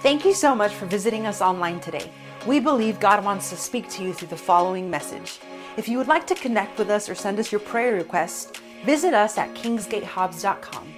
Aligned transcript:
Thank 0.00 0.24
you 0.24 0.32
so 0.32 0.54
much 0.54 0.72
for 0.74 0.86
visiting 0.86 1.26
us 1.26 1.42
online 1.42 1.80
today. 1.80 2.08
We 2.46 2.60
believe 2.60 3.00
God 3.00 3.24
wants 3.24 3.50
to 3.50 3.56
speak 3.56 3.88
to 3.90 4.04
you 4.04 4.12
through 4.12 4.28
the 4.28 4.36
following 4.36 4.88
message. 4.88 5.40
If 5.76 5.88
you 5.88 5.98
would 5.98 6.06
like 6.06 6.24
to 6.28 6.36
connect 6.36 6.78
with 6.78 6.88
us 6.88 7.08
or 7.08 7.16
send 7.16 7.40
us 7.40 7.50
your 7.50 7.60
prayer 7.60 7.94
requests, 7.94 8.52
visit 8.84 9.12
us 9.12 9.38
at 9.38 9.52
kingsgatehobbs.com. 9.54 10.94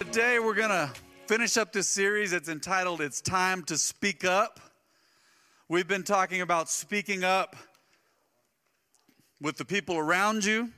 Today 0.00 0.40
we're 0.40 0.54
going 0.54 0.70
to 0.70 0.90
finish 1.28 1.56
up 1.56 1.72
this 1.72 1.86
series. 1.86 2.32
It's 2.32 2.48
entitled 2.48 3.00
It's 3.00 3.20
Time 3.20 3.62
to 3.64 3.78
Speak 3.78 4.24
Up. 4.24 4.58
We've 5.68 5.86
been 5.86 6.02
talking 6.02 6.40
about 6.40 6.68
speaking 6.68 7.22
up 7.22 7.54
with 9.40 9.58
the 9.58 9.64
people 9.64 9.96
around 9.96 10.44
you, 10.44 10.70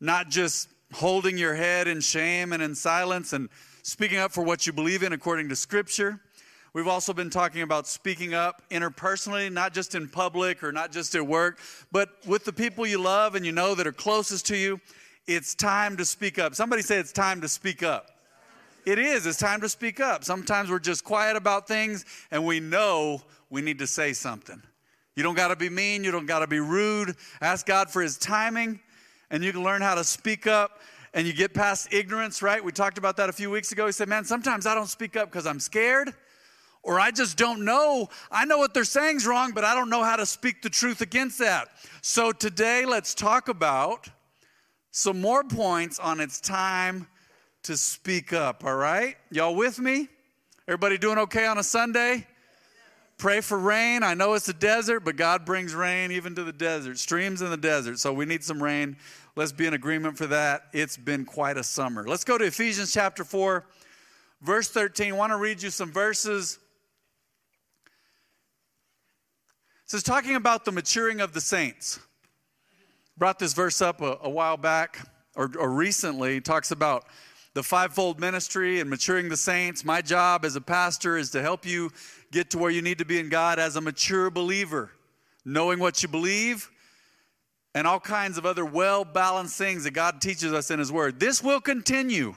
not 0.00 0.30
just 0.30 0.70
holding 0.94 1.36
your 1.36 1.54
head 1.54 1.88
in 1.88 2.00
shame 2.00 2.54
and 2.54 2.62
in 2.62 2.74
silence 2.74 3.34
and 3.34 3.50
speaking 3.82 4.16
up 4.16 4.32
for 4.32 4.42
what 4.42 4.66
you 4.66 4.72
believe 4.72 5.02
in 5.02 5.12
according 5.12 5.50
to 5.50 5.56
Scripture. 5.56 6.20
We've 6.74 6.88
also 6.88 7.12
been 7.12 7.30
talking 7.30 7.62
about 7.62 7.86
speaking 7.86 8.34
up 8.34 8.60
interpersonally, 8.68 9.50
not 9.50 9.72
just 9.72 9.94
in 9.94 10.08
public 10.08 10.64
or 10.64 10.72
not 10.72 10.90
just 10.90 11.14
at 11.14 11.24
work, 11.24 11.60
but 11.92 12.08
with 12.26 12.44
the 12.44 12.52
people 12.52 12.84
you 12.84 13.00
love 13.00 13.36
and 13.36 13.46
you 13.46 13.52
know 13.52 13.76
that 13.76 13.86
are 13.86 13.92
closest 13.92 14.46
to 14.46 14.56
you. 14.56 14.80
It's 15.28 15.54
time 15.54 15.96
to 15.98 16.04
speak 16.04 16.36
up. 16.36 16.56
Somebody 16.56 16.82
say 16.82 16.98
it's 16.98 17.12
time 17.12 17.40
to 17.42 17.48
speak 17.48 17.84
up. 17.84 18.10
It 18.84 18.98
is. 18.98 19.24
It's 19.24 19.38
time 19.38 19.60
to 19.60 19.68
speak 19.68 20.00
up. 20.00 20.24
Sometimes 20.24 20.68
we're 20.68 20.80
just 20.80 21.04
quiet 21.04 21.36
about 21.36 21.68
things 21.68 22.04
and 22.32 22.44
we 22.44 22.58
know 22.58 23.22
we 23.50 23.62
need 23.62 23.78
to 23.78 23.86
say 23.86 24.12
something. 24.12 24.60
You 25.14 25.22
don't 25.22 25.36
got 25.36 25.48
to 25.48 25.56
be 25.56 25.70
mean, 25.70 26.02
you 26.02 26.10
don't 26.10 26.26
got 26.26 26.40
to 26.40 26.48
be 26.48 26.58
rude. 26.58 27.14
Ask 27.40 27.66
God 27.66 27.88
for 27.88 28.02
his 28.02 28.18
timing 28.18 28.80
and 29.30 29.44
you 29.44 29.52
can 29.52 29.62
learn 29.62 29.80
how 29.80 29.94
to 29.94 30.02
speak 30.02 30.48
up 30.48 30.80
and 31.14 31.24
you 31.24 31.34
get 31.34 31.54
past 31.54 31.94
ignorance, 31.94 32.42
right? 32.42 32.62
We 32.64 32.72
talked 32.72 32.98
about 32.98 33.16
that 33.18 33.28
a 33.28 33.32
few 33.32 33.48
weeks 33.48 33.70
ago. 33.70 33.86
He 33.86 33.92
said, 33.92 34.08
Man, 34.08 34.24
sometimes 34.24 34.66
I 34.66 34.74
don't 34.74 34.88
speak 34.88 35.16
up 35.16 35.30
because 35.30 35.46
I'm 35.46 35.60
scared 35.60 36.12
or 36.84 37.00
I 37.00 37.10
just 37.10 37.36
don't 37.36 37.64
know. 37.64 38.08
I 38.30 38.44
know 38.44 38.58
what 38.58 38.74
they're 38.74 38.84
saying 38.84 39.16
is 39.16 39.26
wrong, 39.26 39.52
but 39.52 39.64
I 39.64 39.74
don't 39.74 39.90
know 39.90 40.04
how 40.04 40.16
to 40.16 40.26
speak 40.26 40.62
the 40.62 40.70
truth 40.70 41.00
against 41.00 41.38
that. 41.40 41.68
So 42.02 42.30
today, 42.30 42.84
let's 42.84 43.14
talk 43.14 43.48
about 43.48 44.08
some 44.90 45.20
more 45.20 45.42
points 45.42 45.98
on 45.98 46.20
it's 46.20 46.40
time 46.40 47.08
to 47.64 47.76
speak 47.76 48.32
up, 48.32 48.64
all 48.64 48.76
right? 48.76 49.16
Y'all 49.30 49.56
with 49.56 49.78
me? 49.78 50.08
Everybody 50.68 50.98
doing 50.98 51.18
okay 51.18 51.46
on 51.46 51.58
a 51.58 51.62
Sunday? 51.62 52.26
Pray 53.16 53.40
for 53.40 53.58
rain. 53.58 54.02
I 54.02 54.14
know 54.14 54.34
it's 54.34 54.48
a 54.48 54.54
desert, 54.54 55.00
but 55.00 55.16
God 55.16 55.46
brings 55.46 55.74
rain 55.74 56.10
even 56.12 56.34
to 56.34 56.44
the 56.44 56.52
desert, 56.52 56.98
streams 56.98 57.42
in 57.42 57.50
the 57.50 57.56
desert. 57.56 57.98
So 57.98 58.12
we 58.12 58.24
need 58.24 58.44
some 58.44 58.62
rain. 58.62 58.96
Let's 59.36 59.52
be 59.52 59.66
in 59.66 59.74
agreement 59.74 60.18
for 60.18 60.26
that. 60.26 60.66
It's 60.72 60.96
been 60.96 61.24
quite 61.24 61.56
a 61.56 61.64
summer. 61.64 62.04
Let's 62.06 62.24
go 62.24 62.36
to 62.36 62.44
Ephesians 62.44 62.92
chapter 62.92 63.24
4, 63.24 63.64
verse 64.42 64.68
13. 64.68 65.12
I 65.12 65.16
want 65.16 65.32
to 65.32 65.38
read 65.38 65.62
you 65.62 65.70
some 65.70 65.92
verses 65.92 66.58
So 69.94 69.98
it's 69.98 70.08
talking 70.08 70.34
about 70.34 70.64
the 70.64 70.72
maturing 70.72 71.20
of 71.20 71.34
the 71.34 71.40
saints. 71.40 72.00
Brought 73.16 73.38
this 73.38 73.52
verse 73.52 73.80
up 73.80 74.00
a, 74.00 74.18
a 74.22 74.28
while 74.28 74.56
back 74.56 75.08
or, 75.36 75.52
or 75.56 75.70
recently. 75.70 76.40
talks 76.40 76.72
about 76.72 77.04
the 77.52 77.62
fivefold 77.62 78.18
ministry 78.18 78.80
and 78.80 78.90
maturing 78.90 79.28
the 79.28 79.36
saints. 79.36 79.84
My 79.84 80.02
job 80.02 80.44
as 80.44 80.56
a 80.56 80.60
pastor 80.60 81.16
is 81.16 81.30
to 81.30 81.42
help 81.42 81.64
you 81.64 81.92
get 82.32 82.50
to 82.50 82.58
where 82.58 82.72
you 82.72 82.82
need 82.82 82.98
to 82.98 83.04
be 83.04 83.20
in 83.20 83.28
God 83.28 83.60
as 83.60 83.76
a 83.76 83.80
mature 83.80 84.30
believer, 84.30 84.90
knowing 85.44 85.78
what 85.78 86.02
you 86.02 86.08
believe 86.08 86.72
and 87.72 87.86
all 87.86 88.00
kinds 88.00 88.36
of 88.36 88.44
other 88.44 88.64
well 88.64 89.04
balanced 89.04 89.56
things 89.56 89.84
that 89.84 89.92
God 89.92 90.20
teaches 90.20 90.52
us 90.52 90.72
in 90.72 90.80
His 90.80 90.90
Word. 90.90 91.20
This 91.20 91.40
will 91.40 91.60
continue 91.60 92.34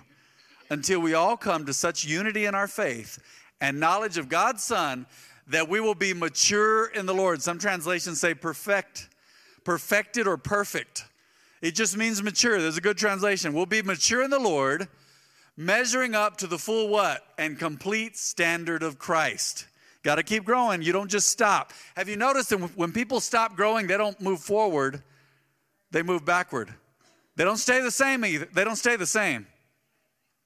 until 0.69 0.99
we 0.99 1.15
all 1.15 1.35
come 1.35 1.65
to 1.65 1.73
such 1.73 2.05
unity 2.05 2.45
in 2.45 2.53
our 2.53 2.67
faith 2.67 3.17
and 3.59 3.79
knowledge 3.79 4.19
of 4.19 4.29
God's 4.29 4.63
Son 4.63 5.07
that 5.47 5.69
we 5.69 5.79
will 5.79 5.95
be 5.95 6.13
mature 6.13 6.87
in 6.87 7.05
the 7.05 7.13
Lord. 7.13 7.41
Some 7.41 7.57
translations 7.57 8.19
say 8.19 8.33
perfect, 8.33 9.09
perfected 9.63 10.27
or 10.27 10.37
perfect. 10.37 11.05
It 11.61 11.71
just 11.71 11.97
means 11.97 12.21
mature. 12.21 12.61
There's 12.61 12.77
a 12.77 12.81
good 12.81 12.97
translation. 12.97 13.53
We'll 13.53 13.65
be 13.65 13.81
mature 13.81 14.23
in 14.23 14.29
the 14.29 14.39
Lord, 14.39 14.87
measuring 15.55 16.15
up 16.15 16.37
to 16.37 16.47
the 16.47 16.57
full 16.57 16.89
what? 16.89 17.25
And 17.37 17.57
complete 17.57 18.17
standard 18.17 18.83
of 18.83 18.99
Christ. 18.99 19.67
Got 20.03 20.15
to 20.15 20.23
keep 20.23 20.45
growing. 20.45 20.81
You 20.81 20.93
don't 20.93 21.09
just 21.09 21.29
stop. 21.29 21.73
Have 21.95 22.07
you 22.07 22.17
noticed 22.17 22.49
that 22.51 22.59
when 22.77 22.91
people 22.91 23.19
stop 23.19 23.55
growing, 23.55 23.87
they 23.87 23.97
don't 23.97 24.19
move 24.21 24.39
forward, 24.39 25.01
they 25.91 26.03
move 26.03 26.23
backward. 26.25 26.73
They 27.35 27.43
don't 27.43 27.57
stay 27.57 27.81
the 27.81 27.91
same 27.91 28.25
either. 28.25 28.47
They 28.53 28.63
don't 28.63 28.75
stay 28.75 28.95
the 28.95 29.05
same. 29.05 29.47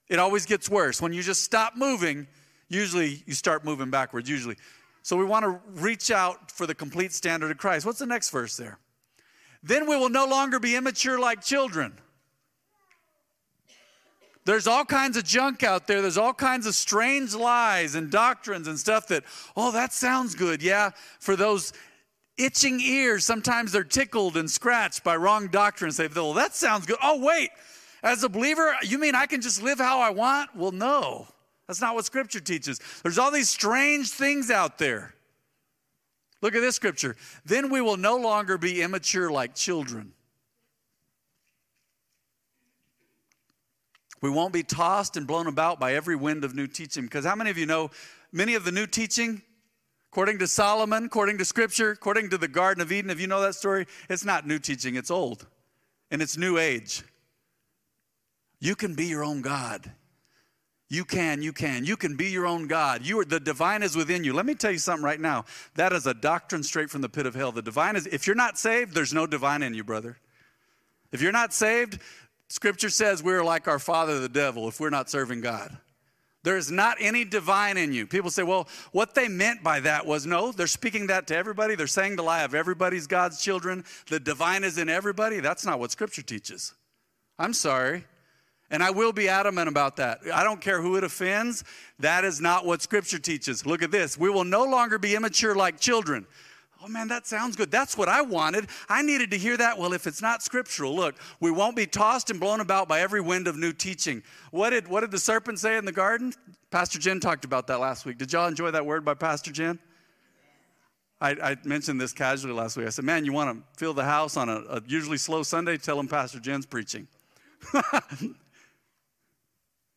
It 0.09 0.19
always 0.19 0.45
gets 0.45 0.69
worse. 0.69 1.01
When 1.01 1.13
you 1.13 1.23
just 1.23 1.43
stop 1.43 1.77
moving, 1.77 2.27
usually 2.67 3.23
you 3.25 3.33
start 3.33 3.63
moving 3.63 3.89
backwards, 3.89 4.29
usually. 4.29 4.57
So 5.03 5.17
we 5.17 5.25
want 5.25 5.43
to 5.45 5.59
reach 5.81 6.11
out 6.11 6.51
for 6.51 6.67
the 6.67 6.75
complete 6.75 7.11
standard 7.11 7.51
of 7.51 7.57
Christ. 7.57 7.85
What's 7.85 7.99
the 7.99 8.05
next 8.05 8.29
verse 8.29 8.55
there? 8.55 8.77
Then 9.63 9.87
we 9.87 9.95
will 9.95 10.09
no 10.09 10.25
longer 10.25 10.59
be 10.59 10.75
immature 10.75 11.19
like 11.19 11.41
children. 11.43 11.99
There's 14.43 14.65
all 14.65 14.85
kinds 14.85 15.17
of 15.17 15.23
junk 15.23 15.63
out 15.63 15.85
there. 15.85 16.01
There's 16.01 16.17
all 16.17 16.33
kinds 16.33 16.65
of 16.65 16.73
strange 16.73 17.35
lies 17.35 17.93
and 17.93 18.09
doctrines 18.09 18.67
and 18.67 18.77
stuff 18.79 19.07
that, 19.07 19.23
oh, 19.55 19.71
that 19.71 19.93
sounds 19.93 20.33
good. 20.33 20.63
Yeah, 20.63 20.91
for 21.19 21.35
those 21.35 21.73
itching 22.37 22.79
ears, 22.79 23.23
sometimes 23.23 23.71
they're 23.71 23.83
tickled 23.83 24.37
and 24.37 24.49
scratched 24.49 25.03
by 25.03 25.15
wrong 25.15 25.47
doctrines. 25.47 25.97
They 25.97 26.07
feel, 26.07 26.25
well, 26.25 26.33
that 26.33 26.55
sounds 26.55 26.87
good. 26.87 26.97
Oh, 27.03 27.23
wait, 27.23 27.51
as 28.01 28.23
a 28.23 28.29
believer, 28.29 28.75
you 28.81 28.97
mean 28.97 29.13
I 29.13 29.27
can 29.27 29.41
just 29.41 29.61
live 29.61 29.77
how 29.77 29.99
I 29.99 30.09
want? 30.09 30.55
Well, 30.55 30.71
no. 30.71 31.27
That's 31.71 31.79
not 31.79 31.95
what 31.95 32.03
Scripture 32.03 32.41
teaches. 32.41 32.81
There's 33.01 33.17
all 33.17 33.31
these 33.31 33.47
strange 33.47 34.09
things 34.09 34.51
out 34.51 34.77
there. 34.77 35.13
Look 36.41 36.53
at 36.53 36.59
this 36.59 36.75
scripture. 36.75 37.15
Then 37.45 37.69
we 37.69 37.79
will 37.79 37.95
no 37.95 38.17
longer 38.17 38.57
be 38.57 38.81
immature 38.81 39.31
like 39.31 39.55
children. 39.55 40.11
We 44.21 44.29
won't 44.29 44.51
be 44.51 44.63
tossed 44.63 45.15
and 45.15 45.25
blown 45.25 45.47
about 45.47 45.79
by 45.79 45.93
every 45.93 46.17
wind 46.17 46.43
of 46.43 46.53
new 46.53 46.67
teaching. 46.67 47.03
Because 47.03 47.23
how 47.23 47.35
many 47.35 47.51
of 47.51 47.57
you 47.57 47.65
know 47.65 47.89
many 48.33 48.55
of 48.55 48.65
the 48.65 48.71
new 48.73 48.85
teaching, 48.85 49.41
according 50.11 50.39
to 50.39 50.47
Solomon, 50.47 51.05
according 51.05 51.37
to 51.37 51.45
Scripture, 51.45 51.91
according 51.91 52.31
to 52.31 52.37
the 52.37 52.49
Garden 52.49 52.81
of 52.81 52.91
Eden, 52.91 53.11
if 53.11 53.21
you 53.21 53.27
know 53.27 53.39
that 53.39 53.55
story, 53.55 53.85
it's 54.09 54.25
not 54.25 54.45
new 54.45 54.59
teaching, 54.59 54.95
it's 54.95 55.09
old. 55.09 55.47
And 56.09 56.21
it's 56.21 56.35
new 56.35 56.57
age. 56.57 57.01
You 58.59 58.75
can 58.75 58.93
be 58.93 59.05
your 59.05 59.23
own 59.23 59.41
God. 59.41 59.89
You 60.91 61.05
can, 61.05 61.41
you 61.41 61.53
can. 61.53 61.85
You 61.85 61.95
can 61.95 62.17
be 62.17 62.25
your 62.31 62.45
own 62.45 62.67
God. 62.67 63.05
You 63.05 63.21
are 63.21 63.23
the 63.23 63.39
divine 63.39 63.81
is 63.81 63.95
within 63.95 64.25
you. 64.25 64.33
Let 64.33 64.45
me 64.45 64.55
tell 64.55 64.71
you 64.73 64.77
something 64.77 65.05
right 65.05 65.21
now. 65.21 65.45
That 65.75 65.93
is 65.93 66.05
a 66.05 66.13
doctrine 66.13 66.63
straight 66.63 66.89
from 66.89 66.99
the 66.99 67.07
pit 67.07 67.25
of 67.25 67.33
hell. 67.33 67.53
The 67.53 67.61
divine 67.61 67.95
is 67.95 68.07
if 68.07 68.27
you're 68.27 68.35
not 68.35 68.57
saved, 68.57 68.93
there's 68.93 69.13
no 69.13 69.25
divine 69.25 69.63
in 69.63 69.73
you, 69.73 69.85
brother. 69.85 70.17
If 71.13 71.21
you're 71.21 71.31
not 71.31 71.53
saved, 71.53 71.97
scripture 72.49 72.89
says 72.89 73.23
we're 73.23 73.41
like 73.41 73.69
our 73.69 73.79
father 73.79 74.19
the 74.19 74.27
devil 74.27 74.67
if 74.67 74.81
we're 74.81 74.89
not 74.89 75.09
serving 75.09 75.39
God. 75.39 75.77
There 76.43 76.57
is 76.57 76.69
not 76.69 76.97
any 76.99 77.23
divine 77.23 77.77
in 77.77 77.93
you. 77.93 78.05
People 78.05 78.29
say, 78.29 78.43
well, 78.43 78.67
what 78.91 79.15
they 79.15 79.29
meant 79.29 79.63
by 79.63 79.79
that 79.79 80.05
was 80.05 80.25
no, 80.25 80.51
they're 80.51 80.67
speaking 80.67 81.07
that 81.07 81.25
to 81.27 81.37
everybody. 81.37 81.75
They're 81.75 81.87
saying 81.87 82.17
the 82.17 82.23
lie 82.23 82.43
of 82.43 82.53
everybody's 82.53 83.07
God's 83.07 83.41
children. 83.41 83.85
The 84.09 84.19
divine 84.19 84.65
is 84.65 84.77
in 84.77 84.89
everybody. 84.89 85.39
That's 85.39 85.65
not 85.65 85.79
what 85.79 85.91
scripture 85.91 86.21
teaches. 86.21 86.73
I'm 87.39 87.53
sorry. 87.53 88.03
And 88.71 88.81
I 88.81 88.89
will 88.89 89.11
be 89.11 89.27
adamant 89.27 89.67
about 89.67 89.97
that. 89.97 90.21
I 90.33 90.43
don't 90.43 90.61
care 90.61 90.81
who 90.81 90.95
it 90.95 91.03
offends. 91.03 91.65
That 91.99 92.23
is 92.23 92.39
not 92.39 92.65
what 92.65 92.81
Scripture 92.81 93.19
teaches. 93.19 93.65
Look 93.65 93.83
at 93.83 93.91
this. 93.91 94.17
We 94.17 94.29
will 94.29 94.45
no 94.45 94.63
longer 94.63 94.97
be 94.97 95.13
immature 95.13 95.53
like 95.53 95.79
children. 95.79 96.25
Oh 96.83 96.87
man, 96.87 97.09
that 97.09 97.27
sounds 97.27 97.55
good. 97.55 97.69
That's 97.69 97.95
what 97.95 98.09
I 98.09 98.21
wanted. 98.21 98.67
I 98.89 99.03
needed 99.03 99.29
to 99.31 99.37
hear 99.37 99.55
that. 99.57 99.77
Well, 99.77 99.93
if 99.93 100.07
it's 100.07 100.21
not 100.21 100.41
scriptural, 100.41 100.95
look, 100.95 101.15
we 101.39 101.51
won't 101.51 101.75
be 101.75 101.85
tossed 101.85 102.31
and 102.31 102.39
blown 102.39 102.59
about 102.59 102.87
by 102.87 103.01
every 103.01 103.21
wind 103.21 103.47
of 103.47 103.55
new 103.55 103.71
teaching. 103.71 104.23
What 104.49 104.71
did, 104.71 104.87
what 104.87 105.01
did 105.01 105.11
the 105.11 105.19
serpent 105.19 105.59
say 105.59 105.77
in 105.77 105.85
the 105.85 105.91
garden? 105.91 106.33
Pastor 106.71 106.97
Jen 106.97 107.19
talked 107.19 107.45
about 107.45 107.67
that 107.67 107.79
last 107.79 108.05
week. 108.05 108.17
Did 108.17 108.33
y'all 108.33 108.47
enjoy 108.47 108.71
that 108.71 108.85
word 108.85 109.05
by 109.05 109.13
Pastor 109.13 109.51
Jen? 109.51 109.77
I, 111.19 111.31
I 111.31 111.57
mentioned 111.65 112.01
this 112.01 112.13
casually 112.13 112.53
last 112.53 112.77
week. 112.77 112.87
I 112.87 112.89
said, 112.89 113.05
man, 113.05 113.25
you 113.25 113.33
want 113.33 113.55
to 113.55 113.63
fill 113.77 113.93
the 113.93 114.05
house 114.05 114.35
on 114.35 114.49
a, 114.49 114.61
a 114.69 114.81
usually 114.87 115.17
slow 115.17 115.43
Sunday? 115.43 115.77
Tell 115.77 115.97
them 115.97 116.07
Pastor 116.07 116.39
Jen's 116.39 116.65
preaching. 116.65 117.07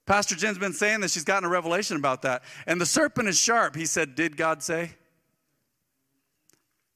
Pastor 0.06 0.34
Jen's 0.34 0.58
been 0.58 0.72
saying 0.72 1.00
that 1.00 1.10
she's 1.10 1.24
gotten 1.24 1.44
a 1.44 1.48
revelation 1.48 1.96
about 1.96 2.22
that. 2.22 2.42
And 2.66 2.80
the 2.80 2.86
serpent 2.86 3.28
is 3.28 3.38
sharp. 3.38 3.74
He 3.74 3.86
said, 3.86 4.14
Did 4.14 4.36
God 4.36 4.62
say? 4.62 4.90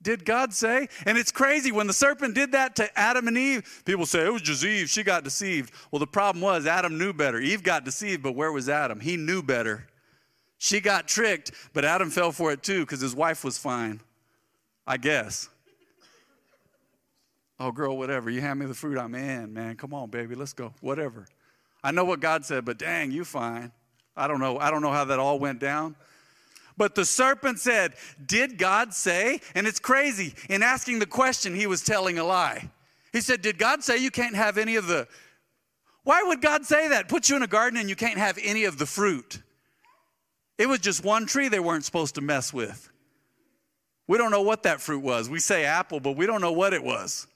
Did 0.00 0.24
God 0.24 0.54
say? 0.54 0.88
And 1.06 1.18
it's 1.18 1.32
crazy 1.32 1.72
when 1.72 1.86
the 1.86 1.92
serpent 1.92 2.34
did 2.34 2.52
that 2.52 2.76
to 2.76 2.98
Adam 2.98 3.26
and 3.26 3.36
Eve. 3.36 3.82
People 3.84 4.06
say 4.06 4.24
it 4.24 4.32
was 4.32 4.42
just 4.42 4.64
Eve. 4.64 4.88
She 4.88 5.02
got 5.02 5.24
deceived. 5.24 5.72
Well, 5.90 5.98
the 5.98 6.06
problem 6.06 6.40
was 6.40 6.66
Adam 6.66 6.98
knew 6.98 7.12
better. 7.12 7.40
Eve 7.40 7.62
got 7.62 7.84
deceived, 7.84 8.22
but 8.22 8.32
where 8.32 8.52
was 8.52 8.68
Adam? 8.68 9.00
He 9.00 9.16
knew 9.16 9.42
better. 9.42 9.86
She 10.58 10.80
got 10.80 11.08
tricked, 11.08 11.52
but 11.72 11.84
Adam 11.84 12.10
fell 12.10 12.32
for 12.32 12.52
it 12.52 12.62
too 12.62 12.80
because 12.80 13.00
his 13.00 13.14
wife 13.14 13.44
was 13.44 13.58
fine, 13.58 14.00
I 14.86 14.96
guess. 14.98 15.48
Oh, 17.60 17.72
girl, 17.72 17.96
whatever. 17.96 18.30
You 18.30 18.40
hand 18.40 18.60
me 18.60 18.66
the 18.66 18.74
fruit, 18.74 18.98
I'm 18.98 19.16
in, 19.16 19.52
man. 19.52 19.76
Come 19.76 19.92
on, 19.94 20.10
baby, 20.10 20.36
let's 20.36 20.52
go. 20.52 20.72
Whatever. 20.80 21.26
I 21.82 21.90
know 21.92 22.04
what 22.04 22.20
God 22.20 22.44
said, 22.44 22.64
but 22.64 22.78
dang, 22.78 23.12
you 23.12 23.24
fine. 23.24 23.72
I 24.16 24.26
don't 24.26 24.40
know. 24.40 24.58
I 24.58 24.70
don't 24.70 24.82
know 24.82 24.90
how 24.90 25.04
that 25.06 25.18
all 25.18 25.38
went 25.38 25.60
down. 25.60 25.94
But 26.76 26.94
the 26.94 27.04
serpent 27.04 27.58
said, 27.58 27.94
Did 28.24 28.58
God 28.58 28.94
say? 28.94 29.40
And 29.54 29.66
it's 29.66 29.80
crazy. 29.80 30.34
In 30.48 30.62
asking 30.62 30.98
the 31.00 31.06
question, 31.06 31.54
he 31.54 31.66
was 31.66 31.82
telling 31.82 32.18
a 32.18 32.24
lie. 32.24 32.70
He 33.12 33.20
said, 33.20 33.42
Did 33.42 33.58
God 33.58 33.82
say 33.82 33.98
you 33.98 34.10
can't 34.10 34.36
have 34.36 34.58
any 34.58 34.76
of 34.76 34.86
the. 34.86 35.06
Why 36.04 36.22
would 36.22 36.40
God 36.40 36.64
say 36.64 36.88
that? 36.88 37.08
Put 37.08 37.28
you 37.28 37.36
in 37.36 37.42
a 37.42 37.48
garden 37.48 37.78
and 37.78 37.88
you 37.88 37.96
can't 37.96 38.18
have 38.18 38.38
any 38.42 38.64
of 38.64 38.78
the 38.78 38.86
fruit. 38.86 39.42
It 40.56 40.68
was 40.68 40.80
just 40.80 41.04
one 41.04 41.26
tree 41.26 41.48
they 41.48 41.60
weren't 41.60 41.84
supposed 41.84 42.14
to 42.14 42.20
mess 42.20 42.52
with. 42.52 42.90
We 44.06 44.16
don't 44.16 44.30
know 44.30 44.42
what 44.42 44.62
that 44.62 44.80
fruit 44.80 45.00
was. 45.00 45.28
We 45.28 45.38
say 45.38 45.64
apple, 45.64 46.00
but 46.00 46.12
we 46.12 46.26
don't 46.26 46.40
know 46.40 46.52
what 46.52 46.72
it 46.72 46.82
was. 46.82 47.26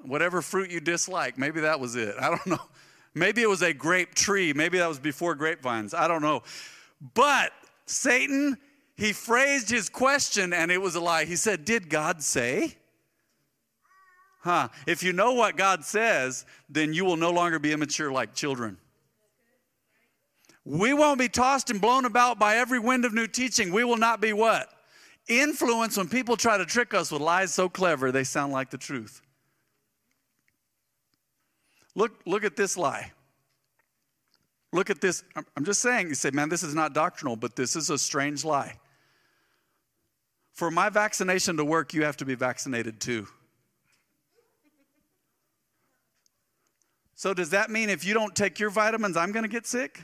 Whatever 0.00 0.40
fruit 0.40 0.70
you 0.70 0.80
dislike, 0.80 1.36
maybe 1.36 1.60
that 1.60 1.78
was 1.78 1.94
it. 1.94 2.14
I 2.18 2.30
don't 2.30 2.46
know. 2.46 2.62
Maybe 3.16 3.40
it 3.40 3.48
was 3.48 3.62
a 3.62 3.72
grape 3.72 4.14
tree. 4.14 4.52
Maybe 4.52 4.76
that 4.76 4.86
was 4.86 4.98
before 4.98 5.34
grapevines. 5.34 5.94
I 5.94 6.06
don't 6.06 6.20
know. 6.20 6.42
But 7.14 7.50
Satan, 7.86 8.58
he 8.94 9.14
phrased 9.14 9.70
his 9.70 9.88
question 9.88 10.52
and 10.52 10.70
it 10.70 10.82
was 10.82 10.96
a 10.96 11.00
lie. 11.00 11.24
He 11.24 11.34
said, 11.34 11.64
Did 11.64 11.88
God 11.88 12.22
say? 12.22 12.76
Huh. 14.40 14.68
If 14.86 15.02
you 15.02 15.14
know 15.14 15.32
what 15.32 15.56
God 15.56 15.82
says, 15.82 16.44
then 16.68 16.92
you 16.92 17.06
will 17.06 17.16
no 17.16 17.30
longer 17.30 17.58
be 17.58 17.72
immature 17.72 18.12
like 18.12 18.34
children. 18.34 18.76
We 20.66 20.92
won't 20.92 21.18
be 21.18 21.30
tossed 21.30 21.70
and 21.70 21.80
blown 21.80 22.04
about 22.04 22.38
by 22.38 22.56
every 22.56 22.78
wind 22.78 23.06
of 23.06 23.14
new 23.14 23.26
teaching. 23.26 23.72
We 23.72 23.82
will 23.82 23.96
not 23.96 24.20
be 24.20 24.34
what? 24.34 24.68
Influence 25.26 25.96
when 25.96 26.08
people 26.08 26.36
try 26.36 26.58
to 26.58 26.66
trick 26.66 26.92
us 26.92 27.10
with 27.10 27.22
lies 27.22 27.54
so 27.54 27.70
clever 27.70 28.12
they 28.12 28.24
sound 28.24 28.52
like 28.52 28.68
the 28.68 28.78
truth. 28.78 29.22
Look, 31.96 32.12
look 32.26 32.44
at 32.44 32.54
this 32.54 32.76
lie. 32.76 33.10
Look 34.72 34.90
at 34.90 35.00
this. 35.00 35.24
I'm 35.56 35.64
just 35.64 35.80
saying, 35.80 36.08
you 36.08 36.14
say, 36.14 36.30
man, 36.30 36.50
this 36.50 36.62
is 36.62 36.74
not 36.74 36.92
doctrinal, 36.92 37.36
but 37.36 37.56
this 37.56 37.74
is 37.74 37.88
a 37.88 37.96
strange 37.96 38.44
lie. 38.44 38.74
For 40.52 40.70
my 40.70 40.90
vaccination 40.90 41.56
to 41.56 41.64
work, 41.64 41.94
you 41.94 42.04
have 42.04 42.18
to 42.18 42.26
be 42.26 42.34
vaccinated 42.34 43.00
too. 43.00 43.26
So, 47.14 47.32
does 47.32 47.50
that 47.50 47.70
mean 47.70 47.88
if 47.88 48.04
you 48.04 48.12
don't 48.12 48.36
take 48.36 48.58
your 48.58 48.68
vitamins, 48.68 49.16
I'm 49.16 49.32
going 49.32 49.44
to 49.44 49.48
get 49.48 49.66
sick? 49.66 50.02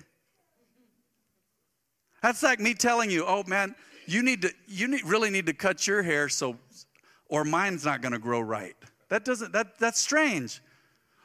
That's 2.22 2.42
like 2.42 2.58
me 2.58 2.72
telling 2.72 3.10
you, 3.10 3.26
oh 3.26 3.44
man, 3.46 3.74
you 4.06 4.22
need 4.22 4.42
to, 4.42 4.52
you 4.66 4.88
need, 4.88 5.04
really 5.04 5.28
need 5.28 5.44
to 5.46 5.52
cut 5.52 5.86
your 5.86 6.02
hair 6.02 6.30
so, 6.30 6.56
or 7.26 7.44
mine's 7.44 7.84
not 7.84 8.00
going 8.00 8.12
to 8.12 8.18
grow 8.18 8.40
right. 8.40 8.76
That 9.10 9.26
doesn't, 9.26 9.52
that, 9.52 9.78
that's 9.78 10.00
strange. 10.00 10.62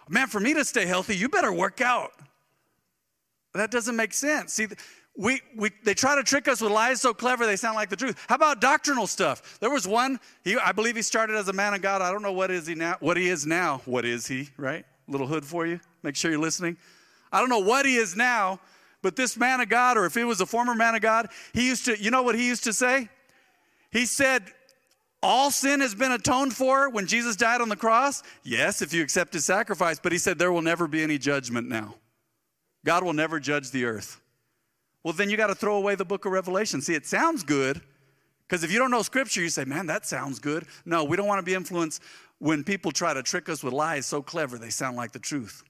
Man, 0.09 0.27
for 0.27 0.39
me 0.39 0.54
to 0.54 0.63
stay 0.63 0.86
healthy, 0.86 1.15
you 1.15 1.30
better 1.30 1.51
work 1.51 1.81
out. 1.81 2.12
That 3.54 3.71
doesn't 3.71 3.95
make 3.95 4.13
sense. 4.13 4.54
See, 4.54 4.68
we, 5.18 5.42
we, 5.56 5.71
they 5.83 5.95
try 5.95 6.15
to 6.15 6.24
trick 6.24 6.48
us 6.48 6.62
with 6.62 6.71
lies 6.71 7.01
so 7.01 7.13
clever 7.13 7.45
they 7.48 7.56
sound 7.56 7.75
like 7.75 7.89
the 7.89 7.95
truth. 7.95 8.24
How 8.30 8.36
about 8.36 8.62
doctrinal 8.62 9.07
stuff? 9.07 9.59
There 9.59 9.71
was 9.71 9.88
one, 9.88 10.19
he, 10.44 10.56
I 10.57 10.71
believe 10.71 10.95
he 10.95 11.01
started 11.01 11.36
as 11.36 11.48
a 11.48 11.54
man 11.54 11.74
of 11.74 11.81
God. 11.81 12.04
I 12.04 12.12
don't 12.12 12.21
know 12.21 12.33
what 12.33 12.51
is 12.51 12.68
he 12.68 12.75
now, 12.75 12.98
what 13.00 13.18
he 13.18 13.27
is 13.27 13.45
now. 13.45 13.81
What 13.86 14.06
is 14.06 14.27
he, 14.27 14.50
right? 14.57 14.86
Little 15.07 15.25
hood 15.25 15.44
for 15.44 15.65
you. 15.65 15.80
Make 16.04 16.15
sure 16.15 16.30
you're 16.30 16.39
listening. 16.39 16.77
I 17.31 17.39
don't 17.39 17.50
know 17.50 17.59
what 17.59 17.86
he 17.86 17.95
is 17.95 18.15
now, 18.15 18.59
but 19.01 19.15
this 19.15 19.38
man 19.38 19.59
of 19.59 19.69
God, 19.69 19.98
or 19.98 20.06
if 20.06 20.13
he 20.13 20.24
was 20.24 20.39
a 20.39 20.45
former 20.45 20.75
man 20.75 20.94
of 20.94 21.01
God, 21.01 21.30
he 21.51 21.68
used 21.68 21.86
to, 21.86 22.00
you 22.00 22.12
know 22.12 22.21
what 22.21 22.36
he 22.36 22.45
used 22.48 22.63
to 22.65 22.74
say? 22.74 23.09
He 23.92 24.06
said, 24.06 24.44
all 25.24 25.52
sin 25.52 25.81
has 25.81 25.96
been 25.96 26.12
atoned 26.12 26.54
for 26.54 26.90
when 26.90 27.08
Jesus 27.08 27.36
died 27.36 27.62
on 27.62 27.69
the 27.69 27.75
cross? 27.75 28.24
Yes, 28.44 28.81
if 28.81 28.94
you 28.94 29.02
accept 29.02 29.34
his 29.34 29.46
sacrifice, 29.46 30.00
but 30.00 30.12
he 30.12 30.18
said 30.18 30.38
there 30.38 30.52
will 30.52 30.62
never 30.62 30.88
be 30.88 31.02
any 31.02 31.18
judgment 31.18 31.68
now. 31.68 31.96
God 32.86 33.04
will 33.04 33.14
never 33.14 33.40
judge 33.40 33.72
the 33.72 33.86
earth. 33.86 34.22
Well, 35.04 35.14
then 35.14 35.30
you 35.30 35.38
got 35.38 35.48
to 35.48 35.56
throw 35.56 35.78
away 35.78 35.96
the 35.96 36.06
book 36.06 36.25
of 36.25 36.31
Revelation. 36.31 36.81
See, 36.81 36.94
it 36.94 37.06
sounds 37.06 37.44
good, 37.44 37.81
because 38.48 38.64
if 38.64 38.72
you 38.72 38.80
don't 38.80 38.92
know 38.92 39.02
scripture, 39.02 39.42
you 39.42 39.50
say, 39.50 39.66
man, 39.66 39.88
that 39.88 40.06
sounds 40.06 40.40
good. 40.40 40.66
No, 40.86 41.04
we 41.04 41.18
don't 41.18 41.28
want 41.28 41.40
to 41.40 41.44
be 41.44 41.54
influenced 41.54 42.02
when 42.40 42.64
people 42.64 42.92
try 42.92 43.14
to 43.14 43.24
trick 43.24 43.50
us 43.50 43.64
with 43.64 43.74
lies 43.74 44.06
so 44.06 44.22
clever 44.22 44.58
they 44.58 44.69
sound 44.69 44.96
like 44.96 45.12
the 45.12 45.19
truth. 45.19 45.64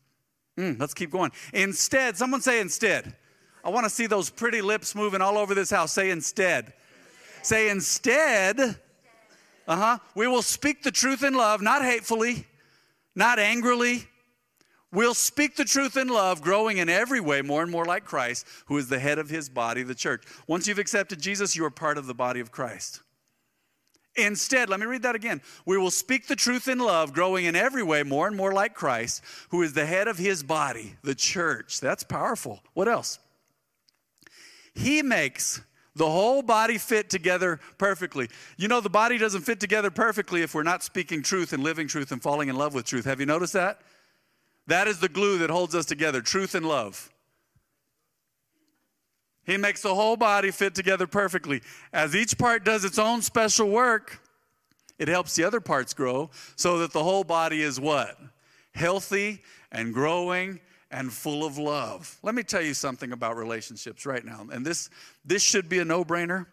Mm, 0.58 0.80
let's 0.80 0.94
keep 0.94 1.12
going. 1.12 1.32
Instead, 1.54 2.18
someone 2.18 2.42
say 2.42 2.60
instead. 2.60 3.16
I 3.64 3.70
want 3.70 3.86
to 3.86 3.90
see 3.90 4.08
those 4.08 4.30
pretty 4.30 4.62
lips 4.62 4.96
moving 4.96 5.22
all 5.22 5.38
over 5.38 5.54
this 5.54 5.70
house. 5.70 5.92
Say 5.94 6.10
instead. 6.10 6.74
Say 7.44 7.70
instead. 7.70 8.80
Uh 9.68 9.76
huh. 9.76 9.98
We 10.16 10.28
will 10.28 10.42
speak 10.42 10.84
the 10.84 10.92
truth 10.92 11.24
in 11.24 11.34
love, 11.34 11.62
not 11.62 11.84
hatefully, 11.84 12.48
not 13.16 13.38
angrily. 13.38 14.08
We'll 14.94 15.14
speak 15.14 15.58
the 15.58 15.66
truth 15.66 15.98
in 15.98 16.08
love, 16.08 16.42
growing 16.42 16.78
in 16.78 16.88
every 16.88 17.20
way 17.20 17.42
more 17.42 17.62
and 17.62 17.72
more 17.72 17.86
like 17.86 18.06
Christ, 18.06 18.48
who 18.68 18.78
is 18.78 18.88
the 18.88 19.00
head 19.00 19.20
of 19.20 19.30
his 19.30 19.50
body, 19.50 19.84
the 19.84 19.94
church. 19.94 20.24
Once 20.48 20.68
you've 20.68 20.80
accepted 20.80 21.22
Jesus, 21.22 21.56
you 21.56 21.66
are 21.66 21.70
part 21.70 21.98
of 21.98 22.08
the 22.08 22.14
body 22.14 22.40
of 22.40 22.52
Christ. 22.52 23.02
Instead, 24.16 24.70
let 24.70 24.80
me 24.80 24.86
read 24.86 25.04
that 25.04 25.14
again. 25.14 25.42
We 25.66 25.78
will 25.78 25.92
speak 25.92 26.28
the 26.28 26.36
truth 26.36 26.68
in 26.68 26.80
love, 26.80 27.14
growing 27.14 27.46
in 27.46 27.56
every 27.56 27.84
way 27.84 28.02
more 28.04 28.28
and 28.28 28.36
more 28.36 28.54
like 28.54 28.74
Christ, 28.74 29.22
who 29.50 29.62
is 29.62 29.74
the 29.74 29.86
head 29.86 30.08
of 30.08 30.18
his 30.18 30.42
body, 30.42 30.96
the 31.04 31.14
church. 31.14 31.80
That's 31.82 32.04
powerful. 32.04 32.62
What 32.74 32.88
else? 32.88 33.20
He 34.74 35.02
makes 35.02 35.62
the 35.98 36.10
whole 36.10 36.42
body 36.42 36.78
fit 36.78 37.10
together 37.10 37.60
perfectly. 37.78 38.30
You 38.58 38.68
know, 38.68 38.80
the 38.80 38.90
body 38.90 39.18
doesn't 39.18 39.42
fit 39.42 39.60
together 39.60 39.92
perfectly 39.92 40.42
if 40.42 40.54
we're 40.54 40.64
not 40.64 40.84
speaking 40.84 41.22
truth 41.22 41.54
and 41.54 41.64
living 41.64 41.88
truth 41.88 42.12
and 42.12 42.22
falling 42.22 42.50
in 42.50 42.56
love 42.56 42.74
with 42.74 42.86
truth. 42.86 43.06
Have 43.06 43.20
you 43.20 43.26
noticed 43.26 43.54
that? 43.54 43.82
That 44.68 44.88
is 44.88 45.00
the 45.00 45.10
glue 45.10 45.40
that 45.40 45.50
holds 45.50 45.76
us 45.76 45.86
together 45.86 46.22
truth 46.22 46.56
and 46.56 46.66
love. 46.66 47.12
He 49.46 49.56
makes 49.56 49.82
the 49.82 49.96
whole 49.96 50.18
body 50.18 50.52
fit 50.52 50.76
together 50.76 51.08
perfectly. 51.08 51.62
As 51.94 52.16
each 52.16 52.38
part 52.38 52.66
does 52.66 52.84
its 52.84 53.00
own 53.00 53.22
special 53.22 53.70
work, 53.70 54.20
it 55.00 55.08
helps 55.08 55.36
the 55.36 55.46
other 55.46 55.62
parts 55.62 55.94
grow 55.94 56.30
so 56.58 56.80
that 56.80 56.92
the 56.92 57.04
whole 57.04 57.24
body 57.24 57.62
is 57.62 57.80
what? 57.80 58.20
Healthy 58.74 59.42
and 59.72 59.94
growing 59.94 60.60
and 60.92 61.12
full 61.12 61.46
of 61.46 61.58
love. 61.58 62.18
Let 62.24 62.36
me 62.36 62.44
tell 62.44 62.62
you 62.62 62.74
something 62.74 63.12
about 63.12 63.36
relationships 63.36 64.06
right 64.06 64.24
now. 64.24 64.46
And 64.52 64.66
this 64.66 64.90
this 65.26 65.42
should 65.42 65.70
be 65.70 65.80
a 65.80 65.86
no-brainer. 65.86 66.46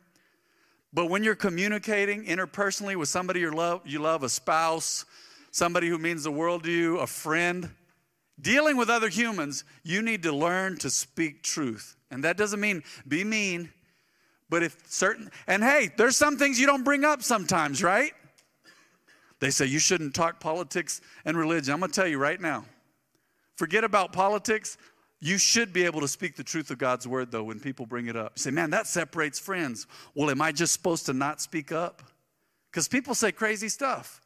But 0.92 1.06
when 1.06 1.24
you're 1.24 1.34
communicating 1.34 2.24
interpersonally 2.24 2.96
with 2.96 3.08
somebody 3.08 3.40
you 3.40 3.50
love, 3.50 3.82
you 3.84 3.98
love 3.98 4.22
a 4.22 4.28
spouse, 4.28 5.04
somebody 5.50 5.88
who 5.88 5.98
means 5.98 6.22
the 6.22 6.30
world 6.30 6.64
to 6.64 6.70
you, 6.70 6.98
a 6.98 7.06
friend, 7.06 7.70
dealing 8.40 8.76
with 8.76 8.88
other 8.88 9.08
humans, 9.08 9.64
you 9.82 10.02
need 10.02 10.22
to 10.22 10.32
learn 10.32 10.76
to 10.78 10.90
speak 10.90 11.42
truth. 11.42 11.96
And 12.12 12.22
that 12.22 12.36
doesn't 12.36 12.60
mean 12.60 12.84
be 13.08 13.24
mean, 13.24 13.70
but 14.48 14.62
if 14.62 14.76
certain, 14.86 15.30
and 15.48 15.64
hey, 15.64 15.90
there's 15.96 16.16
some 16.16 16.36
things 16.36 16.60
you 16.60 16.66
don't 16.66 16.84
bring 16.84 17.04
up 17.04 17.24
sometimes, 17.24 17.82
right? 17.82 18.12
They 19.40 19.50
say 19.50 19.66
you 19.66 19.80
shouldn't 19.80 20.14
talk 20.14 20.38
politics 20.38 21.00
and 21.24 21.36
religion. 21.36 21.74
I'm 21.74 21.80
to 21.80 21.88
tell 21.88 22.06
you 22.06 22.18
right 22.18 22.40
now 22.40 22.66
forget 23.56 23.84
about 23.84 24.12
politics. 24.12 24.76
You 25.20 25.38
should 25.38 25.72
be 25.72 25.84
able 25.84 26.00
to 26.00 26.08
speak 26.08 26.36
the 26.36 26.44
truth 26.44 26.70
of 26.70 26.78
God's 26.78 27.08
word, 27.08 27.30
though, 27.30 27.44
when 27.44 27.60
people 27.60 27.86
bring 27.86 28.08
it 28.08 28.16
up. 28.16 28.32
You 28.36 28.40
say, 28.40 28.50
man, 28.50 28.70
that 28.70 28.86
separates 28.86 29.38
friends. 29.38 29.86
Well, 30.14 30.30
am 30.30 30.42
I 30.42 30.52
just 30.52 30.72
supposed 30.72 31.06
to 31.06 31.12
not 31.12 31.40
speak 31.40 31.72
up? 31.72 32.02
Because 32.70 32.88
people 32.88 33.14
say 33.14 33.32
crazy 33.32 33.68
stuff. 33.68 34.20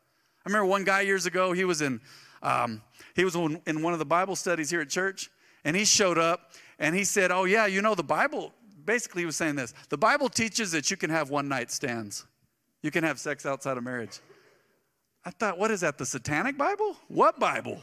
I 0.45 0.49
remember 0.49 0.67
one 0.67 0.85
guy 0.85 1.03
years 1.03 1.27
ago, 1.27 1.53
he 1.53 1.65
was 1.65 1.83
in, 1.83 2.01
um, 2.43 2.83
he 3.15 3.25
was 3.25 3.35
in 3.35 3.83
one 3.83 3.93
of 3.93 3.99
the 3.99 4.07
Bible 4.07 4.35
studies 4.35 4.71
here 4.71 4.81
at 4.81 4.89
church, 4.89 5.31
and 5.65 5.77
he 5.77 5.85
showed 5.85 6.19
up 6.19 6.53
and 6.79 6.95
he 6.95 7.05
said, 7.05 7.31
Oh, 7.31 7.45
yeah, 7.45 7.67
you 7.67 7.83
know, 7.83 7.95
the 7.95 8.03
Bible, 8.03 8.55
basically, 8.85 9.23
he 9.23 9.27
was 9.27 9.37
saying 9.37 9.57
this 9.57 9.75
the 9.91 9.99
Bible 9.99 10.29
teaches 10.29 10.73
that 10.73 10.91
you 10.91 10.97
can 10.97 11.11
have 11.11 11.31
one 11.31 11.49
night 11.49 11.71
stands, 11.71 12.25
you 12.83 12.91
can 12.91 13.05
have 13.05 13.19
sex 13.19 13.45
outside 13.45 13.77
of 13.77 13.85
marriage. 13.85 14.21
I 15.25 15.31
thought, 15.31 15.59
what 15.59 15.71
is 15.71 15.81
that, 15.81 15.99
the 15.99 16.07
Satanic 16.07 16.57
Bible? 16.57 16.97
What 17.09 17.39
Bible? 17.39 17.83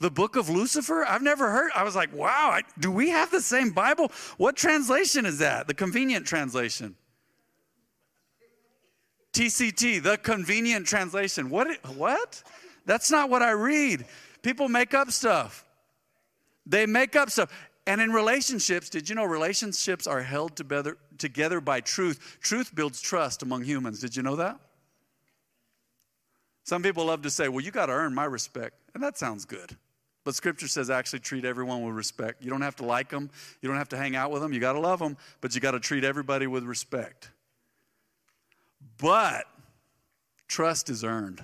The 0.00 0.10
book 0.10 0.36
of 0.36 0.48
Lucifer? 0.48 1.04
I've 1.04 1.22
never 1.22 1.50
heard. 1.50 1.72
I 1.74 1.82
was 1.82 1.96
like, 1.96 2.14
wow, 2.14 2.50
I, 2.52 2.62
do 2.78 2.90
we 2.90 3.10
have 3.10 3.30
the 3.30 3.40
same 3.40 3.70
Bible? 3.70 4.12
What 4.36 4.56
translation 4.56 5.26
is 5.26 5.38
that? 5.38 5.66
The 5.66 5.74
convenient 5.74 6.26
translation. 6.26 6.94
TCT, 9.32 10.02
the 10.02 10.16
convenient 10.18 10.86
translation. 10.86 11.50
What? 11.50 11.84
What? 11.96 12.42
That's 12.86 13.10
not 13.10 13.28
what 13.28 13.42
I 13.42 13.50
read. 13.50 14.06
People 14.42 14.68
make 14.68 14.94
up 14.94 15.10
stuff. 15.10 15.64
They 16.64 16.86
make 16.86 17.16
up 17.16 17.30
stuff. 17.30 17.52
And 17.86 18.00
in 18.00 18.12
relationships, 18.12 18.88
did 18.90 19.08
you 19.08 19.14
know 19.14 19.24
relationships 19.24 20.06
are 20.06 20.22
held 20.22 20.56
together, 20.56 20.96
together 21.16 21.60
by 21.60 21.80
truth? 21.80 22.38
Truth 22.40 22.74
builds 22.74 23.00
trust 23.00 23.42
among 23.42 23.64
humans. 23.64 24.00
Did 24.00 24.14
you 24.14 24.22
know 24.22 24.36
that? 24.36 24.60
Some 26.64 26.82
people 26.82 27.06
love 27.06 27.22
to 27.22 27.30
say, 27.30 27.48
well, 27.48 27.64
you 27.64 27.70
got 27.70 27.86
to 27.86 27.92
earn 27.92 28.14
my 28.14 28.26
respect. 28.26 28.74
And 28.92 29.02
that 29.02 29.16
sounds 29.16 29.44
good. 29.44 29.76
But 30.28 30.34
scripture 30.34 30.68
says 30.68 30.90
actually 30.90 31.20
treat 31.20 31.46
everyone 31.46 31.82
with 31.82 31.94
respect. 31.94 32.44
You 32.44 32.50
don't 32.50 32.60
have 32.60 32.76
to 32.76 32.84
like 32.84 33.08
them, 33.08 33.30
you 33.62 33.68
don't 33.70 33.78
have 33.78 33.88
to 33.88 33.96
hang 33.96 34.14
out 34.14 34.30
with 34.30 34.42
them, 34.42 34.52
you 34.52 34.60
got 34.60 34.74
to 34.74 34.78
love 34.78 34.98
them, 34.98 35.16
but 35.40 35.54
you 35.54 35.60
got 35.62 35.70
to 35.70 35.80
treat 35.80 36.04
everybody 36.04 36.46
with 36.46 36.64
respect. 36.64 37.30
But 38.98 39.46
trust 40.46 40.90
is 40.90 41.02
earned. 41.02 41.40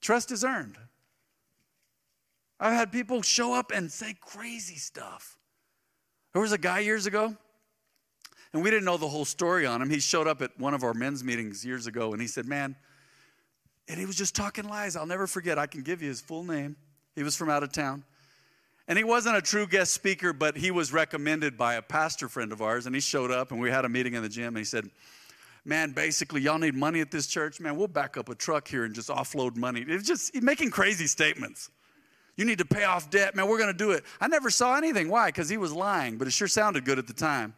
Trust 0.00 0.32
is 0.32 0.42
earned. 0.42 0.76
I've 2.58 2.72
had 2.72 2.90
people 2.90 3.22
show 3.22 3.54
up 3.54 3.70
and 3.72 3.88
say 3.88 4.16
crazy 4.20 4.74
stuff. 4.74 5.38
There 6.32 6.42
was 6.42 6.50
a 6.50 6.58
guy 6.58 6.80
years 6.80 7.06
ago, 7.06 7.36
and 8.52 8.64
we 8.64 8.70
didn't 8.72 8.84
know 8.84 8.96
the 8.96 9.06
whole 9.06 9.24
story 9.24 9.64
on 9.64 9.80
him. 9.80 9.90
He 9.90 10.00
showed 10.00 10.26
up 10.26 10.42
at 10.42 10.58
one 10.58 10.74
of 10.74 10.82
our 10.82 10.92
men's 10.92 11.22
meetings 11.22 11.64
years 11.64 11.86
ago, 11.86 12.14
and 12.14 12.20
he 12.20 12.26
said, 12.26 12.46
Man, 12.46 12.74
and 13.86 14.00
he 14.00 14.06
was 14.06 14.16
just 14.16 14.34
talking 14.34 14.68
lies. 14.68 14.96
I'll 14.96 15.06
never 15.06 15.28
forget. 15.28 15.56
I 15.56 15.68
can 15.68 15.82
give 15.82 16.02
you 16.02 16.08
his 16.08 16.20
full 16.20 16.42
name. 16.42 16.74
He 17.14 17.22
was 17.22 17.36
from 17.36 17.50
out 17.50 17.62
of 17.62 17.72
town. 17.72 18.04
And 18.86 18.98
he 18.98 19.04
wasn't 19.04 19.36
a 19.36 19.42
true 19.42 19.66
guest 19.66 19.94
speaker, 19.94 20.32
but 20.32 20.56
he 20.56 20.70
was 20.70 20.92
recommended 20.92 21.56
by 21.56 21.74
a 21.74 21.82
pastor 21.82 22.28
friend 22.28 22.52
of 22.52 22.60
ours. 22.60 22.86
And 22.86 22.94
he 22.94 23.00
showed 23.00 23.30
up, 23.30 23.50
and 23.50 23.60
we 23.60 23.70
had 23.70 23.84
a 23.84 23.88
meeting 23.88 24.14
in 24.14 24.22
the 24.22 24.28
gym. 24.28 24.48
And 24.48 24.58
he 24.58 24.64
said, 24.64 24.90
Man, 25.66 25.92
basically, 25.92 26.42
y'all 26.42 26.58
need 26.58 26.74
money 26.74 27.00
at 27.00 27.10
this 27.10 27.26
church. 27.26 27.58
Man, 27.58 27.76
we'll 27.76 27.88
back 27.88 28.18
up 28.18 28.28
a 28.28 28.34
truck 28.34 28.68
here 28.68 28.84
and 28.84 28.94
just 28.94 29.08
offload 29.08 29.56
money. 29.56 29.80
It 29.80 29.88
was 29.88 30.02
just 30.02 30.34
making 30.42 30.70
crazy 30.70 31.06
statements. 31.06 31.70
You 32.36 32.44
need 32.44 32.58
to 32.58 32.66
pay 32.66 32.84
off 32.84 33.08
debt. 33.10 33.34
Man, 33.34 33.48
we're 33.48 33.56
going 33.56 33.72
to 33.72 33.78
do 33.78 33.92
it. 33.92 34.04
I 34.20 34.28
never 34.28 34.50
saw 34.50 34.76
anything. 34.76 35.08
Why? 35.08 35.28
Because 35.28 35.48
he 35.48 35.56
was 35.56 35.72
lying, 35.72 36.18
but 36.18 36.26
it 36.26 36.32
sure 36.32 36.48
sounded 36.48 36.84
good 36.84 36.98
at 36.98 37.06
the 37.06 37.14
time. 37.14 37.54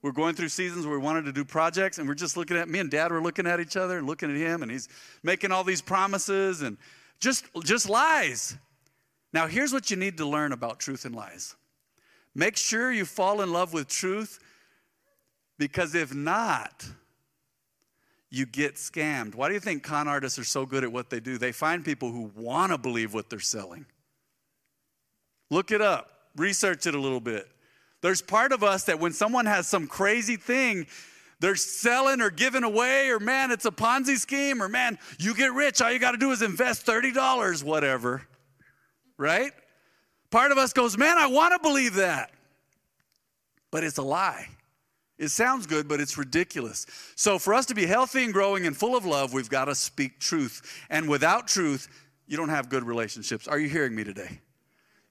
We're 0.00 0.12
going 0.12 0.36
through 0.36 0.50
seasons 0.50 0.86
where 0.86 0.96
we 0.96 1.04
wanted 1.04 1.24
to 1.24 1.32
do 1.32 1.44
projects, 1.44 1.98
and 1.98 2.06
we're 2.06 2.14
just 2.14 2.36
looking 2.36 2.56
at 2.56 2.68
me 2.68 2.78
and 2.78 2.88
dad 2.88 3.10
were 3.10 3.20
looking 3.20 3.48
at 3.48 3.58
each 3.58 3.76
other 3.76 3.98
and 3.98 4.06
looking 4.06 4.30
at 4.30 4.36
him, 4.36 4.62
and 4.62 4.70
he's 4.70 4.88
making 5.24 5.50
all 5.50 5.64
these 5.64 5.82
promises 5.82 6.62
and 6.62 6.76
just, 7.20 7.44
just 7.64 7.88
lies. 7.88 8.56
Now, 9.32 9.46
here's 9.46 9.72
what 9.72 9.90
you 9.90 9.96
need 9.96 10.16
to 10.18 10.26
learn 10.26 10.52
about 10.52 10.78
truth 10.78 11.04
and 11.04 11.14
lies 11.14 11.54
make 12.34 12.56
sure 12.56 12.92
you 12.92 13.04
fall 13.04 13.40
in 13.40 13.52
love 13.52 13.72
with 13.72 13.88
truth, 13.88 14.38
because 15.58 15.94
if 15.94 16.14
not, 16.14 16.86
you 18.30 18.46
get 18.46 18.74
scammed. 18.76 19.34
Why 19.34 19.48
do 19.48 19.54
you 19.54 19.60
think 19.60 19.82
con 19.82 20.06
artists 20.06 20.38
are 20.38 20.44
so 20.44 20.66
good 20.66 20.84
at 20.84 20.92
what 20.92 21.10
they 21.10 21.20
do? 21.20 21.38
They 21.38 21.52
find 21.52 21.84
people 21.84 22.12
who 22.12 22.30
want 22.36 22.72
to 22.72 22.78
believe 22.78 23.14
what 23.14 23.30
they're 23.30 23.40
selling. 23.40 23.86
Look 25.50 25.70
it 25.72 25.80
up, 25.80 26.10
research 26.36 26.86
it 26.86 26.94
a 26.94 27.00
little 27.00 27.20
bit. 27.20 27.48
There's 28.02 28.22
part 28.22 28.52
of 28.52 28.62
us 28.62 28.84
that 28.84 29.00
when 29.00 29.12
someone 29.12 29.46
has 29.46 29.66
some 29.66 29.86
crazy 29.86 30.36
thing, 30.36 30.86
they're 31.40 31.56
selling 31.56 32.20
or 32.20 32.30
giving 32.30 32.64
away, 32.64 33.10
or 33.10 33.20
man, 33.20 33.50
it's 33.50 33.64
a 33.64 33.70
Ponzi 33.70 34.16
scheme, 34.16 34.62
or 34.62 34.68
man, 34.68 34.98
you 35.18 35.34
get 35.34 35.52
rich, 35.52 35.80
all 35.80 35.92
you 35.92 35.98
got 35.98 36.12
to 36.12 36.18
do 36.18 36.30
is 36.30 36.42
invest 36.42 36.84
$30, 36.84 37.62
whatever, 37.62 38.22
right? 39.16 39.52
Part 40.30 40.52
of 40.52 40.58
us 40.58 40.72
goes, 40.72 40.98
man, 40.98 41.16
I 41.16 41.26
want 41.26 41.54
to 41.54 41.58
believe 41.60 41.94
that, 41.94 42.32
but 43.70 43.84
it's 43.84 43.98
a 43.98 44.02
lie. 44.02 44.48
It 45.18 45.28
sounds 45.28 45.66
good, 45.66 45.88
but 45.88 46.00
it's 46.00 46.16
ridiculous. 46.16 46.86
So, 47.16 47.38
for 47.38 47.52
us 47.52 47.66
to 47.66 47.74
be 47.74 47.86
healthy 47.86 48.22
and 48.22 48.32
growing 48.32 48.66
and 48.66 48.76
full 48.76 48.96
of 48.96 49.04
love, 49.04 49.32
we've 49.32 49.50
got 49.50 49.64
to 49.64 49.74
speak 49.74 50.20
truth. 50.20 50.84
And 50.90 51.08
without 51.08 51.48
truth, 51.48 51.88
you 52.28 52.36
don't 52.36 52.50
have 52.50 52.68
good 52.68 52.84
relationships. 52.84 53.48
Are 53.48 53.58
you 53.58 53.68
hearing 53.68 53.96
me 53.96 54.04
today? 54.04 54.40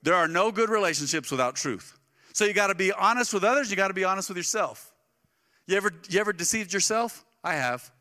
There 0.03 0.15
are 0.15 0.27
no 0.27 0.51
good 0.51 0.69
relationships 0.69 1.29
without 1.29 1.55
truth. 1.55 1.97
So, 2.31 2.45
you 2.45 2.53
got 2.53 2.67
to 2.67 2.75
be 2.75 2.93
honest 2.93 3.33
with 3.33 3.43
others, 3.43 3.69
you 3.69 3.75
got 3.75 3.89
to 3.89 3.93
be 3.93 4.05
honest 4.05 4.29
with 4.29 4.37
yourself. 4.37 4.93
You 5.67 5.75
ever, 5.77 5.91
you 6.09 6.19
ever 6.19 6.33
deceived 6.33 6.73
yourself? 6.73 7.25
I 7.43 7.53
have. 7.55 7.91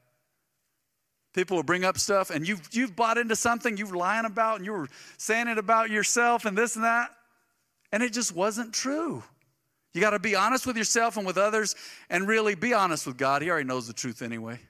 People 1.34 1.56
will 1.56 1.64
bring 1.64 1.84
up 1.84 1.98
stuff, 1.98 2.30
and 2.30 2.48
you've, 2.48 2.66
you've 2.72 2.96
bought 2.96 3.18
into 3.18 3.36
something 3.36 3.76
you're 3.76 3.94
lying 3.94 4.24
about, 4.24 4.56
and 4.56 4.64
you 4.64 4.72
were 4.72 4.88
saying 5.18 5.48
it 5.48 5.58
about 5.58 5.90
yourself 5.90 6.46
and 6.46 6.56
this 6.56 6.76
and 6.76 6.84
that, 6.84 7.10
and 7.92 8.02
it 8.02 8.12
just 8.12 8.34
wasn't 8.34 8.72
true. 8.72 9.22
You 9.92 10.00
got 10.00 10.10
to 10.10 10.18
be 10.18 10.34
honest 10.34 10.66
with 10.66 10.76
yourself 10.76 11.16
and 11.16 11.26
with 11.26 11.38
others 11.38 11.74
and 12.10 12.28
really 12.28 12.54
be 12.54 12.74
honest 12.74 13.06
with 13.06 13.16
God. 13.16 13.40
He 13.40 13.50
already 13.50 13.66
knows 13.66 13.86
the 13.86 13.94
truth 13.94 14.20
anyway. 14.20 14.60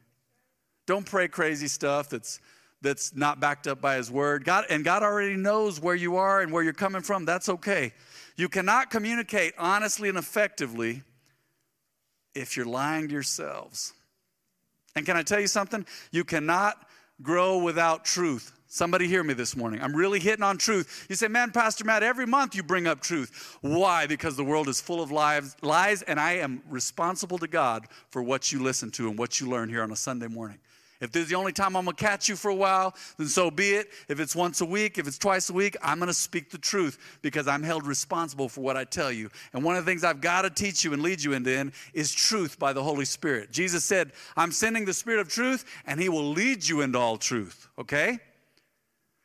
Don't 0.87 1.05
pray 1.05 1.27
crazy 1.27 1.67
stuff 1.67 2.09
that's 2.09 2.39
that's 2.83 3.13
not 3.13 3.41
backed 3.41 3.67
up 3.67 3.81
by 3.81 3.97
his 3.97 4.09
word. 4.09 4.45
God 4.45 4.67
and 4.71 4.85
God 4.85 5.03
already 5.03 5.35
knows 5.35 5.81
where 5.81 5.97
you 5.97 6.15
are 6.15 6.43
and 6.43 6.53
where 6.53 6.63
you're 6.63 6.73
coming 6.73 7.03
from. 7.03 7.25
That's 7.25 7.49
okay. 7.49 7.93
You 8.37 8.49
cannot 8.49 8.91
communicate 8.91 9.55
honestly 9.59 10.09
and 10.09 10.17
effectively 10.17 11.03
if 12.37 12.57
you're 12.57 12.67
lying 12.67 13.09
to 13.09 13.15
yourselves. 13.15 13.93
And 14.95 15.05
can 15.05 15.17
I 15.17 15.23
tell 15.23 15.41
you 15.41 15.47
something? 15.47 15.87
You 16.11 16.25
cannot 16.25 16.87
grow 17.23 17.59
without 17.59 18.05
truth. 18.05 18.53
Somebody 18.69 19.07
hear 19.07 19.23
me 19.23 19.33
this 19.33 19.57
morning. 19.57 19.81
I'm 19.81 19.95
really 19.95 20.19
hitting 20.19 20.43
on 20.43 20.59
truth. 20.59 21.07
You 21.09 21.17
say, 21.17 21.29
man, 21.29 21.53
Pastor 21.53 21.85
Matt, 21.85 22.03
every 22.03 22.27
month 22.27 22.55
you 22.55 22.63
bring 22.63 22.87
up 22.87 23.01
truth. 23.01 23.59
Why? 23.61 24.07
Because 24.07 24.37
the 24.37 24.45
world 24.45 24.69
is 24.69 24.81
full 24.81 25.01
of 25.01 25.13
lies, 25.13 25.57
lies, 25.63 26.03
and 26.03 26.19
I 26.19 26.33
am 26.33 26.63
responsible 26.69 27.39
to 27.39 27.47
God 27.47 27.87
for 28.11 28.23
what 28.23 28.53
you 28.53 28.63
listen 28.63 28.91
to 28.93 29.09
and 29.09 29.19
what 29.19 29.41
you 29.41 29.49
learn 29.49 29.69
here 29.69 29.83
on 29.83 29.93
a 29.93 29.97
Sunday 29.97 30.27
morning. 30.27 30.59
If 31.01 31.13
this 31.13 31.25
is 31.25 31.29
the 31.29 31.35
only 31.35 31.53
time 31.53 31.77
I'm 31.77 31.85
gonna 31.85 31.97
catch 31.97 32.29
you 32.29 32.37
for 32.37 32.51
a 32.51 32.55
while, 32.55 32.95
then 33.19 33.29
so 33.29 33.51
be 33.51 33.71
it. 33.71 33.89
If 34.09 34.19
it's 34.21 34.35
once 34.35 34.61
a 34.61 34.65
week, 34.65 34.99
if 34.99 35.07
it's 35.07 35.19
twice 35.19 35.51
a 35.51 35.53
week, 35.53 35.77
I'm 35.83 35.99
gonna 35.99 36.15
speak 36.15 36.51
the 36.51 36.59
truth 36.59 37.19
because 37.23 37.47
I'm 37.47 37.63
held 37.63 37.87
responsible 37.87 38.49
for 38.49 38.63
what 38.63 38.77
I 38.77 38.85
tell 38.85 39.13
you. 39.13 39.31
And 39.53 39.63
one 39.63 39.77
of 39.77 39.85
the 39.85 39.91
things 39.91 40.05
I've 40.05 40.21
gotta 40.21 40.51
teach 40.51 40.85
you 40.85 40.93
and 40.93 41.03
lead 41.03 41.23
you 41.23 41.33
into 41.35 41.51
in 41.51 41.73
is 41.93 42.13
truth 42.13 42.59
by 42.59 42.73
the 42.73 42.83
Holy 42.83 43.05
Spirit. 43.05 43.51
Jesus 43.51 43.85
said, 43.85 44.13
I'm 44.37 44.53
sending 44.53 44.85
the 44.85 44.95
Spirit 44.95 45.21
of 45.21 45.29
truth 45.29 45.65
and 45.87 46.01
He 46.01 46.09
will 46.09 46.31
lead 46.31 46.67
you 46.67 46.81
into 46.81 46.99
all 46.99 47.17
truth, 47.17 47.69
okay? 47.79 48.19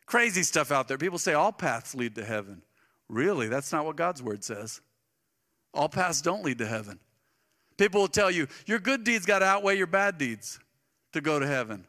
Crazy 0.05 0.43
stuff 0.43 0.71
out 0.71 0.89
there. 0.89 0.97
People 0.97 1.19
say 1.19 1.33
all 1.33 1.53
paths 1.53 1.95
lead 1.95 2.15
to 2.15 2.25
heaven. 2.25 2.61
Really? 3.07 3.47
That's 3.47 3.71
not 3.71 3.85
what 3.85 3.95
God's 3.95 4.21
word 4.21 4.43
says. 4.43 4.81
All 5.73 5.87
paths 5.87 6.21
don't 6.21 6.43
lead 6.43 6.57
to 6.57 6.67
heaven. 6.67 6.99
People 7.77 8.01
will 8.01 8.07
tell 8.09 8.29
you, 8.29 8.47
your 8.65 8.79
good 8.79 9.03
deeds 9.03 9.25
got 9.25 9.39
to 9.39 9.45
outweigh 9.45 9.77
your 9.77 9.87
bad 9.87 10.17
deeds 10.17 10.59
to 11.13 11.21
go 11.21 11.39
to 11.39 11.47
heaven. 11.47 11.85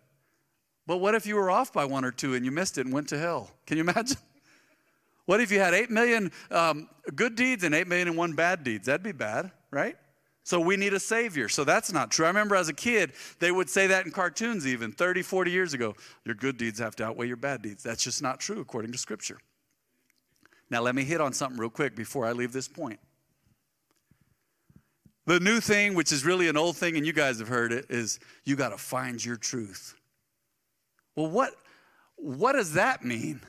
But 0.87 0.99
what 0.99 1.14
if 1.14 1.26
you 1.26 1.37
were 1.37 1.50
off 1.50 1.73
by 1.73 1.85
one 1.85 2.05
or 2.05 2.11
two 2.11 2.35
and 2.35 2.45
you 2.45 2.50
missed 2.50 2.79
it 2.79 2.87
and 2.87 2.95
went 2.95 3.09
to 3.11 3.19
hell? 3.19 3.50
Can 3.67 3.76
you 3.76 3.85
imagine? 3.85 4.19
What 5.25 5.41
if 5.41 5.52
you 5.52 5.61
had 5.61 5.73
8 5.73 5.88
million 5.88 6.33
um, 6.50 6.88
good 7.14 7.37
deeds 7.37 7.62
and 7.62 7.73
8 7.75 7.87
million 7.87 8.09
and 8.09 8.17
one 8.17 8.33
bad 8.33 8.64
deeds? 8.64 8.87
That'd 8.87 9.05
be 9.05 9.12
bad, 9.12 9.52
right? 9.71 9.97
So 10.45 10.61
we 10.61 10.76
need 10.76 10.93
a 10.95 11.00
savior. 11.00 11.49
So 11.49 11.62
that's 11.62 11.93
not 11.93 12.11
true. 12.11 12.25
I 12.26 12.29
remember 12.29 12.57
as 12.57 12.69
a 12.69 12.75
kid, 12.75 13.12
they 13.38 13.52
would 13.52 13.71
say 13.71 13.87
that 13.87 14.05
in 14.05 14.11
cartoons 14.11 14.67
even 14.67 14.91
30, 14.91 15.23
40 15.23 15.50
years 15.50 15.75
ago. 15.75 15.95
Your 16.25 16.35
good 16.35 16.57
deeds 16.57 16.81
have 16.81 16.97
to 16.97 17.05
outweigh 17.05 17.29
your 17.29 17.37
bad 17.37 17.62
deeds. 17.62 17.85
That's 17.85 18.02
just 18.02 18.21
not 18.21 18.41
true 18.41 18.61
according 18.61 18.91
to 18.93 18.99
scripture. 18.99 19.38
Now 20.71 20.81
let 20.81 20.95
me 20.95 21.05
hit 21.05 21.21
on 21.21 21.33
something 21.33 21.59
real 21.59 21.71
quick 21.71 21.95
before 21.95 22.26
I 22.26 22.33
leave 22.33 22.52
this 22.52 22.67
point. 22.67 22.99
The 25.26 25.38
new 25.38 25.61
thing, 25.61 25.95
which 25.95 26.11
is 26.11 26.25
really 26.25 26.49
an 26.49 26.57
old 26.57 26.76
thing, 26.76 26.97
and 26.97 27.07
you 27.07 27.12
guys 27.12 27.38
have 27.38 27.49
heard 27.49 27.73
it, 27.73 27.87
is 27.88 28.19
you 28.45 28.57
got 28.57 28.71
to 28.71 28.79
find 28.79 29.25
your 29.25 29.37
truth. 29.37 29.95
Well, 31.14 31.31
what, 31.31 31.52
what 32.17 32.52
does 32.52 32.75
that 32.75 33.05
mean? 33.05 33.41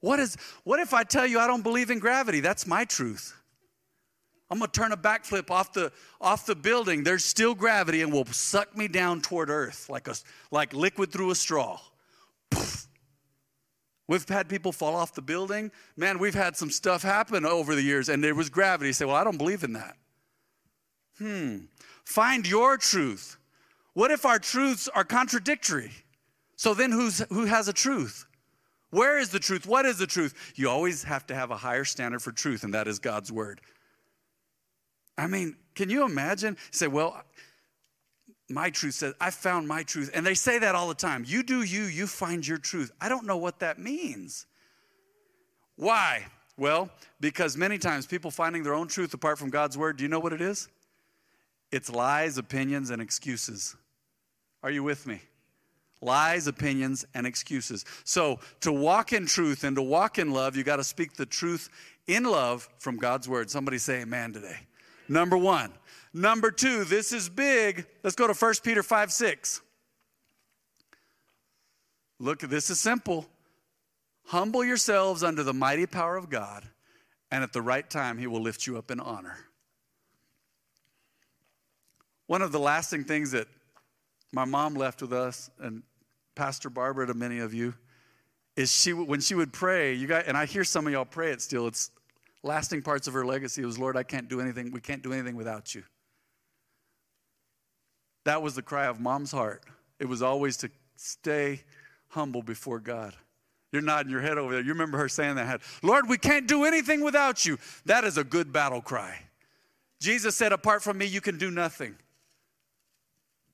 What, 0.00 0.18
is, 0.20 0.36
what 0.64 0.80
if 0.80 0.92
I 0.94 1.04
tell 1.04 1.26
you 1.26 1.38
I 1.38 1.46
don't 1.46 1.62
believe 1.62 1.90
in 1.90 1.98
gravity? 1.98 2.40
That's 2.40 2.66
my 2.66 2.84
truth. 2.84 3.34
I'm 4.50 4.58
gonna 4.58 4.70
turn 4.70 4.92
a 4.92 4.96
backflip 4.96 5.50
off 5.50 5.74
the 5.74 5.92
off 6.22 6.46
the 6.46 6.54
building. 6.54 7.04
There's 7.04 7.22
still 7.22 7.54
gravity 7.54 8.00
and 8.00 8.10
will 8.10 8.24
suck 8.24 8.74
me 8.74 8.88
down 8.88 9.20
toward 9.20 9.50
earth 9.50 9.90
like 9.90 10.08
a 10.08 10.14
like 10.50 10.72
liquid 10.72 11.12
through 11.12 11.30
a 11.32 11.34
straw. 11.34 11.78
We've 14.06 14.26
had 14.26 14.48
people 14.48 14.72
fall 14.72 14.96
off 14.96 15.14
the 15.14 15.20
building. 15.20 15.70
Man, 15.98 16.18
we've 16.18 16.34
had 16.34 16.56
some 16.56 16.70
stuff 16.70 17.02
happen 17.02 17.44
over 17.44 17.74
the 17.74 17.82
years, 17.82 18.08
and 18.08 18.24
there 18.24 18.34
was 18.34 18.48
gravity. 18.48 18.88
You 18.88 18.94
say, 18.94 19.04
well, 19.04 19.16
I 19.16 19.22
don't 19.22 19.36
believe 19.36 19.64
in 19.64 19.74
that. 19.74 19.96
Hmm. 21.18 21.56
Find 22.04 22.48
your 22.48 22.76
truth. 22.76 23.36
What 23.94 24.10
if 24.10 24.24
our 24.24 24.38
truths 24.38 24.88
are 24.88 25.04
contradictory? 25.04 25.90
So 26.56 26.74
then 26.74 26.92
who's 26.92 27.18
who 27.30 27.44
has 27.44 27.68
a 27.68 27.72
truth? 27.72 28.26
Where 28.90 29.18
is 29.18 29.30
the 29.30 29.38
truth? 29.38 29.66
What 29.66 29.84
is 29.84 29.98
the 29.98 30.06
truth? 30.06 30.52
You 30.54 30.70
always 30.70 31.02
have 31.04 31.26
to 31.26 31.34
have 31.34 31.50
a 31.50 31.56
higher 31.56 31.84
standard 31.84 32.22
for 32.22 32.32
truth, 32.32 32.64
and 32.64 32.72
that 32.74 32.88
is 32.88 32.98
God's 32.98 33.30
word. 33.30 33.60
I 35.18 35.26
mean, 35.26 35.56
can 35.74 35.90
you 35.90 36.04
imagine? 36.04 36.56
say, 36.70 36.86
well, 36.86 37.22
my 38.48 38.70
truth 38.70 38.94
says, 38.94 39.14
I 39.20 39.30
found 39.30 39.68
my 39.68 39.82
truth. 39.82 40.10
And 40.14 40.24
they 40.24 40.34
say 40.34 40.58
that 40.60 40.74
all 40.74 40.88
the 40.88 40.94
time. 40.94 41.24
You 41.26 41.42
do 41.42 41.62
you, 41.62 41.82
you 41.82 42.06
find 42.06 42.46
your 42.46 42.56
truth. 42.56 42.90
I 43.00 43.08
don't 43.08 43.26
know 43.26 43.36
what 43.36 43.58
that 43.58 43.78
means. 43.78 44.46
Why? 45.76 46.26
Well, 46.56 46.88
because 47.20 47.56
many 47.56 47.78
times 47.78 48.06
people 48.06 48.30
finding 48.30 48.62
their 48.62 48.74
own 48.74 48.88
truth 48.88 49.12
apart 49.12 49.38
from 49.38 49.50
God's 49.50 49.76
word, 49.76 49.96
do 49.98 50.04
you 50.04 50.08
know 50.08 50.18
what 50.18 50.32
it 50.32 50.40
is? 50.40 50.68
It's 51.70 51.90
lies, 51.90 52.38
opinions, 52.38 52.90
and 52.90 53.02
excuses. 53.02 53.76
Are 54.62 54.70
you 54.70 54.82
with 54.82 55.06
me? 55.06 55.20
Lies, 56.00 56.46
opinions, 56.46 57.04
and 57.14 57.26
excuses. 57.26 57.84
So, 58.04 58.38
to 58.60 58.72
walk 58.72 59.12
in 59.12 59.26
truth 59.26 59.64
and 59.64 59.76
to 59.76 59.82
walk 59.82 60.18
in 60.18 60.30
love, 60.30 60.56
you 60.56 60.62
got 60.62 60.76
to 60.76 60.84
speak 60.84 61.14
the 61.14 61.26
truth 61.26 61.68
in 62.06 62.24
love 62.24 62.68
from 62.78 62.96
God's 62.96 63.28
word. 63.28 63.50
Somebody 63.50 63.78
say 63.78 64.02
amen 64.02 64.32
today. 64.32 64.56
Number 65.08 65.36
one. 65.36 65.72
Number 66.14 66.50
two, 66.50 66.84
this 66.84 67.12
is 67.12 67.28
big. 67.28 67.86
Let's 68.02 68.16
go 68.16 68.26
to 68.26 68.32
1 68.32 68.54
Peter 68.62 68.82
5 68.82 69.12
6. 69.12 69.60
Look, 72.18 72.40
this 72.40 72.70
is 72.70 72.80
simple. 72.80 73.26
Humble 74.26 74.64
yourselves 74.64 75.22
under 75.22 75.42
the 75.42 75.54
mighty 75.54 75.86
power 75.86 76.16
of 76.16 76.28
God, 76.28 76.64
and 77.30 77.42
at 77.42 77.52
the 77.52 77.62
right 77.62 77.88
time, 77.88 78.18
He 78.18 78.26
will 78.26 78.42
lift 78.42 78.66
you 78.66 78.76
up 78.76 78.90
in 78.90 79.00
honor. 79.00 79.36
One 82.28 82.42
of 82.42 82.52
the 82.52 82.60
lasting 82.60 83.04
things 83.04 83.32
that 83.32 83.48
my 84.32 84.44
mom 84.44 84.74
left 84.74 85.02
with 85.02 85.12
us, 85.12 85.50
and 85.58 85.82
Pastor 86.36 86.70
Barbara 86.70 87.06
to 87.06 87.14
many 87.14 87.38
of 87.38 87.52
you, 87.52 87.74
is 88.54 88.70
she 88.70 88.92
when 88.92 89.20
she 89.20 89.34
would 89.34 89.52
pray, 89.52 89.94
you 89.94 90.06
guys, 90.06 90.24
and 90.26 90.36
I 90.36 90.44
hear 90.44 90.62
some 90.62 90.86
of 90.86 90.92
y'all 90.92 91.04
pray 91.04 91.32
it 91.32 91.40
still. 91.40 91.66
It's 91.66 91.90
lasting 92.42 92.82
parts 92.82 93.08
of 93.08 93.14
her 93.14 93.24
legacy 93.24 93.64
was, 93.64 93.78
Lord, 93.78 93.96
I 93.96 94.02
can't 94.02 94.28
do 94.28 94.40
anything. 94.40 94.70
We 94.70 94.80
can't 94.80 95.02
do 95.02 95.12
anything 95.12 95.36
without 95.36 95.74
you. 95.74 95.82
That 98.24 98.42
was 98.42 98.54
the 98.54 98.62
cry 98.62 98.86
of 98.86 99.00
mom's 99.00 99.32
heart. 99.32 99.64
It 99.98 100.06
was 100.06 100.20
always 100.20 100.58
to 100.58 100.70
stay 100.96 101.62
humble 102.08 102.42
before 102.42 102.78
God. 102.78 103.14
You're 103.72 103.82
nodding 103.82 104.12
your 104.12 104.20
head 104.20 104.36
over 104.36 104.52
there. 104.52 104.62
You 104.62 104.72
remember 104.72 104.98
her 104.98 105.08
saying 105.08 105.36
that, 105.36 105.62
Lord, 105.82 106.08
we 106.08 106.18
can't 106.18 106.46
do 106.46 106.64
anything 106.64 107.02
without 107.02 107.46
you. 107.46 107.58
That 107.86 108.04
is 108.04 108.18
a 108.18 108.24
good 108.24 108.52
battle 108.52 108.82
cry. 108.82 109.18
Jesus 110.00 110.36
said, 110.36 110.52
Apart 110.52 110.82
from 110.82 110.98
me, 110.98 111.06
you 111.06 111.20
can 111.20 111.38
do 111.38 111.50
nothing. 111.50 111.96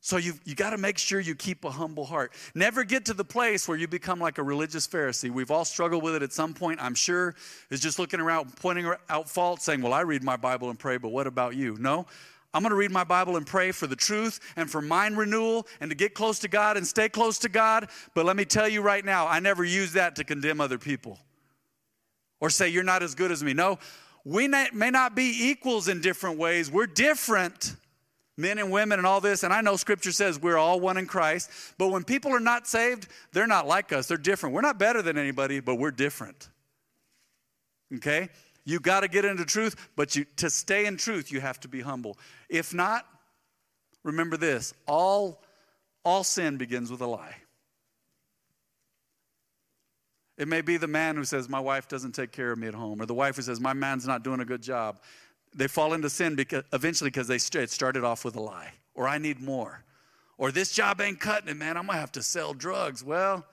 So 0.04 0.18
you've 0.18 0.38
you 0.44 0.54
got 0.54 0.70
to 0.70 0.76
make 0.76 0.98
sure 0.98 1.18
you 1.18 1.34
keep 1.34 1.64
a 1.64 1.70
humble 1.70 2.04
heart. 2.04 2.34
Never 2.54 2.84
get 2.84 3.06
to 3.06 3.14
the 3.14 3.24
place 3.24 3.66
where 3.66 3.78
you 3.78 3.88
become 3.88 4.18
like 4.18 4.36
a 4.36 4.42
religious 4.42 4.86
Pharisee. 4.86 5.30
We've 5.30 5.50
all 5.50 5.64
struggled 5.64 6.02
with 6.02 6.14
it 6.14 6.22
at 6.22 6.30
some 6.30 6.52
point. 6.52 6.78
I'm 6.82 6.94
sure 6.94 7.34
is 7.70 7.80
just 7.80 7.98
looking 7.98 8.20
around, 8.20 8.54
pointing 8.56 8.92
out 9.08 9.30
faults, 9.30 9.64
saying, 9.64 9.80
"Well, 9.80 9.94
I 9.94 10.02
read 10.02 10.22
my 10.22 10.36
Bible 10.36 10.68
and 10.68 10.78
pray, 10.78 10.98
but 10.98 11.08
what 11.08 11.26
about 11.26 11.56
you?" 11.56 11.78
No. 11.80 12.04
I'm 12.52 12.60
going 12.62 12.70
to 12.70 12.76
read 12.76 12.90
my 12.90 13.02
Bible 13.02 13.38
and 13.38 13.46
pray 13.46 13.72
for 13.72 13.86
the 13.86 13.96
truth 13.96 14.40
and 14.56 14.70
for 14.70 14.82
mind 14.82 15.16
renewal 15.16 15.66
and 15.80 15.90
to 15.90 15.96
get 15.96 16.12
close 16.12 16.38
to 16.40 16.48
God 16.48 16.76
and 16.76 16.86
stay 16.86 17.08
close 17.08 17.38
to 17.38 17.48
God. 17.48 17.88
But 18.14 18.26
let 18.26 18.36
me 18.36 18.44
tell 18.44 18.68
you 18.68 18.82
right 18.82 19.04
now, 19.04 19.26
I 19.26 19.40
never 19.40 19.64
use 19.64 19.94
that 19.94 20.16
to 20.16 20.24
condemn 20.24 20.60
other 20.60 20.78
people 20.78 21.18
or 22.40 22.50
say 22.50 22.68
you're 22.68 22.84
not 22.84 23.02
as 23.02 23.14
good 23.14 23.32
as 23.32 23.42
me. 23.42 23.54
No, 23.54 23.78
we 24.22 24.48
may 24.48 24.90
not 24.90 25.16
be 25.16 25.48
equals 25.48 25.88
in 25.88 26.02
different 26.02 26.38
ways. 26.38 26.70
We're 26.70 26.86
different 26.86 27.74
men 28.36 28.58
and 28.58 28.70
women 28.70 28.98
and 28.98 29.06
all 29.06 29.20
this. 29.20 29.42
And 29.42 29.52
I 29.52 29.60
know 29.60 29.76
scripture 29.76 30.12
says 30.12 30.40
we're 30.40 30.56
all 30.56 30.80
one 30.80 30.96
in 30.96 31.06
Christ. 31.06 31.50
But 31.78 31.88
when 31.88 32.04
people 32.04 32.32
are 32.32 32.40
not 32.40 32.66
saved, 32.66 33.08
they're 33.32 33.46
not 33.46 33.66
like 33.66 33.92
us. 33.92 34.08
They're 34.08 34.16
different. 34.16 34.54
We're 34.54 34.62
not 34.62 34.78
better 34.78 35.02
than 35.02 35.18
anybody, 35.18 35.60
but 35.60 35.76
we're 35.76 35.90
different. 35.90 36.48
Okay? 37.96 38.28
You 38.64 38.80
got 38.80 39.00
to 39.00 39.08
get 39.08 39.24
into 39.24 39.44
truth, 39.44 39.76
but 39.94 40.16
you, 40.16 40.24
to 40.36 40.48
stay 40.48 40.86
in 40.86 40.96
truth, 40.96 41.30
you 41.30 41.40
have 41.40 41.60
to 41.60 41.68
be 41.68 41.80
humble. 41.80 42.16
If 42.48 42.72
not, 42.72 43.06
remember 44.02 44.36
this 44.36 44.72
all, 44.86 45.42
all 46.04 46.24
sin 46.24 46.56
begins 46.56 46.90
with 46.90 47.00
a 47.02 47.06
lie. 47.06 47.36
It 50.36 50.48
may 50.48 50.62
be 50.62 50.78
the 50.78 50.88
man 50.88 51.16
who 51.16 51.24
says, 51.24 51.48
My 51.48 51.60
wife 51.60 51.86
doesn't 51.86 52.12
take 52.12 52.32
care 52.32 52.50
of 52.50 52.58
me 52.58 52.66
at 52.66 52.74
home, 52.74 53.00
or 53.00 53.06
the 53.06 53.14
wife 53.14 53.36
who 53.36 53.42
says, 53.42 53.60
My 53.60 53.72
man's 53.72 54.06
not 54.06 54.24
doing 54.24 54.40
a 54.40 54.44
good 54.44 54.62
job 54.62 54.98
they 55.54 55.68
fall 55.68 55.92
into 55.92 56.10
sin 56.10 56.34
because 56.34 56.64
eventually 56.72 57.10
because 57.10 57.28
they 57.28 57.38
started 57.38 58.04
off 58.04 58.24
with 58.24 58.36
a 58.36 58.40
lie 58.40 58.72
or 58.94 59.08
i 59.08 59.18
need 59.18 59.40
more 59.40 59.84
or 60.38 60.50
this 60.50 60.72
job 60.72 61.00
ain't 61.00 61.20
cutting 61.20 61.48
it 61.48 61.56
man 61.56 61.76
i'm 61.76 61.86
gonna 61.86 61.98
have 61.98 62.12
to 62.12 62.22
sell 62.22 62.54
drugs 62.54 63.04
well 63.04 63.44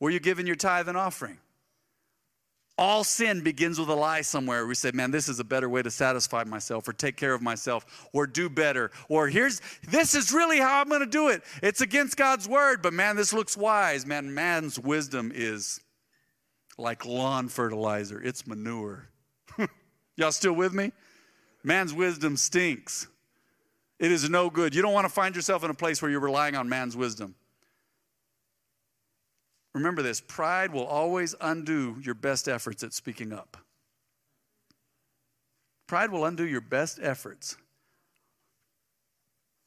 were 0.00 0.10
you 0.10 0.20
giving 0.20 0.46
your 0.46 0.56
tithe 0.56 0.88
and 0.88 0.96
offering 0.96 1.38
all 2.78 3.04
sin 3.04 3.42
begins 3.42 3.78
with 3.78 3.88
a 3.90 3.94
lie 3.94 4.22
somewhere. 4.22 4.66
We 4.66 4.74
say, 4.74 4.90
man, 4.92 5.10
this 5.10 5.28
is 5.28 5.38
a 5.38 5.44
better 5.44 5.68
way 5.68 5.82
to 5.82 5.90
satisfy 5.90 6.44
myself 6.44 6.88
or 6.88 6.92
take 6.92 7.16
care 7.16 7.34
of 7.34 7.42
myself 7.42 8.08
or 8.12 8.26
do 8.26 8.48
better. 8.48 8.90
Or 9.08 9.28
here's, 9.28 9.60
this 9.88 10.14
is 10.14 10.32
really 10.32 10.58
how 10.58 10.80
I'm 10.80 10.88
going 10.88 11.00
to 11.00 11.06
do 11.06 11.28
it. 11.28 11.42
It's 11.62 11.80
against 11.80 12.16
God's 12.16 12.48
word, 12.48 12.82
but 12.82 12.92
man, 12.92 13.14
this 13.14 13.32
looks 13.32 13.56
wise. 13.56 14.06
Man, 14.06 14.34
man's 14.34 14.78
wisdom 14.78 15.30
is 15.34 15.80
like 16.78 17.04
lawn 17.04 17.48
fertilizer, 17.48 18.20
it's 18.20 18.46
manure. 18.46 19.08
Y'all 20.16 20.32
still 20.32 20.54
with 20.54 20.72
me? 20.72 20.92
Man's 21.64 21.94
wisdom 21.94 22.36
stinks. 22.36 23.06
It 23.98 24.10
is 24.10 24.28
no 24.28 24.50
good. 24.50 24.74
You 24.74 24.82
don't 24.82 24.92
want 24.92 25.04
to 25.04 25.12
find 25.12 25.36
yourself 25.36 25.62
in 25.62 25.70
a 25.70 25.74
place 25.74 26.02
where 26.02 26.10
you're 26.10 26.20
relying 26.20 26.56
on 26.56 26.68
man's 26.68 26.96
wisdom. 26.96 27.34
Remember 29.74 30.02
this 30.02 30.20
pride 30.20 30.72
will 30.72 30.86
always 30.86 31.34
undo 31.40 31.96
your 32.02 32.14
best 32.14 32.48
efforts 32.48 32.82
at 32.82 32.92
speaking 32.92 33.32
up. 33.32 33.56
Pride 35.86 36.10
will 36.10 36.24
undo 36.24 36.46
your 36.46 36.60
best 36.60 36.98
efforts. 37.02 37.56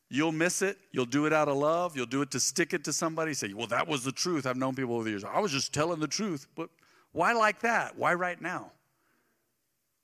You'll 0.10 0.32
miss 0.32 0.62
it. 0.62 0.78
You'll 0.91 1.06
do 1.06 1.26
it 1.26 1.34
out 1.34 1.48
of 1.48 1.58
love. 1.58 1.96
You'll 1.96 2.06
do 2.06 2.22
it 2.22 2.32
to 2.32 2.39
stick 2.39 2.74
it 2.74 2.84
to 2.84 2.93
somebody. 2.93 3.34
Say, 3.34 3.54
well, 3.54 3.67
that 3.67 3.88
was 3.88 4.04
the 4.04 4.12
truth. 4.12 4.46
I've 4.46 4.58
known 4.58 4.76
people 4.76 4.96
over 4.96 5.04
the 5.04 5.10
years. 5.10 5.24
I 5.24 5.39
was 5.39 5.52
just 5.52 5.74
telling 5.74 6.00
the 6.00 6.08
truth. 6.08 6.48
But 6.56 6.69
why 7.12 7.34
like 7.34 7.62
that? 7.62 7.98
Why 7.98 8.13
right 8.13 8.39
now? 8.39 8.72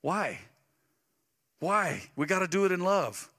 Why? 0.01 0.39
Why? 1.61 2.01
We 2.15 2.25
got 2.25 2.39
to 2.39 2.47
do 2.47 2.65
it 2.65 2.71
in 2.71 2.79
love. 2.79 3.29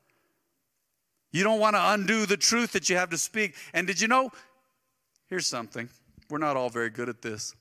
You 1.32 1.42
don't 1.42 1.58
want 1.58 1.74
to 1.74 1.90
undo 1.90 2.24
the 2.24 2.36
truth 2.36 2.72
that 2.72 2.88
you 2.88 2.96
have 2.96 3.10
to 3.10 3.18
speak. 3.18 3.56
And 3.74 3.84
did 3.84 4.00
you 4.00 4.06
know? 4.06 4.30
Here's 5.26 5.46
something. 5.46 5.88
We're 6.30 6.38
not 6.38 6.56
all 6.56 6.70
very 6.70 6.88
good 6.88 7.08
at 7.08 7.20
this. 7.20 7.54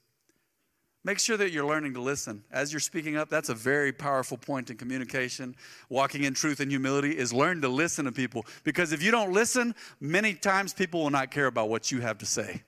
Make 1.04 1.17
sure 1.17 1.36
that 1.36 1.52
you're 1.52 1.65
learning 1.65 1.95
to 1.95 2.02
listen. 2.02 2.43
As 2.52 2.71
you're 2.71 2.80
speaking 2.80 3.17
up, 3.17 3.28
that's 3.28 3.50
a 3.50 3.56
very 3.56 3.91
powerful 3.91 4.38
point 4.38 4.69
in 4.69 4.78
communication. 4.78 5.56
Walking 5.89 6.26
in 6.26 6.36
truth 6.36 6.60
and 6.60 6.69
humility 6.69 7.17
is 7.17 7.34
learn 7.34 7.62
to 7.62 7.67
listen 7.67 8.06
to 8.06 8.12
people. 8.12 8.45
Because 8.63 8.91
if 8.91 9.02
you 9.02 9.10
don't 9.10 9.34
listen, 9.34 9.74
many 10.00 10.36
times 10.36 10.74
people 10.74 11.02
will 11.02 11.10
not 11.10 11.32
care 11.32 11.47
about 11.47 11.69
what 11.69 11.91
you 11.91 12.02
have 12.02 12.19
to 12.19 12.28
say. 12.28 12.62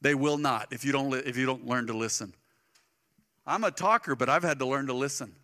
They 0.00 0.16
will 0.16 0.38
not 0.38 0.72
if 0.72 0.84
you 0.84 0.90
don't, 0.90 1.14
if 1.14 1.36
you 1.36 1.46
don't 1.46 1.68
learn 1.68 1.86
to 1.86 1.96
listen. 1.96 2.34
I'm 3.46 3.62
a 3.62 3.70
talker, 3.70 4.16
but 4.16 4.28
I've 4.28 4.42
had 4.42 4.58
to 4.58 4.66
learn 4.66 4.88
to 4.88 4.94
listen. 4.94 5.36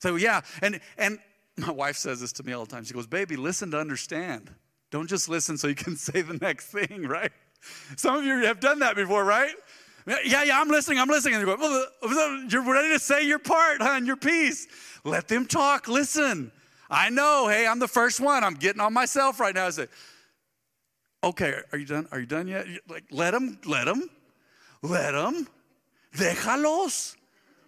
So 0.00 0.16
yeah, 0.16 0.40
and 0.62 0.80
and 0.98 1.18
my 1.56 1.70
wife 1.70 1.96
says 1.96 2.20
this 2.20 2.32
to 2.34 2.42
me 2.42 2.52
all 2.52 2.64
the 2.64 2.70
time. 2.70 2.84
She 2.84 2.94
goes, 2.94 3.06
"Baby, 3.06 3.36
listen 3.36 3.70
to 3.70 3.78
understand. 3.78 4.50
Don't 4.90 5.08
just 5.08 5.28
listen 5.28 5.56
so 5.56 5.68
you 5.68 5.74
can 5.74 5.96
say 6.08 6.22
the 6.22 6.38
next 6.38 6.66
thing, 6.66 7.06
right?" 7.06 7.32
Some 7.96 8.16
of 8.16 8.24
you 8.24 8.44
have 8.44 8.60
done 8.60 8.78
that 8.80 8.96
before, 8.96 9.24
right? 9.24 9.54
Yeah, 10.06 10.42
yeah, 10.42 10.60
I'm 10.60 10.68
listening, 10.68 10.98
I'm 10.98 11.08
listening. 11.08 11.34
And 11.34 11.46
you're 11.46 11.56
going, 11.56 11.84
well, 12.02 12.42
you're 12.48 12.62
ready 12.62 12.88
to 12.94 12.98
say 12.98 13.26
your 13.26 13.38
part, 13.38 13.82
huh, 13.82 13.92
and 13.94 14.06
your 14.06 14.16
piece. 14.16 14.66
Let 15.04 15.28
them 15.28 15.46
talk, 15.46 15.88
listen. 15.88 16.50
I 16.90 17.10
know, 17.10 17.48
hey, 17.48 17.66
I'm 17.66 17.78
the 17.78 17.88
first 17.88 18.20
one. 18.20 18.42
I'm 18.42 18.54
getting 18.54 18.80
on 18.80 18.92
myself 18.92 19.38
right 19.38 19.54
now. 19.54 19.66
I 19.66 19.70
say, 19.70 19.86
okay, 21.22 21.54
are 21.72 21.78
you 21.78 21.86
done? 21.86 22.08
Are 22.10 22.18
you 22.18 22.26
done 22.26 22.48
yet? 22.48 22.66
Like, 22.88 23.04
let 23.10 23.32
them, 23.32 23.58
let 23.66 23.84
them, 23.84 24.08
let 24.82 25.12
them. 25.12 25.46
Déjalos. 26.16 27.14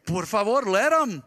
Por 0.05 0.27
favor, 0.27 0.63
let 0.63 0.91
them. 0.91 1.23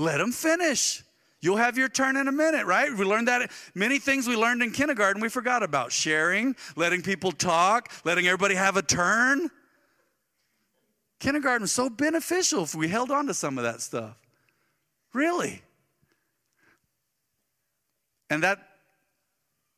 Let 0.00 0.16
them 0.16 0.32
finish. 0.32 1.02
You'll 1.42 1.58
have 1.58 1.76
your 1.76 1.90
turn 1.90 2.16
in 2.16 2.26
a 2.26 2.32
minute, 2.32 2.64
right? 2.64 2.90
We 2.90 3.04
learned 3.04 3.28
that 3.28 3.50
many 3.74 3.98
things 3.98 4.26
we 4.26 4.34
learned 4.34 4.62
in 4.62 4.70
kindergarten 4.70 5.20
we 5.20 5.28
forgot 5.28 5.62
about 5.62 5.92
sharing, 5.92 6.56
letting 6.74 7.02
people 7.02 7.32
talk, 7.32 7.92
letting 8.02 8.26
everybody 8.26 8.54
have 8.54 8.78
a 8.78 8.82
turn. 8.82 9.50
Kindergarten 11.18 11.62
was 11.62 11.72
so 11.72 11.90
beneficial 11.90 12.62
if 12.62 12.74
we 12.74 12.88
held 12.88 13.10
on 13.10 13.26
to 13.26 13.34
some 13.34 13.58
of 13.58 13.64
that 13.64 13.82
stuff. 13.82 14.16
Really. 15.12 15.60
And 18.30 18.42
that 18.42 18.66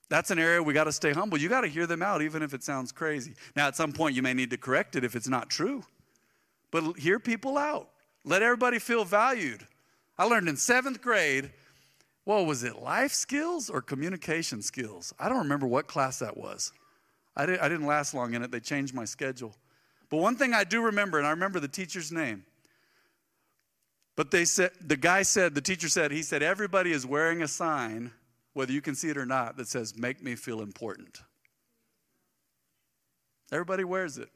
that's 0.08 0.30
an 0.30 0.38
area 0.38 0.62
we 0.62 0.72
got 0.72 0.84
to 0.84 0.92
stay 0.92 1.12
humble. 1.12 1.38
You 1.38 1.48
got 1.48 1.62
to 1.62 1.68
hear 1.68 1.86
them 1.86 2.02
out 2.02 2.22
even 2.22 2.42
if 2.42 2.54
it 2.54 2.62
sounds 2.62 2.92
crazy. 2.92 3.34
Now 3.56 3.66
at 3.66 3.74
some 3.74 3.92
point 3.92 4.14
you 4.14 4.22
may 4.22 4.34
need 4.34 4.50
to 4.50 4.56
correct 4.56 4.94
it 4.94 5.02
if 5.02 5.16
it's 5.16 5.28
not 5.28 5.50
true. 5.50 5.82
But 6.70 6.96
hear 6.96 7.18
people 7.18 7.58
out. 7.58 7.88
Let 8.24 8.42
everybody 8.42 8.78
feel 8.78 9.04
valued. 9.04 9.66
I 10.22 10.24
learned 10.24 10.48
in 10.48 10.56
seventh 10.56 11.02
grade, 11.02 11.50
what 12.22 12.46
was 12.46 12.62
it, 12.62 12.80
life 12.80 13.10
skills 13.10 13.68
or 13.68 13.82
communication 13.82 14.62
skills? 14.62 15.12
I 15.18 15.28
don't 15.28 15.38
remember 15.38 15.66
what 15.66 15.88
class 15.88 16.20
that 16.20 16.36
was. 16.36 16.70
I, 17.34 17.44
did, 17.44 17.58
I 17.58 17.68
didn't 17.68 17.86
last 17.86 18.14
long 18.14 18.32
in 18.34 18.44
it, 18.44 18.52
they 18.52 18.60
changed 18.60 18.94
my 18.94 19.04
schedule. 19.04 19.52
But 20.10 20.18
one 20.18 20.36
thing 20.36 20.54
I 20.54 20.62
do 20.62 20.80
remember, 20.80 21.18
and 21.18 21.26
I 21.26 21.30
remember 21.30 21.58
the 21.58 21.66
teacher's 21.66 22.12
name. 22.12 22.44
But 24.14 24.30
they 24.30 24.44
said, 24.44 24.70
the 24.80 24.96
guy 24.96 25.22
said, 25.22 25.56
the 25.56 25.60
teacher 25.60 25.88
said, 25.88 26.12
he 26.12 26.22
said, 26.22 26.40
everybody 26.40 26.92
is 26.92 27.04
wearing 27.04 27.42
a 27.42 27.48
sign, 27.48 28.12
whether 28.52 28.70
you 28.70 28.80
can 28.80 28.94
see 28.94 29.08
it 29.08 29.16
or 29.16 29.26
not, 29.26 29.56
that 29.56 29.66
says, 29.66 29.98
make 29.98 30.22
me 30.22 30.36
feel 30.36 30.60
important. 30.60 31.18
Everybody 33.50 33.82
wears 33.82 34.18
it. 34.18 34.28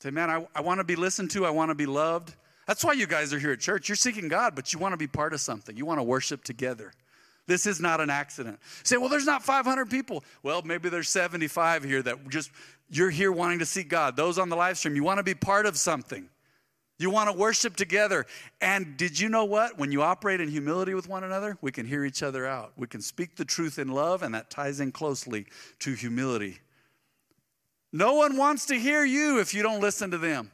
Say, 0.00 0.12
man, 0.12 0.30
I, 0.30 0.46
I 0.54 0.60
want 0.60 0.78
to 0.78 0.84
be 0.84 0.94
listened 0.94 1.32
to, 1.32 1.44
I 1.44 1.50
want 1.50 1.72
to 1.72 1.74
be 1.74 1.86
loved. 1.86 2.36
That's 2.68 2.84
why 2.84 2.92
you 2.92 3.06
guys 3.06 3.32
are 3.32 3.38
here 3.38 3.52
at 3.52 3.60
church. 3.60 3.88
You're 3.88 3.96
seeking 3.96 4.28
God, 4.28 4.54
but 4.54 4.74
you 4.74 4.78
want 4.78 4.92
to 4.92 4.98
be 4.98 5.06
part 5.06 5.32
of 5.32 5.40
something. 5.40 5.74
You 5.74 5.86
want 5.86 6.00
to 6.00 6.04
worship 6.04 6.44
together. 6.44 6.92
This 7.46 7.64
is 7.64 7.80
not 7.80 7.98
an 7.98 8.10
accident. 8.10 8.58
say, 8.82 8.98
well, 8.98 9.08
there's 9.08 9.24
not 9.24 9.42
500 9.42 9.88
people. 9.88 10.22
Well, 10.42 10.60
maybe 10.60 10.90
there's 10.90 11.08
75 11.08 11.82
here 11.82 12.02
that 12.02 12.28
just, 12.28 12.50
you're 12.90 13.08
here 13.08 13.32
wanting 13.32 13.60
to 13.60 13.66
seek 13.66 13.88
God. 13.88 14.16
Those 14.16 14.38
on 14.38 14.50
the 14.50 14.54
live 14.54 14.76
stream, 14.76 14.94
you 14.94 15.02
want 15.02 15.16
to 15.16 15.22
be 15.22 15.32
part 15.32 15.64
of 15.64 15.78
something. 15.78 16.28
You 16.98 17.08
want 17.08 17.30
to 17.30 17.32
worship 17.34 17.74
together. 17.74 18.26
And 18.60 18.98
did 18.98 19.18
you 19.18 19.30
know 19.30 19.46
what? 19.46 19.78
When 19.78 19.90
you 19.90 20.02
operate 20.02 20.42
in 20.42 20.50
humility 20.50 20.92
with 20.92 21.08
one 21.08 21.24
another, 21.24 21.56
we 21.62 21.72
can 21.72 21.86
hear 21.86 22.04
each 22.04 22.22
other 22.22 22.46
out. 22.46 22.72
We 22.76 22.86
can 22.86 23.00
speak 23.00 23.36
the 23.36 23.46
truth 23.46 23.78
in 23.78 23.88
love, 23.88 24.22
and 24.22 24.34
that 24.34 24.50
ties 24.50 24.80
in 24.80 24.92
closely 24.92 25.46
to 25.78 25.94
humility. 25.94 26.58
No 27.94 28.12
one 28.12 28.36
wants 28.36 28.66
to 28.66 28.74
hear 28.74 29.06
you 29.06 29.40
if 29.40 29.54
you 29.54 29.62
don't 29.62 29.80
listen 29.80 30.10
to 30.10 30.18
them. 30.18 30.50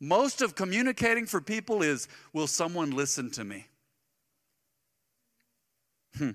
Most 0.00 0.42
of 0.42 0.54
communicating 0.54 1.26
for 1.26 1.40
people 1.40 1.82
is 1.82 2.08
will 2.32 2.46
someone 2.46 2.90
listen 2.90 3.30
to 3.32 3.44
me? 3.44 3.66
Hmm. 6.16 6.30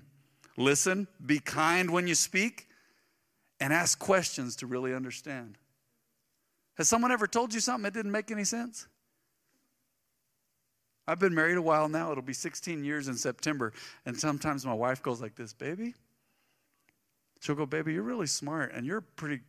Listen, 0.56 1.06
be 1.24 1.38
kind 1.38 1.90
when 1.90 2.06
you 2.06 2.14
speak, 2.14 2.68
and 3.60 3.72
ask 3.72 3.98
questions 3.98 4.56
to 4.56 4.66
really 4.66 4.94
understand. 4.94 5.58
Has 6.76 6.88
someone 6.88 7.12
ever 7.12 7.26
told 7.26 7.52
you 7.52 7.60
something 7.60 7.82
that 7.84 7.94
didn't 7.94 8.12
make 8.12 8.30
any 8.30 8.44
sense? 8.44 8.86
I've 11.06 11.18
been 11.18 11.34
married 11.34 11.56
a 11.56 11.62
while 11.62 11.88
now. 11.88 12.10
It'll 12.12 12.22
be 12.22 12.32
16 12.32 12.84
years 12.84 13.08
in 13.08 13.16
September. 13.16 13.72
And 14.06 14.18
sometimes 14.18 14.64
my 14.64 14.72
wife 14.72 15.02
goes 15.02 15.20
like 15.20 15.34
this, 15.34 15.52
baby. 15.52 15.94
She'll 17.40 17.54
go, 17.54 17.66
baby, 17.66 17.92
you're 17.94 18.02
really 18.02 18.26
smart 18.26 18.72
and 18.74 18.86
you're 18.86 19.00
pretty, 19.00 19.40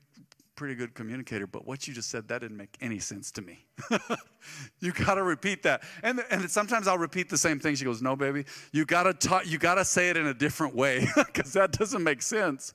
pretty 0.55 0.75
good 0.75 0.93
communicator, 0.93 1.47
but 1.47 1.65
what 1.65 1.87
you 1.87 1.93
just 1.93 2.09
said, 2.09 2.27
that 2.27 2.41
didn't 2.41 2.57
make 2.57 2.77
any 2.81 2.99
sense 2.99 3.31
to 3.31 3.41
me. 3.41 3.65
you 4.79 4.91
got 4.91 5.15
to 5.15 5.23
repeat 5.23 5.63
that. 5.63 5.83
And, 6.03 6.23
and 6.29 6.49
sometimes 6.49 6.87
I'll 6.87 6.97
repeat 6.97 7.29
the 7.29 7.37
same 7.37 7.59
thing. 7.59 7.75
She 7.75 7.85
goes, 7.85 8.01
no, 8.01 8.15
baby, 8.15 8.45
you 8.71 8.85
got 8.85 9.03
to 9.03 9.13
talk, 9.13 9.47
you 9.47 9.57
got 9.57 9.75
to 9.75 9.85
say 9.85 10.09
it 10.09 10.17
in 10.17 10.27
a 10.27 10.33
different 10.33 10.75
way 10.75 11.07
because 11.15 11.53
that 11.53 11.71
doesn't 11.71 12.03
make 12.03 12.21
sense. 12.21 12.73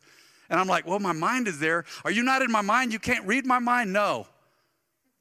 And 0.49 0.61
I'm 0.61 0.69
like, 0.69 0.87
well, 0.87 0.99
my 0.99 1.12
mind 1.12 1.49
is 1.49 1.59
there. 1.59 1.85
Are 2.05 2.11
you 2.11 2.23
not 2.23 2.43
in 2.43 2.51
my 2.51 2.62
mind? 2.62 2.93
You 2.93 2.99
can't 2.99 3.27
read 3.27 3.47
my 3.47 3.59
mind? 3.59 3.93
No. 3.93 4.27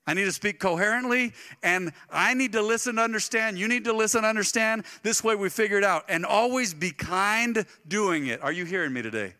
I 0.07 0.13
need 0.13 0.25
to 0.25 0.31
speak 0.31 0.59
coherently, 0.59 1.33
and 1.63 1.91
I 2.11 2.35
need 2.35 2.51
to 2.51 2.61
listen 2.61 2.97
to 2.97 3.01
understand. 3.01 3.57
You 3.57 3.67
need 3.67 3.85
to 3.85 3.93
listen 3.93 4.21
to 4.21 4.27
understand. 4.27 4.85
This 5.01 5.23
way 5.23 5.35
we 5.35 5.49
figure 5.49 5.79
it 5.79 5.83
out. 5.83 6.05
And 6.07 6.25
always 6.25 6.75
be 6.75 6.91
kind 6.91 7.65
doing 7.87 8.27
it. 8.27 8.43
Are 8.43 8.51
you 8.51 8.65
hearing 8.65 8.93
me 8.93 9.01
today? 9.01 9.33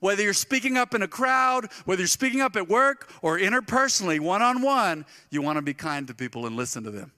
Whether 0.00 0.22
you're 0.22 0.32
speaking 0.32 0.76
up 0.76 0.94
in 0.94 1.02
a 1.02 1.08
crowd, 1.08 1.68
whether 1.84 2.00
you're 2.00 2.08
speaking 2.08 2.40
up 2.40 2.56
at 2.56 2.68
work 2.68 3.10
or 3.22 3.38
interpersonally, 3.38 4.18
one 4.18 4.42
on 4.42 4.62
one, 4.62 5.04
you 5.30 5.42
want 5.42 5.56
to 5.56 5.62
be 5.62 5.74
kind 5.74 6.06
to 6.08 6.14
people 6.14 6.46
and 6.46 6.56
listen 6.56 6.82
to 6.84 6.90
them. 6.90 7.12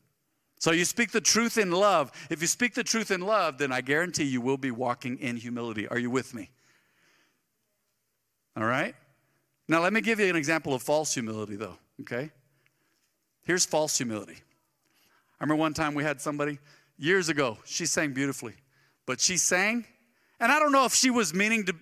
So 0.58 0.70
you 0.70 0.84
speak 0.84 1.10
the 1.10 1.20
truth 1.20 1.58
in 1.58 1.72
love. 1.72 2.12
If 2.30 2.40
you 2.40 2.46
speak 2.46 2.74
the 2.74 2.84
truth 2.84 3.10
in 3.10 3.20
love, 3.20 3.58
then 3.58 3.72
I 3.72 3.80
guarantee 3.80 4.24
you 4.24 4.40
will 4.40 4.56
be 4.56 4.70
walking 4.70 5.18
in 5.18 5.36
humility. 5.36 5.88
Are 5.88 5.98
you 5.98 6.10
with 6.10 6.34
me? 6.34 6.50
All 8.56 8.64
right? 8.64 8.94
Now, 9.68 9.80
let 9.80 9.92
me 9.92 10.00
give 10.00 10.20
you 10.20 10.28
an 10.28 10.36
example 10.36 10.74
of 10.74 10.82
false 10.82 11.14
humility, 11.14 11.56
though, 11.56 11.78
okay? 12.02 12.30
Here's 13.44 13.64
false 13.64 13.96
humility. 13.96 14.36
I 15.40 15.44
remember 15.44 15.60
one 15.60 15.74
time 15.74 15.94
we 15.94 16.04
had 16.04 16.20
somebody 16.20 16.58
years 16.98 17.28
ago, 17.28 17.58
she 17.64 17.86
sang 17.86 18.12
beautifully, 18.12 18.54
but 19.06 19.20
she 19.20 19.36
sang, 19.36 19.84
and 20.38 20.52
I 20.52 20.58
don't 20.58 20.72
know 20.72 20.84
if 20.84 20.94
she 20.94 21.10
was 21.10 21.32
meaning 21.34 21.64
to, 21.64 21.74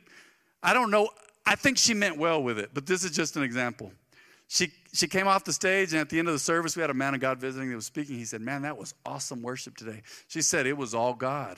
I 0.63 0.75
don't 0.75 0.91
know, 0.91 1.09
I 1.47 1.55
think 1.55 1.79
she 1.79 1.95
meant 1.95 2.19
well 2.19 2.43
with 2.43 2.59
it, 2.59 2.71
but 2.75 2.87
this 2.87 3.05
is 3.05 3.11
just 3.13 3.37
an 3.37 3.43
example. 3.43 3.93
She, 4.49 4.73
she 4.93 5.07
came 5.07 5.29
off 5.29 5.45
the 5.45 5.53
stage, 5.53 5.93
and 5.93 6.01
at 6.01 6.09
the 6.09 6.19
end 6.19 6.27
of 6.27 6.35
the 6.35 6.41
service, 6.41 6.77
we 6.77 6.81
had 6.81 6.91
a 6.91 6.95
man 6.95 7.15
of 7.15 7.21
God 7.21 7.39
visiting 7.39 7.71
that 7.71 7.77
was 7.77 7.87
speaking. 7.87 8.17
He 8.17 8.25
said, 8.25 8.41
Man, 8.41 8.63
that 8.63 8.77
was 8.77 8.95
awesome 9.07 9.43
worship 9.43 9.77
today. 9.77 10.03
She 10.27 10.43
said, 10.43 10.67
It 10.67 10.77
was 10.77 10.93
all 10.93 11.15
God. 11.15 11.57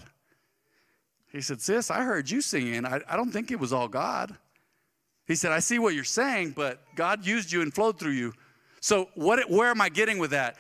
He 1.33 1.41
said, 1.41 1.63
Sis, 1.63 1.91
I 1.91 2.03
heard 2.03 2.31
you 2.31 2.43
singing. 2.43 2.85
I, 2.85 3.01
I 3.09 3.17
don't 3.17 3.33
think 3.33 3.51
it 3.51 3.59
was 3.59 3.73
all 3.73 3.89
God. 3.89 4.37
He 5.27 5.35
said, 5.35 5.53
I 5.53 5.61
see 5.61 5.79
what 5.79 5.95
you're 5.95 6.05
saying, 6.05 6.51
but 6.51 6.83
God 6.95 7.25
used 7.25 7.51
you 7.51 7.63
and 7.63 7.73
flowed 7.73 7.99
through 7.99 8.13
you. 8.13 8.35
So, 8.81 9.09
what, 9.15 9.49
where 9.49 9.69
am 9.69 9.81
I 9.81 9.89
getting 9.89 10.19
with 10.19 10.33
that? 10.33 10.57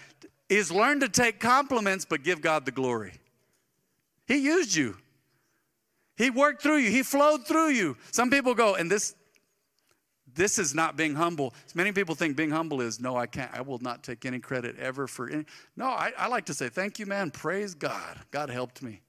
Is 0.48 0.72
learn 0.72 1.00
to 1.00 1.10
take 1.10 1.38
compliments, 1.40 2.06
but 2.06 2.22
give 2.22 2.40
God 2.40 2.64
the 2.64 2.70
glory. 2.70 3.12
He 4.26 4.36
used 4.36 4.74
you. 4.74 4.96
He 6.16 6.30
worked 6.30 6.62
through 6.62 6.78
you. 6.78 6.90
He 6.90 7.02
flowed 7.02 7.46
through 7.46 7.70
you. 7.70 7.96
Some 8.10 8.30
people 8.30 8.54
go, 8.54 8.74
and 8.74 8.90
this, 8.90 9.14
this 10.34 10.58
is 10.58 10.74
not 10.74 10.96
being 10.96 11.14
humble. 11.14 11.54
Many 11.74 11.92
people 11.92 12.14
think 12.14 12.36
being 12.36 12.50
humble 12.50 12.80
is, 12.80 13.00
no, 13.00 13.16
I 13.16 13.26
can't, 13.26 13.50
I 13.52 13.62
will 13.62 13.78
not 13.78 14.02
take 14.02 14.24
any 14.24 14.38
credit 14.38 14.78
ever 14.78 15.06
for 15.06 15.28
any. 15.28 15.44
No, 15.76 15.86
I, 15.86 16.12
I 16.16 16.28
like 16.28 16.46
to 16.46 16.54
say, 16.54 16.68
thank 16.68 16.98
you, 16.98 17.06
man. 17.06 17.30
Praise 17.30 17.74
God. 17.74 18.18
God 18.30 18.50
helped 18.50 18.82
me. 18.82 19.00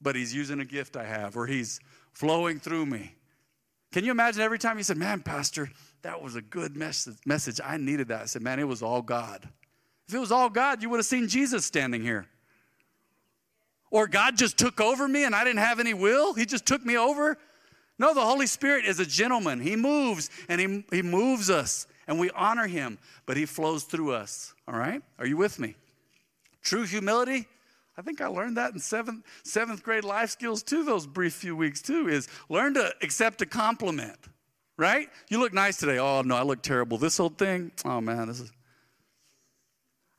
But 0.00 0.16
He's 0.16 0.34
using 0.34 0.60
a 0.60 0.64
gift 0.64 0.96
I 0.96 1.04
have, 1.04 1.36
or 1.36 1.46
He's 1.46 1.80
flowing 2.12 2.58
through 2.58 2.86
me. 2.86 3.14
Can 3.92 4.04
you 4.04 4.10
imagine 4.10 4.42
every 4.42 4.58
time 4.58 4.76
you 4.76 4.84
said, 4.84 4.96
Man, 4.96 5.22
Pastor, 5.22 5.70
that 6.02 6.20
was 6.20 6.34
a 6.34 6.42
good 6.42 6.76
message. 6.76 7.16
message. 7.24 7.60
I 7.64 7.76
needed 7.76 8.08
that. 8.08 8.22
I 8.22 8.24
said, 8.26 8.42
Man, 8.42 8.58
it 8.58 8.66
was 8.66 8.82
all 8.82 9.02
God. 9.02 9.48
If 10.08 10.14
it 10.14 10.18
was 10.18 10.32
all 10.32 10.50
God, 10.50 10.82
you 10.82 10.90
would 10.90 10.98
have 10.98 11.06
seen 11.06 11.28
Jesus 11.28 11.64
standing 11.64 12.02
here. 12.02 12.26
Or 13.90 14.06
God 14.06 14.36
just 14.36 14.58
took 14.58 14.80
over 14.80 15.06
me 15.06 15.24
and 15.24 15.34
I 15.34 15.44
didn't 15.44 15.60
have 15.60 15.80
any 15.80 15.94
will. 15.94 16.34
He 16.34 16.46
just 16.46 16.66
took 16.66 16.84
me 16.84 16.96
over. 16.96 17.38
No, 17.98 18.12
the 18.12 18.20
Holy 18.20 18.46
Spirit 18.46 18.84
is 18.86 18.98
a 18.98 19.06
gentleman. 19.06 19.60
He 19.60 19.76
moves 19.76 20.30
and 20.48 20.60
he, 20.60 20.84
he 20.90 21.02
moves 21.02 21.50
us 21.50 21.86
and 22.06 22.18
we 22.18 22.30
honor 22.30 22.66
him, 22.66 22.98
but 23.26 23.36
he 23.36 23.46
flows 23.46 23.84
through 23.84 24.12
us. 24.12 24.54
All 24.66 24.76
right? 24.76 25.00
Are 25.18 25.26
you 25.26 25.36
with 25.36 25.58
me? 25.58 25.76
True 26.62 26.84
humility 26.84 27.46
I 27.96 28.02
think 28.02 28.20
I 28.20 28.26
learned 28.26 28.56
that 28.56 28.72
in 28.72 28.80
seventh, 28.80 29.24
seventh 29.44 29.82
grade 29.82 30.04
life 30.04 30.30
skills 30.30 30.62
too, 30.62 30.84
those 30.84 31.06
brief 31.06 31.34
few 31.34 31.54
weeks 31.54 31.80
too, 31.80 32.08
is 32.08 32.28
learn 32.48 32.74
to 32.74 32.92
accept 33.02 33.40
a 33.42 33.46
compliment, 33.46 34.18
right? 34.76 35.08
You 35.28 35.38
look 35.38 35.52
nice 35.52 35.76
today. 35.76 35.98
Oh, 35.98 36.22
no, 36.22 36.34
I 36.34 36.42
look 36.42 36.62
terrible. 36.62 36.98
This 36.98 37.16
whole 37.16 37.28
thing, 37.28 37.70
oh 37.84 38.00
man, 38.00 38.28
this 38.28 38.40
is. 38.40 38.52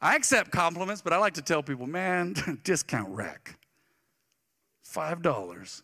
I 0.06 0.16
accept 0.16 0.52
compliments, 0.52 1.02
but 1.02 1.14
I 1.14 1.18
like 1.18 1.34
to 1.34 1.42
tell 1.42 1.64
people, 1.64 1.88
man, 1.88 2.36
discount 2.64 3.10
rack. 3.10 3.58
$5. 4.88 5.82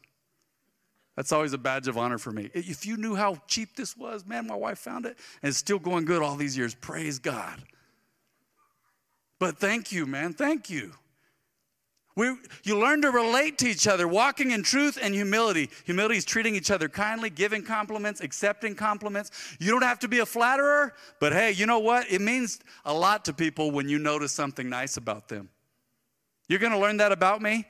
That's 1.15 1.31
always 1.31 1.53
a 1.53 1.57
badge 1.57 1.88
of 1.88 1.97
honor 1.97 2.19
for 2.19 2.29
me. 2.29 2.51
If 2.53 2.86
you 2.86 2.97
knew 2.97 3.15
how 3.15 3.41
cheap 3.47 3.75
this 3.75 3.97
was, 3.97 4.23
man, 4.23 4.45
my 4.45 4.53
wife 4.55 4.77
found 4.77 5.07
it 5.07 5.17
and 5.41 5.49
it's 5.49 5.57
still 5.57 5.79
going 5.79 6.05
good 6.05 6.21
all 6.21 6.36
these 6.36 6.55
years. 6.55 6.75
Praise 6.75 7.17
God. 7.17 7.63
But 9.39 9.57
thank 9.57 9.91
you, 9.91 10.05
man. 10.05 10.34
Thank 10.34 10.69
you. 10.69 10.91
We, 12.15 12.36
you 12.63 12.78
learn 12.78 13.02
to 13.04 13.10
relate 13.10 13.58
to 13.60 13.67
each 13.67 13.88
other, 13.88 14.08
walking 14.08 14.52
in 14.52 14.63
truth 14.63 14.97
and 15.02 15.13
humility. 15.13 15.69
Humility 15.86 16.17
is 16.17 16.26
treating 16.26 16.56
each 16.56 16.69
other 16.69 16.89
kindly, 16.89 17.30
giving 17.30 17.63
compliments, 17.63 18.19
accepting 18.19 18.76
compliments. 18.76 19.32
You 19.60 19.71
don't 19.71 19.84
have 19.84 20.00
to 20.00 20.10
be 20.10 20.19
a 20.19 20.26
flatterer, 20.26 20.93
but 21.19 21.32
hey, 21.32 21.52
you 21.52 21.65
know 21.65 21.80
what? 21.80 22.12
It 22.12 22.19
means 22.19 22.60
a 22.84 22.93
lot 22.93 23.24
to 23.26 23.34
people 23.34 23.71
when 23.71 23.88
you 23.88 23.97
notice 23.97 24.34
something 24.34 24.69
nice 24.69 24.97
about 24.97 25.30
them. 25.30 25.50
You're 26.50 26.60
going 26.60 26.74
to 26.74 26.80
learn 26.80 26.97
that 26.97 27.13
about 27.13 27.41
me, 27.41 27.65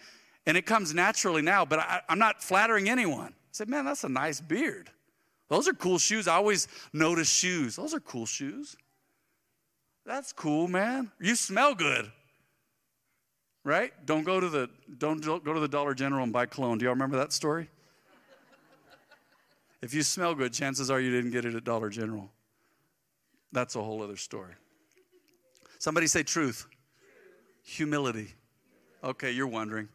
and 0.48 0.58
it 0.58 0.66
comes 0.66 0.92
naturally 0.92 1.44
now, 1.44 1.64
but 1.64 1.80
I, 1.80 2.02
I'm 2.10 2.20
not 2.20 2.42
flattering 2.42 2.90
anyone. 2.90 3.28
I 3.28 3.52
said, 3.52 3.70
man, 3.70 3.86
that's 3.86 4.04
a 4.04 4.10
nice 4.10 4.42
beard. 4.42 4.90
Those 5.50 5.68
are 5.68 5.74
cool 5.74 6.00
shoes. 6.00 6.28
I 6.28 6.36
always 6.36 6.68
notice 6.94 7.30
shoes. 7.30 7.76
Those 7.76 7.94
are 7.94 8.00
cool 8.00 8.26
shoes. 8.26 8.76
That's 10.04 10.34
cool, 10.34 10.68
man. 10.68 11.12
You 11.20 11.36
smell 11.36 11.76
good 11.76 12.12
right? 13.64 13.94
Don't 14.06 14.24
go 14.24 14.40
to 14.40 14.50
the 14.50 14.70
don't 14.98 15.24
go 15.24 15.40
to 15.40 15.60
the 15.60 15.68
Dollar 15.68 15.94
General 15.94 16.24
and 16.24 16.34
buy 16.34 16.46
cologne. 16.46 16.78
Do 16.78 16.86
y'all 16.86 16.94
remember 16.94 17.18
that 17.18 17.32
story? 17.34 17.70
if 19.82 19.94
you 19.94 20.04
smell 20.04 20.36
good, 20.36 20.54
chances 20.54 20.90
are 20.90 21.00
you 21.00 21.12
didn't 21.12 21.32
get 21.32 21.46
it 21.46 21.56
at 21.56 21.64
Dollar 21.64 21.90
General. 21.90 22.30
That's 23.52 23.76
a 23.76 23.82
whole 23.82 24.02
other 24.02 24.18
story. 24.18 24.54
Somebody 25.78 26.08
say 26.08 26.24
truth. 26.24 26.68
Humility. 27.64 28.34
Okay, 29.04 29.32
you're 29.32 29.48
wondering. 29.48 29.90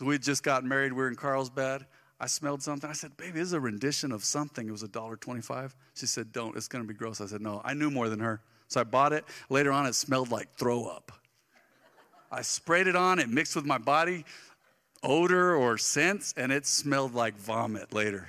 We 0.00 0.18
just 0.18 0.42
got 0.42 0.64
married. 0.64 0.92
We 0.92 1.02
are 1.02 1.08
in 1.08 1.16
Carlsbad. 1.16 1.86
I 2.20 2.26
smelled 2.26 2.62
something. 2.62 2.88
I 2.88 2.92
said, 2.92 3.16
"Baby, 3.16 3.32
this 3.32 3.48
is 3.48 3.52
a 3.52 3.60
rendition 3.60 4.12
of 4.12 4.24
something." 4.24 4.66
It 4.66 4.72
was 4.72 4.82
a 4.82 4.88
dollar 4.88 5.16
twenty-five. 5.16 5.74
She 5.94 6.06
said, 6.06 6.32
"Don't. 6.32 6.56
It's 6.56 6.68
going 6.68 6.82
to 6.82 6.88
be 6.88 6.94
gross." 6.94 7.20
I 7.20 7.26
said, 7.26 7.40
"No." 7.40 7.60
I 7.64 7.74
knew 7.74 7.90
more 7.90 8.08
than 8.08 8.20
her, 8.20 8.40
so 8.68 8.80
I 8.80 8.84
bought 8.84 9.12
it. 9.12 9.24
Later 9.50 9.72
on, 9.72 9.86
it 9.86 9.94
smelled 9.94 10.30
like 10.30 10.52
throw 10.54 10.86
up. 10.86 11.12
I 12.30 12.42
sprayed 12.42 12.86
it 12.86 12.96
on, 12.96 13.18
it 13.18 13.28
mixed 13.28 13.56
with 13.56 13.64
my 13.64 13.78
body 13.78 14.24
odor 15.02 15.54
or 15.54 15.78
scents, 15.78 16.34
and 16.36 16.52
it 16.52 16.66
smelled 16.66 17.14
like 17.14 17.36
vomit 17.36 17.92
later. 17.92 18.28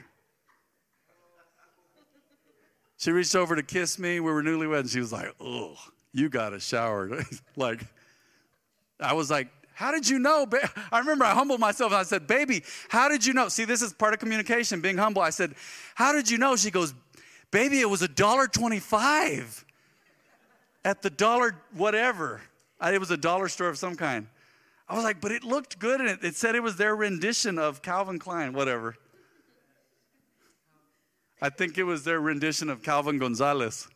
She 2.97 3.11
reached 3.11 3.35
over 3.35 3.55
to 3.55 3.63
kiss 3.63 3.97
me. 3.97 4.19
We 4.19 4.31
were 4.31 4.43
newlyweds, 4.43 4.81
and 4.81 4.89
she 4.89 4.99
was 4.99 5.13
like, 5.13 5.33
Oh, 5.39 5.75
you 6.13 6.29
got 6.29 6.53
a 6.53 6.59
shower. 6.59 7.09
like, 7.55 7.81
I 8.99 9.13
was 9.13 9.31
like, 9.31 9.47
How 9.73 9.91
did 9.91 10.07
you 10.07 10.19
know? 10.19 10.45
I 10.91 10.99
remember 10.99 11.23
I 11.23 11.33
humbled 11.33 11.59
myself 11.61 11.91
and 11.91 11.99
I 11.99 12.03
said, 12.03 12.27
Baby, 12.27 12.63
how 12.89 13.07
did 13.07 13.25
you 13.25 13.33
know? 13.33 13.47
See, 13.47 13.65
this 13.65 13.81
is 13.81 13.93
part 13.93 14.13
of 14.13 14.19
communication, 14.19 14.81
being 14.81 14.97
humble. 14.97 15.21
I 15.21 15.29
said, 15.29 15.55
How 15.95 16.11
did 16.11 16.29
you 16.29 16.37
know? 16.37 16.55
She 16.55 16.71
goes, 16.71 16.93
Baby, 17.51 17.79
it 17.79 17.89
was 17.89 18.01
a 18.01 18.07
dollar 18.07 18.47
twenty-five 18.47 19.65
at 20.83 21.01
the 21.01 21.09
dollar 21.09 21.55
whatever. 21.73 22.41
It 22.81 22.99
was 22.99 23.11
a 23.11 23.17
dollar 23.17 23.49
store 23.49 23.69
of 23.69 23.77
some 23.77 23.95
kind. 23.95 24.27
I 24.87 24.95
was 24.95 25.03
like, 25.03 25.21
but 25.21 25.31
it 25.31 25.43
looked 25.43 25.77
good 25.77 25.99
and 25.99 26.09
it, 26.09 26.23
it 26.23 26.35
said 26.35 26.55
it 26.55 26.63
was 26.63 26.77
their 26.77 26.95
rendition 26.95 27.59
of 27.59 27.81
Calvin 27.81 28.17
Klein, 28.17 28.53
whatever. 28.53 28.95
I 31.41 31.49
think 31.49 31.77
it 31.77 31.83
was 31.83 32.03
their 32.03 32.19
rendition 32.19 32.69
of 32.69 32.83
Calvin 32.83 33.17
Gonzalez, 33.17 33.87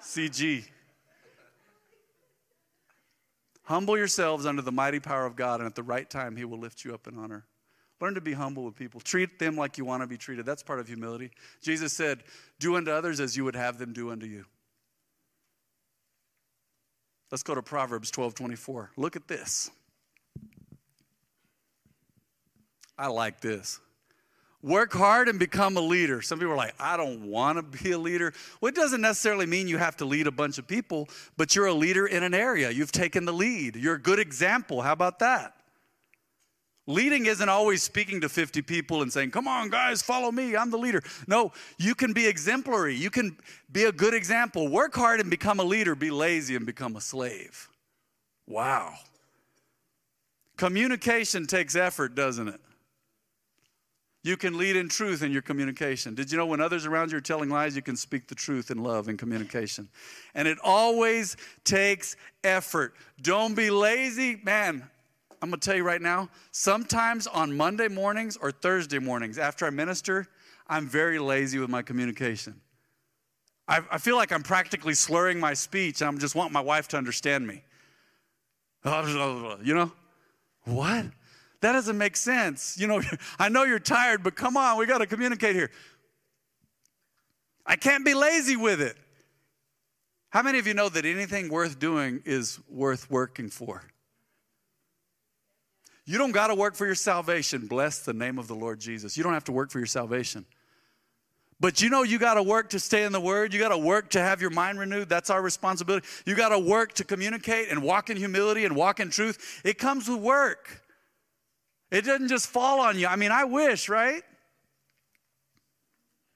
CG. 0.00 0.66
Humble 3.64 3.98
yourselves 3.98 4.46
under 4.46 4.62
the 4.62 4.72
mighty 4.72 5.00
power 5.00 5.26
of 5.26 5.36
God, 5.36 5.60
and 5.60 5.66
at 5.66 5.74
the 5.74 5.82
right 5.82 6.08
time, 6.08 6.36
He 6.36 6.44
will 6.44 6.58
lift 6.58 6.84
you 6.84 6.94
up 6.94 7.06
in 7.06 7.18
honor. 7.18 7.44
Learn 8.00 8.14
to 8.14 8.20
be 8.20 8.32
humble 8.32 8.64
with 8.64 8.76
people. 8.76 9.00
Treat 9.00 9.38
them 9.38 9.56
like 9.56 9.78
you 9.78 9.84
want 9.84 10.02
to 10.02 10.06
be 10.06 10.16
treated. 10.16 10.44
That's 10.44 10.62
part 10.62 10.80
of 10.80 10.86
humility. 10.86 11.30
Jesus 11.62 11.92
said, 11.92 12.22
Do 12.60 12.76
unto 12.76 12.90
others 12.90 13.20
as 13.20 13.36
you 13.36 13.44
would 13.44 13.56
have 13.56 13.78
them 13.78 13.92
do 13.92 14.10
unto 14.10 14.26
you. 14.26 14.44
Let's 17.30 17.42
go 17.42 17.54
to 17.54 17.62
Proverbs 17.62 18.10
12 18.10 18.34
24. 18.34 18.90
Look 18.96 19.16
at 19.16 19.26
this. 19.28 19.70
I 22.96 23.08
like 23.08 23.40
this. 23.40 23.80
Work 24.62 24.94
hard 24.94 25.28
and 25.28 25.38
become 25.38 25.76
a 25.76 25.80
leader. 25.80 26.22
Some 26.22 26.38
people 26.38 26.54
are 26.54 26.56
like, 26.56 26.74
I 26.80 26.96
don't 26.96 27.28
want 27.28 27.58
to 27.58 27.82
be 27.82 27.90
a 27.90 27.98
leader. 27.98 28.32
Well, 28.60 28.70
it 28.70 28.74
doesn't 28.74 29.02
necessarily 29.02 29.44
mean 29.44 29.68
you 29.68 29.76
have 29.76 29.96
to 29.98 30.06
lead 30.06 30.26
a 30.26 30.30
bunch 30.30 30.56
of 30.56 30.66
people, 30.66 31.08
but 31.36 31.54
you're 31.54 31.66
a 31.66 31.74
leader 31.74 32.06
in 32.06 32.22
an 32.22 32.32
area. 32.32 32.70
You've 32.70 32.92
taken 32.92 33.26
the 33.26 33.32
lead. 33.32 33.76
You're 33.76 33.96
a 33.96 34.00
good 34.00 34.18
example. 34.18 34.80
How 34.80 34.92
about 34.92 35.18
that? 35.18 35.53
Leading 36.86 37.24
isn't 37.26 37.48
always 37.48 37.82
speaking 37.82 38.20
to 38.20 38.28
50 38.28 38.60
people 38.60 39.00
and 39.00 39.10
saying, 39.10 39.30
Come 39.30 39.48
on, 39.48 39.70
guys, 39.70 40.02
follow 40.02 40.30
me. 40.30 40.54
I'm 40.54 40.70
the 40.70 40.76
leader. 40.76 41.02
No, 41.26 41.52
you 41.78 41.94
can 41.94 42.12
be 42.12 42.26
exemplary. 42.26 42.94
You 42.94 43.10
can 43.10 43.38
be 43.72 43.84
a 43.84 43.92
good 43.92 44.12
example. 44.12 44.68
Work 44.68 44.94
hard 44.94 45.20
and 45.20 45.30
become 45.30 45.60
a 45.60 45.64
leader. 45.64 45.94
Be 45.94 46.10
lazy 46.10 46.56
and 46.56 46.66
become 46.66 46.96
a 46.96 47.00
slave. 47.00 47.68
Wow. 48.46 48.94
Communication 50.58 51.46
takes 51.46 51.74
effort, 51.74 52.14
doesn't 52.14 52.48
it? 52.48 52.60
You 54.22 54.36
can 54.38 54.56
lead 54.56 54.76
in 54.76 54.88
truth 54.88 55.22
in 55.22 55.32
your 55.32 55.42
communication. 55.42 56.14
Did 56.14 56.32
you 56.32 56.38
know 56.38 56.46
when 56.46 56.60
others 56.60 56.86
around 56.86 57.12
you 57.12 57.18
are 57.18 57.22
telling 57.22 57.50
lies, 57.50 57.76
you 57.76 57.82
can 57.82 57.96
speak 57.96 58.26
the 58.26 58.34
truth 58.34 58.70
in 58.70 58.82
love 58.82 59.08
and 59.08 59.18
communication? 59.18 59.88
And 60.34 60.48
it 60.48 60.56
always 60.64 61.36
takes 61.64 62.16
effort. 62.42 62.94
Don't 63.20 63.54
be 63.54 63.68
lazy. 63.68 64.40
Man, 64.42 64.88
I'm 65.44 65.50
going 65.50 65.60
to 65.60 65.66
tell 65.66 65.76
you 65.76 65.84
right 65.84 66.00
now, 66.00 66.30
sometimes 66.52 67.26
on 67.26 67.54
Monday 67.54 67.88
mornings 67.88 68.38
or 68.38 68.50
Thursday 68.50 68.98
mornings 68.98 69.36
after 69.36 69.66
I 69.66 69.70
minister, 69.70 70.26
I'm 70.68 70.88
very 70.88 71.18
lazy 71.18 71.58
with 71.58 71.68
my 71.68 71.82
communication. 71.82 72.62
I, 73.68 73.82
I 73.90 73.98
feel 73.98 74.16
like 74.16 74.32
I'm 74.32 74.42
practically 74.42 74.94
slurring 74.94 75.38
my 75.38 75.52
speech 75.52 76.00
and 76.00 76.08
I'm 76.08 76.18
just 76.18 76.34
wanting 76.34 76.54
my 76.54 76.62
wife 76.62 76.88
to 76.88 76.96
understand 76.96 77.46
me. 77.46 77.62
You 78.86 79.74
know? 79.74 79.92
What? 80.64 81.04
That 81.60 81.72
doesn't 81.72 81.98
make 81.98 82.16
sense. 82.16 82.78
You 82.78 82.86
know, 82.86 83.02
I 83.38 83.50
know 83.50 83.64
you're 83.64 83.78
tired, 83.78 84.22
but 84.22 84.36
come 84.36 84.56
on, 84.56 84.78
we 84.78 84.86
got 84.86 84.98
to 84.98 85.06
communicate 85.06 85.54
here. 85.54 85.70
I 87.66 87.76
can't 87.76 88.02
be 88.02 88.14
lazy 88.14 88.56
with 88.56 88.80
it. 88.80 88.96
How 90.30 90.42
many 90.42 90.58
of 90.58 90.66
you 90.66 90.72
know 90.72 90.88
that 90.88 91.04
anything 91.04 91.50
worth 91.50 91.78
doing 91.78 92.22
is 92.24 92.60
worth 92.66 93.10
working 93.10 93.50
for? 93.50 93.82
You 96.06 96.18
don't 96.18 96.32
got 96.32 96.48
to 96.48 96.54
work 96.54 96.74
for 96.74 96.86
your 96.86 96.94
salvation. 96.94 97.66
Bless 97.66 98.00
the 98.00 98.12
name 98.12 98.38
of 98.38 98.46
the 98.46 98.54
Lord 98.54 98.78
Jesus. 98.78 99.16
You 99.16 99.22
don't 99.22 99.32
have 99.32 99.44
to 99.44 99.52
work 99.52 99.70
for 99.70 99.78
your 99.78 99.86
salvation. 99.86 100.44
But 101.60 101.80
you 101.80 101.88
know, 101.88 102.02
you 102.02 102.18
got 102.18 102.34
to 102.34 102.42
work 102.42 102.70
to 102.70 102.80
stay 102.80 103.04
in 103.04 103.12
the 103.12 103.20
Word. 103.20 103.54
You 103.54 103.60
got 103.60 103.70
to 103.70 103.78
work 103.78 104.10
to 104.10 104.20
have 104.20 104.40
your 104.40 104.50
mind 104.50 104.78
renewed. 104.78 105.08
That's 105.08 105.30
our 105.30 105.40
responsibility. 105.40 106.06
You 106.26 106.34
got 106.34 106.50
to 106.50 106.58
work 106.58 106.92
to 106.94 107.04
communicate 107.04 107.70
and 107.70 107.82
walk 107.82 108.10
in 108.10 108.16
humility 108.16 108.64
and 108.64 108.76
walk 108.76 109.00
in 109.00 109.08
truth. 109.08 109.62
It 109.64 109.78
comes 109.78 110.08
with 110.08 110.20
work, 110.20 110.82
it 111.90 112.04
doesn't 112.04 112.28
just 112.28 112.48
fall 112.48 112.80
on 112.80 112.98
you. 112.98 113.06
I 113.06 113.16
mean, 113.16 113.32
I 113.32 113.44
wish, 113.44 113.88
right? 113.88 114.22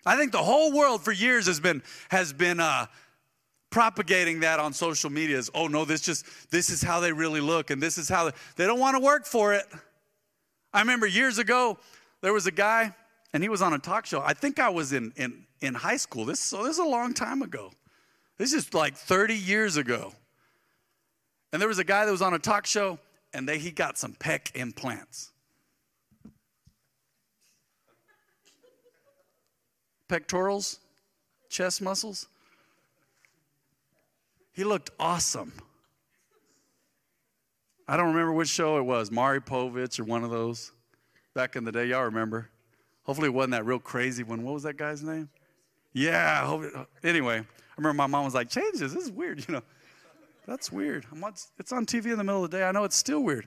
I 0.07 0.17
think 0.17 0.33
the 0.33 0.39
whole 0.39 0.73
world 0.73 1.03
for 1.03 1.13
years 1.13 1.47
has 1.47 1.61
been, 1.61 1.83
has 2.09 2.33
been, 2.33 2.61
uh, 2.61 2.87
propagating 3.71 4.41
that 4.41 4.59
on 4.59 4.73
social 4.73 5.11
media 5.11 5.37
is, 5.37 5.51
oh 5.55 5.67
no, 5.67 5.85
this 5.85 6.01
just, 6.01 6.27
this 6.51 6.71
is 6.71 6.83
how 6.83 7.01
they 7.01 7.13
really 7.13 7.41
look, 7.41 7.71
and 7.71 7.83
this 7.83 7.99
is 7.99 8.09
how 8.09 8.27
they, 8.27 8.37
they 8.57 8.67
don't 8.67 8.81
want 8.81 8.97
to 8.97 9.03
work 9.03 9.27
for 9.27 9.55
it. 9.55 9.67
I 10.73 10.81
remember 10.81 11.07
years 11.07 11.39
ago, 11.39 11.79
there 12.21 12.33
was 12.33 12.47
a 12.47 12.51
guy, 12.51 12.95
and 13.33 13.43
he 13.43 13.49
was 13.49 13.63
on 13.63 13.73
a 13.73 13.79
talk 13.79 14.07
show. 14.07 14.21
I 14.21 14.33
think 14.35 14.59
I 14.59 14.69
was 14.69 14.93
in, 14.93 15.13
in, 15.17 15.45
in 15.61 15.75
high 15.75 15.97
school. 15.97 16.25
This, 16.25 16.41
so 16.41 16.65
this 16.65 16.73
is 16.73 16.79
a 16.79 16.89
long 16.89 17.15
time 17.15 17.43
ago. 17.43 17.71
This 18.39 18.53
is 18.53 18.73
like 18.73 18.97
30 18.97 19.35
years 19.35 19.77
ago. 19.77 20.13
And 21.53 21.61
there 21.61 21.69
was 21.69 21.79
a 21.79 21.85
guy 21.85 22.05
that 22.05 22.11
was 22.11 22.23
on 22.23 22.35
a 22.35 22.39
talk 22.39 22.67
show, 22.67 22.99
and 23.33 23.49
they, 23.49 23.59
he 23.59 23.71
got 23.71 23.99
some 23.99 24.15
pec 24.15 24.55
implants. 24.55 25.33
Pectorals, 30.09 30.79
chest 31.51 31.83
muscles. 31.83 32.29
He 34.59 34.65
looked 34.65 34.91
awesome. 34.99 35.53
I 37.87 37.97
don't 37.97 38.09
remember 38.09 38.33
which 38.33 38.49
show 38.49 38.77
it 38.79 38.83
was, 38.83 39.09
Maury 39.09 39.41
Povich 39.41 40.01
or 40.01 40.05
one 40.05 40.25
of 40.25 40.31
those 40.31 40.73
back 41.33 41.55
in 41.55 41.63
the 41.63 41.71
day. 41.71 41.87
Y'all 41.87 42.03
remember? 42.03 42.51
Hopefully, 43.05 43.29
it 43.29 43.35
wasn't 43.35 43.53
that 43.53 43.65
real 43.65 43.79
crazy 43.79 44.25
one. 44.25 44.43
What 44.43 44.55
was 44.55 44.65
that 44.65 44.77
guy's 44.77 45.01
name? 45.01 45.29
Yeah. 45.93 46.61
Anyway, 47.05 47.37
I 47.37 47.45
remember 47.77 47.95
my 47.95 48.09
mom 48.09 48.25
was 48.25 48.35
like, 48.35 48.51
"Change 48.51 48.81
this. 48.81 48.93
This 48.93 49.05
is 49.05 49.13
weird." 49.13 49.45
You 49.49 49.55
know, 49.55 49.63
that's 50.45 50.73
weird. 50.73 51.07
On, 51.13 51.33
it's 51.61 51.71
on 51.71 51.87
TV 51.87 52.07
in 52.07 52.19
the 52.19 52.25
middle 52.25 52.45
of 52.45 52.51
the 52.51 52.57
day. 52.57 52.65
I 52.65 52.73
know 52.73 52.83
it's 52.83 52.97
still 52.97 53.21
weird. 53.21 53.47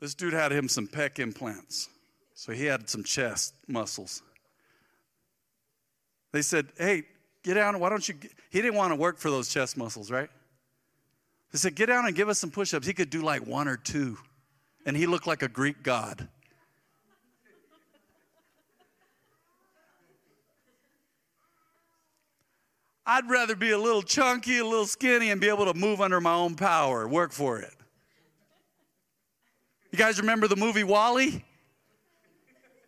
This 0.00 0.12
dude 0.16 0.32
had 0.32 0.50
him 0.50 0.68
some 0.68 0.88
pec 0.88 1.20
implants, 1.20 1.88
so 2.34 2.50
he 2.52 2.64
had 2.64 2.90
some 2.90 3.04
chest 3.04 3.54
muscles. 3.68 4.22
They 6.32 6.42
said, 6.42 6.72
"Hey, 6.76 7.04
get 7.42 7.54
down. 7.54 7.78
Why 7.78 7.88
don't 7.88 8.06
you?" 8.08 8.14
He 8.50 8.60
didn't 8.60 8.74
want 8.74 8.92
to 8.92 8.96
work 8.96 9.18
for 9.18 9.30
those 9.30 9.48
chest 9.48 9.76
muscles, 9.76 10.10
right? 10.10 10.28
They 11.52 11.58
said, 11.58 11.74
get 11.74 11.86
down 11.86 12.06
and 12.06 12.14
give 12.14 12.30
us 12.30 12.38
some 12.38 12.50
push 12.50 12.72
ups. 12.72 12.86
He 12.86 12.94
could 12.94 13.10
do 13.10 13.20
like 13.20 13.46
one 13.46 13.68
or 13.68 13.76
two, 13.76 14.16
and 14.86 14.96
he 14.96 15.06
looked 15.06 15.26
like 15.26 15.42
a 15.42 15.48
Greek 15.48 15.82
god. 15.82 16.26
I'd 23.04 23.28
rather 23.28 23.54
be 23.54 23.72
a 23.72 23.78
little 23.78 24.00
chunky, 24.00 24.58
a 24.58 24.64
little 24.64 24.86
skinny, 24.86 25.30
and 25.30 25.40
be 25.40 25.48
able 25.48 25.66
to 25.66 25.74
move 25.74 26.00
under 26.00 26.20
my 26.20 26.32
own 26.32 26.54
power, 26.54 27.06
work 27.06 27.32
for 27.32 27.58
it. 27.58 27.74
You 29.90 29.98
guys 29.98 30.18
remember 30.18 30.48
the 30.48 30.56
movie 30.56 30.84
WALL-E? 30.84 31.44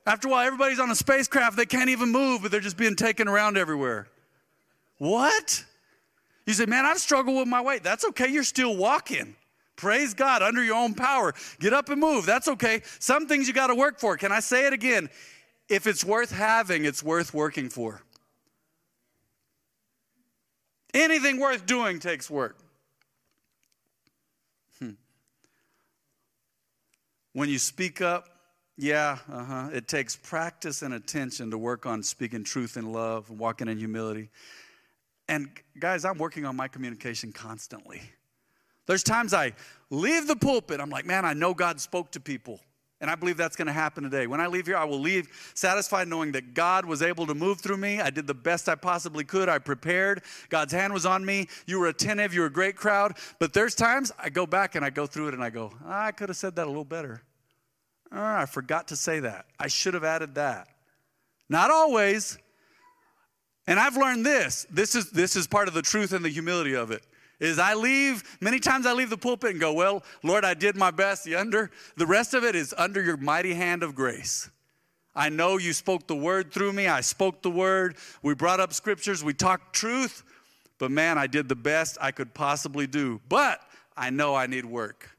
After 0.07 0.29
a 0.29 0.31
while, 0.31 0.47
everybody's 0.47 0.79
on 0.79 0.91
a 0.91 0.95
spacecraft, 0.95 1.57
they 1.57 1.67
can't 1.67 1.91
even 1.91 2.11
move, 2.11 2.43
but 2.43 2.51
they're 2.51 2.61
just 2.61 2.79
being 2.79 2.97
taken 2.97 3.29
around 3.29 3.59
everywhere. 3.59 4.09
What? 5.05 5.63
You 6.47 6.55
say, 6.55 6.65
man, 6.65 6.87
I 6.87 6.95
struggle 6.95 7.37
with 7.37 7.47
my 7.47 7.61
weight. 7.61 7.83
That's 7.83 8.07
okay. 8.07 8.29
You're 8.29 8.43
still 8.43 8.75
walking. 8.75 9.37
Praise 9.77 10.15
God 10.15 10.41
under 10.41 10.65
your 10.65 10.77
own 10.77 10.95
power. 10.95 11.35
Get 11.61 11.75
up 11.75 11.91
and 11.91 12.01
move. 12.01 12.25
That's 12.25 12.49
okay. 12.49 12.81
Some 13.01 13.29
things 13.29 13.47
you 13.47 13.53
got 13.53 13.67
to 13.67 13.75
work 13.75 14.01
for. 14.01 14.17
Can 14.17 14.33
I 14.33 14.41
say 14.41 14.67
it 14.67 14.73
again? 14.73 15.11
If 15.69 15.87
it's 15.87 16.07
worth 16.07 16.31
having, 16.31 16.87
it's 16.87 17.03
worth 17.03 17.35
working 17.35 17.69
for. 17.69 18.01
Anything 20.95 21.39
worth 21.39 21.67
doing 21.67 21.99
takes 21.99 22.31
work. 22.31 22.57
Hmm. 24.79 24.93
When 27.35 27.51
you 27.51 27.59
speak 27.59 28.01
up, 28.01 28.31
yeah, 28.79 29.19
uh-huh, 29.31 29.69
it 29.75 29.87
takes 29.87 30.17
practice 30.17 30.81
and 30.81 30.95
attention 30.95 31.51
to 31.51 31.59
work 31.59 31.85
on 31.85 32.03
speaking 32.03 32.43
truth 32.43 32.79
in 32.79 32.91
love, 32.91 33.29
and 33.29 33.39
walking 33.39 33.69
in 33.69 33.77
humility. 33.77 34.31
And 35.29 35.49
guys, 35.79 36.05
I'm 36.05 36.19
working 36.19 36.45
on 36.45 36.57
my 36.57 36.69
communication 36.69 37.33
constantly. 37.33 38.03
There's 38.87 39.03
times 39.03 39.33
I 39.33 39.53
leave 39.91 40.27
the 40.27 40.37
pulpit, 40.37 40.81
I'm 40.81 40.91
like, 40.91 41.07
man, 41.07 41.25
I 41.25 41.33
know 41.33 41.55
God 41.55 41.81
spoke 41.81 42.11
to 42.13 42.21
people. 42.21 42.61
And 43.01 43.11
I 43.11 43.17
believe 43.17 43.37
that's 43.37 43.57
going 43.57 43.67
to 43.67 43.73
happen 43.73 44.03
today. 44.05 44.27
When 44.27 44.41
I 44.41 44.47
leave 44.47 44.67
here, 44.67 44.79
I 44.79 44.85
will 44.85 45.01
leave 45.01 45.29
satisfied 45.55 46.09
knowing 46.09 46.33
that 46.33 46.55
God 46.55 46.87
was 46.87 47.03
able 47.03 47.27
to 47.27 47.35
move 47.35 47.61
through 47.61 47.77
me. 47.77 48.01
I 48.01 48.09
did 48.09 48.27
the 48.27 48.35
best 48.35 48.67
I 48.67 48.77
possibly 48.77 49.25
could. 49.25 49.49
I 49.49 49.59
prepared. 49.59 50.23
God's 50.49 50.73
hand 50.73 50.93
was 50.93 51.05
on 51.05 51.23
me. 51.23 51.49
You 51.67 51.81
were 51.81 51.89
attentive. 51.89 52.33
You 52.33 52.41
were 52.41 52.47
a 52.47 52.53
great 52.53 52.77
crowd. 52.77 53.19
But 53.39 53.53
there's 53.53 53.75
times 53.75 54.11
I 54.19 54.31
go 54.31 54.47
back 54.47 54.75
and 54.75 54.85
I 54.85 54.91
go 54.91 55.07
through 55.07 55.29
it 55.29 55.35
and 55.35 55.45
I 55.45 55.51
go, 55.51 55.73
I 55.85 56.13
could 56.13 56.31
have 56.31 56.39
said 56.39 56.57
that 56.57 56.67
a 56.67 56.71
little 56.71 56.85
better. 56.85 57.21
Oh, 58.11 58.23
I 58.23 58.47
forgot 58.47 58.89
to 58.89 58.97
say 58.97 59.21
that. 59.21 59.47
I 59.59 59.67
should 59.67 59.93
have 59.93 60.05
added 60.05 60.37
that. 60.37 60.69
Not 61.51 61.71
always, 61.71 62.39
and 63.67 63.81
I've 63.81 63.97
learned 63.97 64.25
this. 64.27 64.67
This 64.71 64.95
is 64.95 65.11
this 65.11 65.37
is 65.37 65.47
part 65.47 65.69
of 65.69 65.75
the 65.75 65.83
truth 65.83 66.13
and 66.13 66.25
the 66.25 66.29
humility 66.29 66.75
of 66.75 66.91
it. 66.91 67.03
Is 67.41 67.59
I 67.59 67.75
leave, 67.75 68.23
many 68.41 68.61
times 68.61 68.87
I 68.87 68.93
leave 68.93 69.11
the 69.11 69.19
pulpit 69.19 69.51
and 69.51 69.61
go, 69.61 69.73
Well, 69.73 70.03
Lord, 70.23 70.45
I 70.45 70.55
did 70.55 70.77
my 70.77 70.91
best. 70.91 71.25
The 71.25 71.35
under 71.35 71.71
the 71.97 72.07
rest 72.07 72.35
of 72.35 72.45
it 72.45 72.55
is 72.55 72.75
under 72.79 73.03
your 73.03 73.17
mighty 73.17 73.55
hand 73.55 73.83
of 73.83 73.95
grace. 73.95 74.51
I 75.17 75.29
know 75.29 75.59
you 75.59 75.73
spoke 75.73 76.07
the 76.07 76.17
word 76.17 76.53
through 76.53 76.73
me. 76.73 76.89
I 76.89 77.01
spoke 77.01 77.43
the 77.43 77.51
word. 77.51 77.97
We 78.23 78.35
brought 78.35 78.61
up 78.61 78.73
scriptures. 78.73 79.23
We 79.23 79.33
talked 79.33 79.75
truth. 79.75 80.25
But 80.79 80.91
man, 80.91 81.19
I 81.19 81.29
did 81.29 81.49
the 81.49 81.55
best 81.55 81.99
I 82.01 82.11
could 82.11 82.35
possibly 82.35 82.87
do. 82.87 83.21
But 83.29 83.61
I 83.97 84.11
know 84.11 84.35
I 84.35 84.47
need 84.47 84.65
work. 84.65 85.11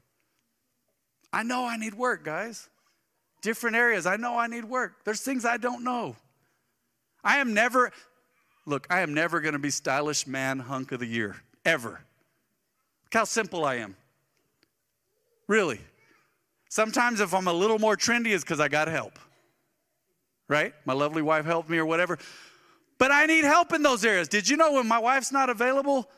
I 1.32 1.42
know 1.42 1.66
I 1.66 1.76
need 1.76 1.94
work, 1.94 2.24
guys. 2.24 2.68
Different 3.40 3.76
areas. 3.76 4.06
I 4.06 4.16
know 4.16 4.38
I 4.38 4.48
need 4.48 4.64
work. 4.64 5.04
There's 5.04 5.20
things 5.20 5.44
I 5.44 5.56
don't 5.56 5.82
know. 5.82 6.16
I 7.24 7.38
am 7.38 7.54
never, 7.54 7.90
Look, 8.66 8.86
I 8.90 9.00
am 9.00 9.14
never 9.14 9.40
going 9.40 9.52
to 9.52 9.58
be 9.60 9.70
stylish 9.70 10.26
man 10.26 10.58
hunk 10.58 10.92
of 10.92 11.00
the 11.00 11.06
year, 11.06 11.36
ever. 11.64 11.90
Look 11.90 13.14
how 13.14 13.24
simple 13.24 13.64
I 13.64 13.76
am. 13.76 13.96
Really. 15.46 15.80
Sometimes 16.68 17.20
if 17.20 17.32
I'm 17.32 17.46
a 17.46 17.52
little 17.52 17.78
more 17.78 17.96
trendy, 17.96 18.34
it's 18.34 18.42
because 18.42 18.58
I 18.58 18.68
got 18.68 18.88
help. 18.88 19.18
Right? 20.48 20.74
My 20.84 20.92
lovely 20.92 21.22
wife 21.22 21.44
helped 21.44 21.70
me 21.70 21.78
or 21.78 21.86
whatever. 21.86 22.18
But 22.98 23.12
I 23.12 23.26
need 23.26 23.44
help 23.44 23.72
in 23.72 23.82
those 23.82 24.04
areas. 24.04 24.26
Did 24.26 24.48
you 24.48 24.56
know 24.56 24.72
when 24.72 24.88
my 24.88 24.98
wife's 24.98 25.30
not 25.30 25.48
available, 25.48 26.10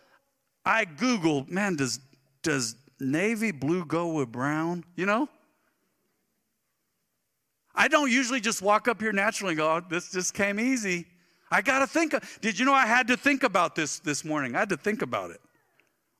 I 0.64 0.84
Google, 0.84 1.44
man, 1.48 1.76
does 1.76 2.00
does 2.42 2.76
navy 3.00 3.50
blue 3.50 3.84
go 3.84 4.14
with 4.14 4.32
brown? 4.32 4.84
You 4.96 5.06
know? 5.06 5.28
I 7.74 7.88
don't 7.88 8.10
usually 8.10 8.40
just 8.40 8.62
walk 8.62 8.88
up 8.88 9.00
here 9.00 9.12
naturally 9.12 9.52
and 9.52 9.58
go, 9.58 9.70
oh, 9.70 9.80
this 9.88 10.10
just 10.10 10.34
came 10.34 10.58
easy. 10.58 11.06
I 11.50 11.62
got 11.62 11.80
to 11.80 11.86
think. 11.86 12.14
Did 12.40 12.58
you 12.58 12.64
know 12.66 12.74
I 12.74 12.86
had 12.86 13.08
to 13.08 13.16
think 13.16 13.42
about 13.42 13.74
this 13.74 13.98
this 14.00 14.24
morning? 14.24 14.54
I 14.54 14.60
had 14.60 14.68
to 14.70 14.76
think 14.76 15.02
about 15.02 15.30
it. 15.30 15.40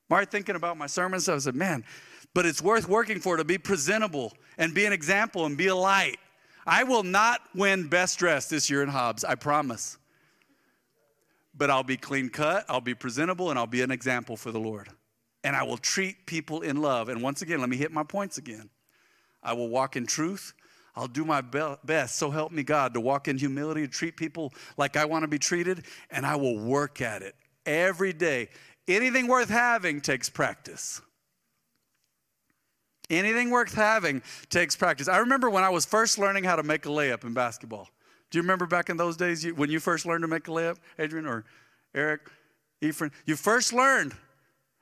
Mark 0.09 0.31
thinking 0.31 0.55
about 0.55 0.77
my 0.77 0.87
sermons, 0.87 1.29
I 1.29 1.37
said, 1.37 1.55
man, 1.55 1.85
but 2.33 2.45
it's 2.45 2.61
worth 2.61 2.89
working 2.89 3.19
for 3.19 3.37
to 3.37 3.43
be 3.43 3.57
presentable 3.57 4.33
and 4.57 4.73
be 4.73 4.85
an 4.85 4.93
example 4.93 5.45
and 5.45 5.55
be 5.57 5.67
a 5.67 5.75
light. 5.75 6.17
I 6.65 6.83
will 6.83 7.03
not 7.03 7.41
win 7.55 7.87
best 7.87 8.19
dressed 8.19 8.49
this 8.49 8.69
year 8.69 8.81
in 8.83 8.89
Hobbs, 8.89 9.23
I 9.23 9.35
promise. 9.35 9.97
But 11.55 11.69
I'll 11.69 11.83
be 11.83 11.97
clean 11.97 12.29
cut, 12.29 12.65
I'll 12.69 12.81
be 12.81 12.95
presentable, 12.95 13.49
and 13.49 13.59
I'll 13.59 13.67
be 13.67 13.81
an 13.81 13.91
example 13.91 14.35
for 14.35 14.51
the 14.51 14.59
Lord. 14.59 14.89
And 15.43 15.55
I 15.55 15.63
will 15.63 15.77
treat 15.77 16.25
people 16.25 16.61
in 16.61 16.81
love. 16.81 17.09
And 17.09 17.21
once 17.21 17.41
again, 17.41 17.59
let 17.59 17.69
me 17.69 17.77
hit 17.77 17.91
my 17.91 18.03
points 18.03 18.37
again. 18.37 18.69
I 19.41 19.53
will 19.53 19.69
walk 19.69 19.95
in 19.95 20.05
truth. 20.05 20.53
I'll 20.95 21.07
do 21.07 21.23
my 21.23 21.41
best, 21.41 22.17
so 22.17 22.29
help 22.29 22.51
me 22.51 22.63
God, 22.63 22.93
to 22.93 22.99
walk 22.99 23.27
in 23.27 23.37
humility, 23.37 23.81
to 23.81 23.87
treat 23.87 24.17
people 24.17 24.53
like 24.77 24.97
I 24.97 25.05
want 25.05 25.23
to 25.23 25.27
be 25.27 25.39
treated, 25.39 25.85
and 26.09 26.25
I 26.25 26.35
will 26.35 26.59
work 26.59 27.01
at 27.01 27.21
it 27.21 27.35
every 27.65 28.13
day. 28.13 28.49
Anything 28.87 29.27
worth 29.27 29.49
having 29.49 30.01
takes 30.01 30.29
practice. 30.29 31.01
Anything 33.09 33.49
worth 33.49 33.73
having 33.73 34.21
takes 34.49 34.75
practice. 34.75 35.07
I 35.07 35.17
remember 35.17 35.49
when 35.49 35.63
I 35.63 35.69
was 35.69 35.85
first 35.85 36.19
learning 36.19 36.43
how 36.43 36.55
to 36.55 36.63
make 36.63 36.85
a 36.85 36.89
layup 36.89 37.23
in 37.23 37.33
basketball. 37.33 37.87
Do 38.29 38.37
you 38.37 38.43
remember 38.43 38.67
back 38.67 38.89
in 38.89 38.97
those 38.97 39.17
days 39.17 39.45
when 39.53 39.71
you 39.71 39.79
first 39.79 40.05
learned 40.05 40.21
to 40.21 40.27
make 40.27 40.47
a 40.47 40.51
layup, 40.51 40.77
Adrian 40.99 41.25
or 41.25 41.45
Eric, 41.95 42.29
Ephraim? 42.81 43.11
You 43.25 43.35
first 43.35 43.73
learned. 43.73 44.13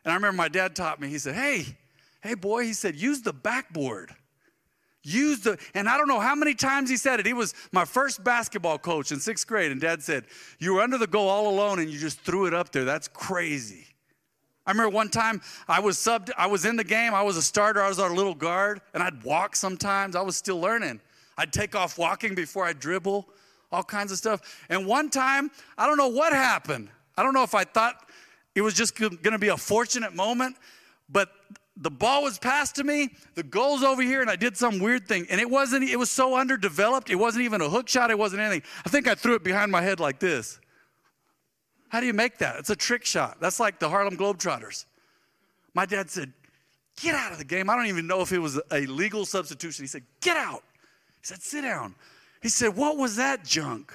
And 0.04 0.12
I 0.12 0.16
remember 0.16 0.36
my 0.36 0.50
dad 0.50 0.76
taught 0.76 1.00
me, 1.00 1.08
he 1.08 1.18
said, 1.18 1.36
Hey, 1.36 1.78
hey, 2.22 2.34
boy, 2.34 2.64
he 2.64 2.74
said, 2.74 2.96
use 2.96 3.22
the 3.22 3.34
backboard. 3.34 4.14
Use 5.10 5.40
the, 5.40 5.58
and 5.74 5.88
I 5.88 5.98
don't 5.98 6.10
know 6.10 6.20
how 6.20 6.36
many 6.36 6.54
times 6.54 6.90
he 6.90 6.98
said 6.98 7.22
it. 7.22 7.26
He 7.26 7.32
was 7.32 7.54
my 7.72 7.86
first 7.86 8.26
basketball 8.26 8.78
coach 8.78 9.14
in 9.14 9.22
sixth 9.22 9.48
grade, 9.48 9.72
and 9.72 9.80
dad 9.80 10.04
said, 10.04 10.26
You 10.60 10.74
were 10.74 10.82
under 10.82 10.98
the 10.98 11.08
goal 11.08 11.30
all 11.30 11.48
alone 11.48 11.80
and 11.80 11.90
you 11.90 11.98
just 11.98 12.20
threw 12.20 12.46
it 12.46 12.54
up 12.54 12.74
there. 12.74 12.84
That's 12.84 13.08
crazy. 13.08 13.86
I 14.66 14.72
remember 14.72 14.94
one 14.94 15.08
time 15.08 15.42
I 15.66 15.80
was 15.80 15.96
subbed, 15.96 16.30
I 16.38 16.48
was 16.48 16.66
in 16.66 16.76
the 16.76 16.84
game, 16.84 17.14
I 17.14 17.22
was 17.22 17.38
a 17.38 17.42
starter, 17.42 17.82
I 17.82 17.88
was 17.88 18.00
our 18.00 18.14
little 18.14 18.36
guard, 18.36 18.82
and 18.94 19.02
I'd 19.02 19.24
walk 19.24 19.56
sometimes. 19.56 20.14
I 20.14 20.22
was 20.22 20.36
still 20.36 20.60
learning. 20.60 21.00
I'd 21.38 21.54
take 21.54 21.74
off 21.74 21.98
walking 21.98 22.36
before 22.36 22.66
I 22.66 22.74
dribble, 22.74 23.30
all 23.72 23.84
kinds 23.84 24.12
of 24.12 24.18
stuff. 24.18 24.66
And 24.68 24.86
one 24.86 25.10
time, 25.10 25.52
I 25.78 25.88
don't 25.88 25.98
know 25.98 26.10
what 26.10 26.34
happened. 26.34 26.90
I 27.16 27.24
don't 27.24 27.34
know 27.34 27.44
if 27.44 27.56
I 27.56 27.64
thought 27.64 28.10
it 28.56 28.62
was 28.62 28.74
just 28.74 28.94
gonna 29.22 29.40
be 29.40 29.48
a 29.48 29.56
fortunate 29.56 30.14
moment, 30.14 30.58
but 31.08 31.30
the 31.80 31.92
ball 31.92 32.24
was 32.24 32.40
passed 32.40 32.76
to 32.76 32.84
me, 32.84 33.10
the 33.36 33.44
goal's 33.44 33.84
over 33.84 34.02
here, 34.02 34.22
and 34.22 34.30
I 34.30 34.36
did 34.36 34.58
some 34.58 34.80
weird 34.80 35.08
thing. 35.08 35.28
And 35.30 35.40
it 35.40 35.50
wasn't, 35.50 35.90
it 35.90 35.98
was 35.98 36.10
so 36.10 36.36
underdeveloped, 36.36 37.10
it 37.10 37.16
wasn't 37.16 37.46
even 37.46 37.62
a 37.62 37.70
hook 37.70 37.88
shot, 37.88 38.12
it 38.12 38.18
wasn't 38.18 38.42
anything. 38.42 38.64
I 38.86 38.90
think 38.90 39.08
I 39.08 39.16
threw 39.16 39.36
it 39.36 39.44
behind 39.44 39.72
my 39.72 39.82
head 39.82 40.00
like 40.00 40.20
this. 40.20 40.60
How 41.90 42.00
do 42.00 42.06
you 42.06 42.14
make 42.14 42.40
that? 42.40 42.58
It's 42.58 42.70
a 42.70 42.76
trick 42.76 43.06
shot. 43.06 43.38
That's 43.40 43.60
like 43.60 43.80
the 43.80 43.90
Harlem 43.90 44.18
Globetrotters. 44.18 44.86
My 45.74 45.86
dad 45.86 46.10
said, 46.10 46.34
Get 47.00 47.14
out 47.14 47.32
of 47.32 47.38
the 47.38 47.46
game. 47.46 47.70
I 47.70 47.76
don't 47.76 47.86
even 47.86 48.08
know 48.08 48.22
if 48.22 48.32
it 48.32 48.40
was 48.40 48.60
a 48.72 48.88
legal 48.88 49.24
substitution. 49.24 49.84
He 49.84 49.88
said, 49.88 50.04
Get 50.20 50.36
out. 50.36 50.64
He 51.22 51.26
said, 51.28 51.42
Sit 51.42 51.62
down. 51.62 51.94
He 52.42 52.50
said, 52.50 52.76
What 52.76 52.98
was 52.98 53.16
that 53.18 53.46
junk? 53.46 53.94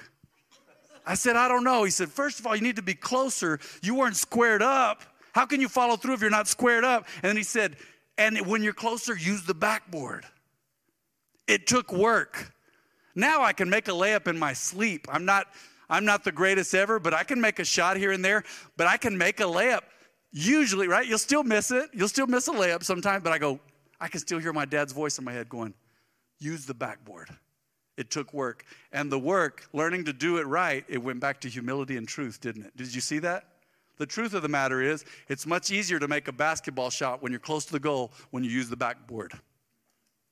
I 1.05 1.15
said, 1.15 1.35
I 1.35 1.49
don't 1.49 1.65
know. 1.65 1.83
He 1.83 1.91
said, 1.91 2.09
First 2.09 2.39
of 2.39 2.47
all, 2.47 2.55
you 2.55 2.61
need 2.61 2.77
to 2.77 2.81
be 2.81 2.93
closer. 2.93 3.59
You 3.81 3.95
weren't 3.95 4.15
squared 4.15 4.61
up. 4.61 5.03
How 5.33 5.45
can 5.45 5.59
you 5.59 5.67
follow 5.67 5.97
through 5.97 6.13
if 6.13 6.21
you're 6.21 6.29
not 6.29 6.47
squared 6.47 6.83
up? 6.83 7.07
And 7.15 7.29
then 7.29 7.37
he 7.37 7.43
said, 7.43 7.75
And 8.17 8.45
when 8.47 8.63
you're 8.63 8.73
closer, 8.73 9.15
use 9.15 9.43
the 9.43 9.53
backboard. 9.53 10.25
It 11.47 11.67
took 11.67 11.91
work. 11.91 12.53
Now 13.15 13.43
I 13.43 13.53
can 13.53 13.69
make 13.69 13.87
a 13.87 13.91
layup 13.91 14.27
in 14.27 14.39
my 14.39 14.53
sleep. 14.53 15.07
I'm 15.09 15.25
not 15.25 15.47
I'm 15.89 16.05
not 16.05 16.23
the 16.23 16.31
greatest 16.31 16.73
ever, 16.73 16.99
but 16.99 17.13
I 17.13 17.23
can 17.23 17.39
make 17.39 17.59
a 17.59 17.65
shot 17.65 17.97
here 17.97 18.11
and 18.11 18.23
there, 18.23 18.43
but 18.77 18.87
I 18.87 18.97
can 18.97 19.17
make 19.17 19.39
a 19.39 19.43
layup. 19.43 19.81
Usually, 20.31 20.87
right? 20.87 21.05
You'll 21.05 21.19
still 21.19 21.43
miss 21.43 21.69
it. 21.69 21.89
You'll 21.93 22.07
still 22.07 22.25
miss 22.25 22.47
a 22.47 22.51
layup 22.51 22.83
sometimes, 22.83 23.23
but 23.23 23.31
I 23.31 23.37
go, 23.37 23.59
I 23.99 24.07
can 24.07 24.19
still 24.19 24.39
hear 24.39 24.53
my 24.53 24.65
dad's 24.65 24.91
voice 24.91 25.19
in 25.19 25.25
my 25.25 25.33
head 25.33 25.49
going, 25.49 25.75
use 26.39 26.65
the 26.65 26.73
backboard. 26.73 27.29
It 27.95 28.09
took 28.09 28.33
work. 28.33 28.65
And 28.91 29.11
the 29.11 29.19
work, 29.19 29.67
learning 29.73 30.05
to 30.05 30.13
do 30.13 30.37
it 30.37 30.47
right, 30.47 30.83
it 30.87 30.97
went 30.97 31.19
back 31.19 31.41
to 31.41 31.49
humility 31.49 31.97
and 31.97 32.07
truth, 32.07 32.41
didn't 32.41 32.65
it? 32.65 32.75
Did 32.75 32.95
you 32.95 33.01
see 33.01 33.19
that? 33.19 33.45
The 33.97 34.05
truth 34.05 34.33
of 34.33 34.41
the 34.41 34.49
matter 34.49 34.81
is, 34.81 35.05
it's 35.27 35.45
much 35.45 35.71
easier 35.71 35.99
to 35.99 36.07
make 36.07 36.27
a 36.27 36.31
basketball 36.31 36.89
shot 36.89 37.21
when 37.21 37.31
you're 37.31 37.39
close 37.39 37.65
to 37.65 37.71
the 37.71 37.79
goal 37.79 38.11
when 38.31 38.43
you 38.43 38.49
use 38.49 38.69
the 38.69 38.75
backboard. 38.75 39.33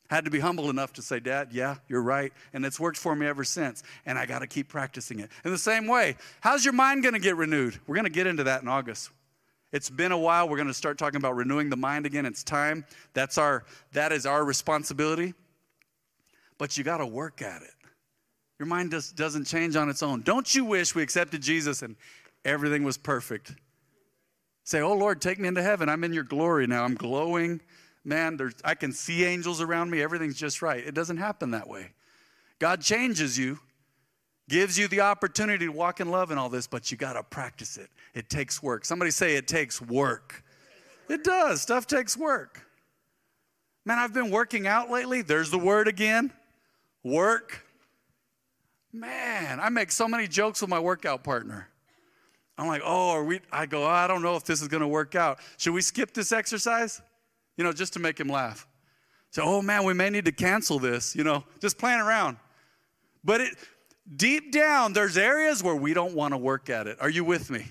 Had 0.09 0.25
to 0.25 0.31
be 0.31 0.39
humble 0.39 0.69
enough 0.69 0.91
to 0.93 1.01
say, 1.01 1.21
Dad, 1.21 1.49
yeah, 1.51 1.75
you're 1.87 2.01
right. 2.01 2.33
And 2.51 2.65
it's 2.65 2.79
worked 2.79 2.97
for 2.97 3.15
me 3.15 3.27
ever 3.27 3.45
since. 3.45 3.81
And 4.05 4.19
I 4.19 4.25
got 4.25 4.39
to 4.39 4.47
keep 4.47 4.67
practicing 4.67 5.19
it. 5.19 5.29
In 5.45 5.51
the 5.51 5.57
same 5.57 5.87
way, 5.87 6.17
how's 6.41 6.65
your 6.65 6.73
mind 6.73 7.03
going 7.03 7.13
to 7.13 7.19
get 7.19 7.37
renewed? 7.37 7.79
We're 7.87 7.95
going 7.95 8.05
to 8.05 8.11
get 8.11 8.27
into 8.27 8.43
that 8.43 8.61
in 8.61 8.67
August. 8.67 9.09
It's 9.71 9.89
been 9.89 10.11
a 10.11 10.17
while. 10.17 10.49
We're 10.49 10.57
going 10.57 10.67
to 10.67 10.73
start 10.73 10.97
talking 10.97 11.15
about 11.15 11.37
renewing 11.37 11.69
the 11.69 11.77
mind 11.77 12.05
again. 12.05 12.25
It's 12.25 12.43
time. 12.43 12.83
That's 13.13 13.37
our, 13.37 13.63
that 13.93 14.11
is 14.11 14.25
our 14.25 14.43
responsibility. 14.43 15.33
But 16.57 16.77
you 16.77 16.83
got 16.83 16.97
to 16.97 17.05
work 17.05 17.41
at 17.41 17.61
it. 17.61 17.71
Your 18.59 18.67
mind 18.67 18.91
just 18.91 19.15
doesn't 19.15 19.45
change 19.45 19.77
on 19.77 19.89
its 19.89 20.03
own. 20.03 20.23
Don't 20.23 20.53
you 20.53 20.65
wish 20.65 20.93
we 20.93 21.01
accepted 21.01 21.41
Jesus 21.41 21.83
and 21.83 21.95
everything 22.45 22.83
was 22.83 22.97
perfect? 22.97 23.53
Say, 24.63 24.81
oh 24.81 24.93
Lord, 24.93 25.21
take 25.21 25.39
me 25.39 25.47
into 25.47 25.61
heaven. 25.61 25.89
I'm 25.89 26.03
in 26.03 26.13
your 26.13 26.23
glory 26.23 26.67
now. 26.67 26.83
I'm 26.83 26.95
glowing 26.95 27.61
man, 28.03 28.37
there's, 28.37 28.55
I 28.63 28.75
can 28.75 28.91
see 28.91 29.23
angels 29.23 29.61
around 29.61 29.89
me, 29.89 30.01
everything's 30.01 30.37
just 30.37 30.61
right. 30.61 30.85
It 30.85 30.93
doesn't 30.93 31.17
happen 31.17 31.51
that 31.51 31.67
way. 31.67 31.91
God 32.59 32.81
changes 32.81 33.37
you, 33.37 33.59
gives 34.49 34.77
you 34.77 34.87
the 34.87 35.01
opportunity 35.01 35.65
to 35.65 35.71
walk 35.71 35.99
in 35.99 36.09
love 36.09 36.31
and 36.31 36.39
all 36.39 36.49
this, 36.49 36.67
but 36.67 36.91
you 36.91 36.97
got 36.97 37.13
to 37.13 37.23
practice 37.23 37.77
it. 37.77 37.89
It 38.13 38.29
takes 38.29 38.61
work. 38.61 38.85
Somebody 38.85 39.11
say 39.11 39.35
it 39.35 39.47
takes 39.47 39.81
work. 39.81 40.43
It 41.09 41.23
does. 41.23 41.61
Stuff 41.61 41.87
takes 41.87 42.15
work. 42.15 42.65
Man, 43.85 43.97
I've 43.97 44.13
been 44.13 44.29
working 44.29 44.67
out 44.67 44.89
lately. 44.89 45.21
There's 45.21 45.49
the 45.49 45.57
word 45.57 45.87
again 45.87 46.31
work. 47.03 47.65
Man, 48.93 49.59
I 49.59 49.69
make 49.69 49.91
so 49.91 50.07
many 50.07 50.27
jokes 50.27 50.61
with 50.61 50.69
my 50.69 50.79
workout 50.79 51.23
partner. 51.23 51.70
I'm 52.61 52.67
like, 52.67 52.83
oh, 52.85 53.09
are 53.09 53.23
we? 53.23 53.39
I 53.51 53.65
go, 53.65 53.83
oh, 53.83 53.87
I 53.87 54.07
don't 54.07 54.21
know 54.21 54.35
if 54.35 54.43
this 54.43 54.61
is 54.61 54.67
going 54.67 54.81
to 54.81 54.87
work 54.87 55.15
out. 55.15 55.39
Should 55.57 55.73
we 55.73 55.81
skip 55.81 56.13
this 56.13 56.31
exercise? 56.31 57.01
you 57.57 57.63
know, 57.63 57.71
just 57.71 57.93
to 57.93 57.99
make 57.99 58.19
him 58.19 58.27
laugh. 58.27 58.67
So, 59.29 59.43
oh 59.43 59.61
man, 59.61 59.83
we 59.83 59.93
may 59.93 60.09
need 60.09 60.25
to 60.25 60.31
cancel 60.31 60.79
this, 60.79 61.15
you 61.15 61.23
know, 61.23 61.43
just 61.59 61.77
playing 61.77 61.99
around. 61.99 62.37
But 63.23 63.41
it, 63.41 63.55
deep 64.15 64.51
down, 64.51 64.93
there's 64.93 65.17
areas 65.17 65.63
where 65.63 65.75
we 65.75 65.93
don't 65.93 66.15
want 66.15 66.33
to 66.33 66.37
work 66.37 66.69
at 66.69 66.87
it. 66.87 66.97
Are 66.99 67.09
you 67.09 67.23
with 67.23 67.49
me? 67.49 67.65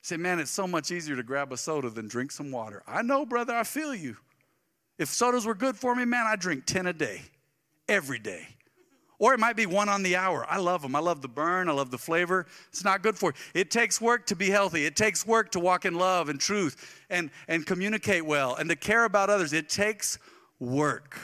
Say, 0.00 0.16
man, 0.16 0.40
it's 0.40 0.50
so 0.50 0.66
much 0.66 0.90
easier 0.90 1.16
to 1.16 1.22
grab 1.22 1.52
a 1.52 1.56
soda 1.56 1.90
than 1.90 2.08
drink 2.08 2.32
some 2.32 2.50
water. 2.50 2.82
I 2.86 3.02
know, 3.02 3.26
brother, 3.26 3.54
I 3.54 3.62
feel 3.62 3.94
you. 3.94 4.16
If 4.96 5.08
sodas 5.08 5.44
were 5.44 5.54
good 5.54 5.76
for 5.76 5.94
me, 5.94 6.04
man, 6.04 6.24
I 6.26 6.36
drink 6.36 6.64
10 6.64 6.86
a 6.86 6.92
day, 6.92 7.22
every 7.88 8.18
day. 8.18 8.48
Or 9.18 9.34
it 9.34 9.40
might 9.40 9.56
be 9.56 9.66
one 9.66 9.88
on 9.88 10.02
the 10.04 10.14
hour. 10.14 10.46
I 10.48 10.58
love 10.58 10.82
them. 10.82 10.94
I 10.94 11.00
love 11.00 11.22
the 11.22 11.28
burn. 11.28 11.68
I 11.68 11.72
love 11.72 11.90
the 11.90 11.98
flavor. 11.98 12.46
It's 12.68 12.84
not 12.84 13.02
good 13.02 13.16
for 13.16 13.30
you. 13.30 13.60
It 13.60 13.70
takes 13.70 14.00
work 14.00 14.26
to 14.26 14.36
be 14.36 14.48
healthy. 14.48 14.86
It 14.86 14.94
takes 14.94 15.26
work 15.26 15.50
to 15.52 15.60
walk 15.60 15.84
in 15.84 15.94
love 15.94 16.28
and 16.28 16.38
truth 16.38 17.04
and, 17.10 17.30
and 17.48 17.66
communicate 17.66 18.24
well 18.24 18.54
and 18.54 18.70
to 18.70 18.76
care 18.76 19.04
about 19.04 19.28
others. 19.28 19.52
It 19.52 19.68
takes 19.68 20.18
work. 20.60 21.18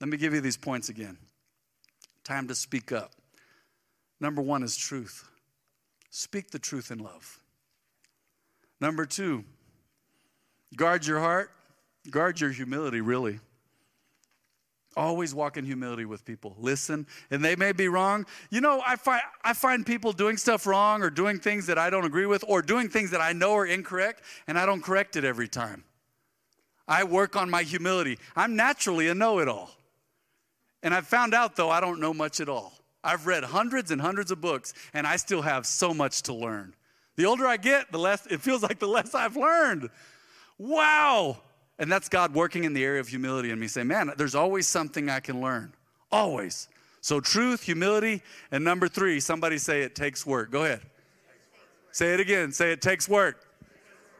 Let 0.00 0.10
me 0.10 0.18
give 0.18 0.34
you 0.34 0.40
these 0.40 0.56
points 0.58 0.90
again. 0.90 1.16
Time 2.24 2.46
to 2.48 2.54
speak 2.54 2.92
up. 2.92 3.12
Number 4.20 4.42
one 4.42 4.62
is 4.62 4.76
truth. 4.76 5.28
Speak 6.10 6.50
the 6.50 6.58
truth 6.58 6.90
in 6.90 6.98
love. 6.98 7.40
Number 8.80 9.06
two, 9.06 9.44
guard 10.76 11.06
your 11.06 11.20
heart, 11.20 11.50
guard 12.10 12.40
your 12.40 12.50
humility, 12.50 13.00
really. 13.00 13.38
Always 14.96 15.34
walk 15.34 15.56
in 15.56 15.64
humility 15.64 16.04
with 16.04 16.24
people. 16.24 16.54
Listen, 16.58 17.06
and 17.30 17.42
they 17.42 17.56
may 17.56 17.72
be 17.72 17.88
wrong. 17.88 18.26
You 18.50 18.60
know, 18.60 18.82
I 18.86 18.96
find, 18.96 19.22
I 19.42 19.54
find 19.54 19.86
people 19.86 20.12
doing 20.12 20.36
stuff 20.36 20.66
wrong 20.66 21.02
or 21.02 21.08
doing 21.08 21.38
things 21.38 21.66
that 21.66 21.78
I 21.78 21.88
don't 21.88 22.04
agree 22.04 22.26
with 22.26 22.44
or 22.46 22.60
doing 22.60 22.88
things 22.88 23.10
that 23.12 23.20
I 23.20 23.32
know 23.32 23.54
are 23.54 23.66
incorrect, 23.66 24.22
and 24.46 24.58
I 24.58 24.66
don't 24.66 24.82
correct 24.82 25.16
it 25.16 25.24
every 25.24 25.48
time. 25.48 25.84
I 26.86 27.04
work 27.04 27.36
on 27.36 27.48
my 27.48 27.62
humility. 27.62 28.18
I'm 28.36 28.54
naturally 28.54 29.08
a 29.08 29.14
know 29.14 29.38
it 29.38 29.48
all. 29.48 29.70
And 30.82 30.92
I've 30.92 31.06
found 31.06 31.32
out, 31.32 31.56
though, 31.56 31.70
I 31.70 31.80
don't 31.80 32.00
know 32.00 32.12
much 32.12 32.40
at 32.40 32.48
all. 32.48 32.72
I've 33.04 33.26
read 33.26 33.44
hundreds 33.44 33.90
and 33.90 34.00
hundreds 34.00 34.30
of 34.30 34.40
books, 34.40 34.74
and 34.92 35.06
I 35.06 35.16
still 35.16 35.42
have 35.42 35.64
so 35.66 35.94
much 35.94 36.22
to 36.22 36.34
learn. 36.34 36.74
The 37.16 37.24
older 37.24 37.46
I 37.46 37.56
get, 37.56 37.92
the 37.92 37.98
less 37.98 38.26
it 38.26 38.40
feels 38.40 38.62
like 38.62 38.78
the 38.78 38.88
less 38.88 39.14
I've 39.14 39.36
learned. 39.36 39.90
Wow. 40.58 41.38
And 41.82 41.90
that's 41.90 42.08
God 42.08 42.32
working 42.32 42.62
in 42.62 42.74
the 42.74 42.84
area 42.84 43.00
of 43.00 43.08
humility 43.08 43.50
in 43.50 43.58
me, 43.58 43.66
saying, 43.66 43.88
man, 43.88 44.12
there's 44.16 44.36
always 44.36 44.68
something 44.68 45.10
I 45.10 45.18
can 45.18 45.40
learn. 45.40 45.74
Always. 46.12 46.68
So, 47.00 47.18
truth, 47.18 47.60
humility, 47.60 48.22
and 48.52 48.62
number 48.62 48.86
three, 48.86 49.18
somebody 49.18 49.58
say 49.58 49.82
it 49.82 49.96
takes 49.96 50.24
work. 50.24 50.52
Go 50.52 50.62
ahead. 50.62 50.82
Say 51.90 52.14
it 52.14 52.20
again. 52.20 52.52
Say 52.52 52.70
it 52.70 52.82
takes 52.82 53.08
work. 53.08 53.44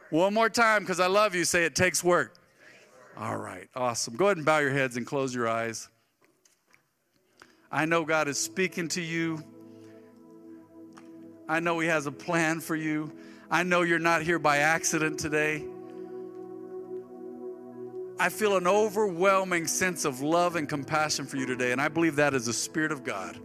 One 0.09 0.33
more 0.33 0.49
time, 0.49 0.81
because 0.81 0.99
I 0.99 1.07
love 1.07 1.35
you. 1.35 1.45
Say 1.45 1.63
it 1.63 1.73
takes 1.73 2.03
work. 2.03 2.35
All 3.17 3.37
right, 3.37 3.69
awesome. 3.77 4.17
Go 4.17 4.25
ahead 4.25 4.35
and 4.35 4.45
bow 4.45 4.59
your 4.59 4.73
heads 4.73 4.97
and 4.97 5.07
close 5.07 5.33
your 5.33 5.47
eyes. 5.47 5.87
I 7.71 7.85
know 7.85 8.03
God 8.03 8.27
is 8.27 8.37
speaking 8.37 8.89
to 8.89 9.01
you. 9.01 9.41
I 11.47 11.61
know 11.61 11.79
He 11.79 11.87
has 11.87 12.07
a 12.07 12.11
plan 12.11 12.59
for 12.59 12.75
you. 12.75 13.13
I 13.49 13.63
know 13.63 13.83
you're 13.83 13.99
not 13.99 14.21
here 14.21 14.37
by 14.37 14.57
accident 14.57 15.17
today. 15.17 15.63
I 18.19 18.29
feel 18.29 18.57
an 18.57 18.67
overwhelming 18.67 19.67
sense 19.67 20.05
of 20.05 20.21
love 20.21 20.55
and 20.55 20.69
compassion 20.69 21.25
for 21.25 21.37
you 21.37 21.45
today, 21.45 21.71
and 21.71 21.81
I 21.81 21.87
believe 21.87 22.15
that 22.17 22.33
is 22.33 22.45
the 22.45 22.53
Spirit 22.53 22.91
of 22.91 23.03
God. 23.03 23.39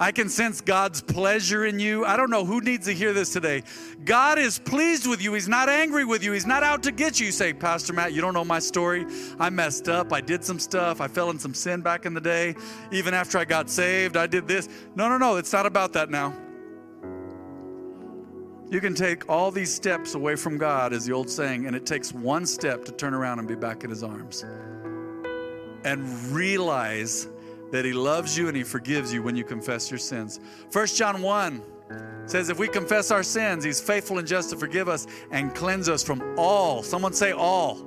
I 0.00 0.12
can 0.12 0.28
sense 0.28 0.60
God's 0.60 1.00
pleasure 1.00 1.66
in 1.66 1.80
you. 1.80 2.04
I 2.04 2.16
don't 2.16 2.30
know 2.30 2.44
who 2.44 2.60
needs 2.60 2.86
to 2.86 2.94
hear 2.94 3.12
this 3.12 3.32
today. 3.32 3.64
God 4.04 4.38
is 4.38 4.58
pleased 4.58 5.08
with 5.08 5.20
you. 5.20 5.34
He's 5.34 5.48
not 5.48 5.68
angry 5.68 6.04
with 6.04 6.22
you. 6.22 6.30
He's 6.32 6.46
not 6.46 6.62
out 6.62 6.84
to 6.84 6.92
get 6.92 7.18
you. 7.18 7.26
You 7.26 7.32
say, 7.32 7.52
Pastor 7.52 7.92
Matt, 7.92 8.12
you 8.12 8.20
don't 8.20 8.34
know 8.34 8.44
my 8.44 8.60
story. 8.60 9.06
I 9.40 9.50
messed 9.50 9.88
up. 9.88 10.12
I 10.12 10.20
did 10.20 10.44
some 10.44 10.60
stuff. 10.60 11.00
I 11.00 11.08
fell 11.08 11.30
in 11.30 11.38
some 11.38 11.52
sin 11.52 11.80
back 11.80 12.06
in 12.06 12.14
the 12.14 12.20
day. 12.20 12.54
Even 12.92 13.12
after 13.12 13.38
I 13.38 13.44
got 13.44 13.68
saved, 13.68 14.16
I 14.16 14.28
did 14.28 14.46
this. 14.46 14.68
No, 14.94 15.08
no, 15.08 15.18
no. 15.18 15.36
It's 15.36 15.52
not 15.52 15.66
about 15.66 15.92
that 15.94 16.10
now. 16.10 16.32
You 18.70 18.80
can 18.80 18.94
take 18.94 19.30
all 19.30 19.50
these 19.50 19.72
steps 19.72 20.14
away 20.14 20.36
from 20.36 20.58
God, 20.58 20.92
as 20.92 21.06
the 21.06 21.12
old 21.12 21.30
saying, 21.30 21.66
and 21.66 21.74
it 21.74 21.86
takes 21.86 22.12
one 22.12 22.44
step 22.44 22.84
to 22.84 22.92
turn 22.92 23.14
around 23.14 23.38
and 23.38 23.48
be 23.48 23.54
back 23.54 23.82
in 23.82 23.88
His 23.88 24.02
arms. 24.02 24.44
And 25.84 26.04
realize 26.30 27.28
that 27.72 27.86
He 27.86 27.94
loves 27.94 28.36
you 28.36 28.48
and 28.48 28.56
He 28.56 28.62
forgives 28.62 29.12
you 29.12 29.22
when 29.22 29.36
you 29.36 29.44
confess 29.44 29.90
your 29.90 29.98
sins. 29.98 30.40
1 30.70 30.86
John 30.88 31.22
1 31.22 31.62
says, 32.26 32.50
If 32.50 32.58
we 32.58 32.68
confess 32.68 33.10
our 33.10 33.22
sins, 33.22 33.64
He's 33.64 33.80
faithful 33.80 34.18
and 34.18 34.28
just 34.28 34.50
to 34.50 34.56
forgive 34.56 34.86
us 34.86 35.06
and 35.30 35.54
cleanse 35.54 35.88
us 35.88 36.02
from 36.02 36.34
all. 36.36 36.82
Someone 36.82 37.14
say, 37.14 37.32
all. 37.32 37.86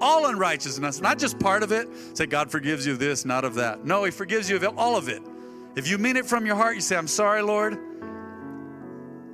All 0.00 0.26
unrighteousness, 0.26 1.00
not 1.00 1.18
just 1.20 1.38
part 1.38 1.62
of 1.62 1.70
it. 1.70 1.88
Say, 2.14 2.26
God 2.26 2.50
forgives 2.50 2.84
you 2.84 2.96
this, 2.96 3.24
not 3.24 3.44
of 3.44 3.54
that. 3.54 3.84
No, 3.84 4.02
He 4.02 4.10
forgives 4.10 4.50
you 4.50 4.56
of 4.56 4.76
all 4.76 4.96
of 4.96 5.08
it. 5.08 5.22
If 5.76 5.86
you 5.86 5.98
mean 5.98 6.16
it 6.16 6.26
from 6.26 6.46
your 6.46 6.56
heart, 6.56 6.74
you 6.74 6.80
say, 6.80 6.96
I'm 6.96 7.06
sorry, 7.06 7.42
Lord. 7.42 7.78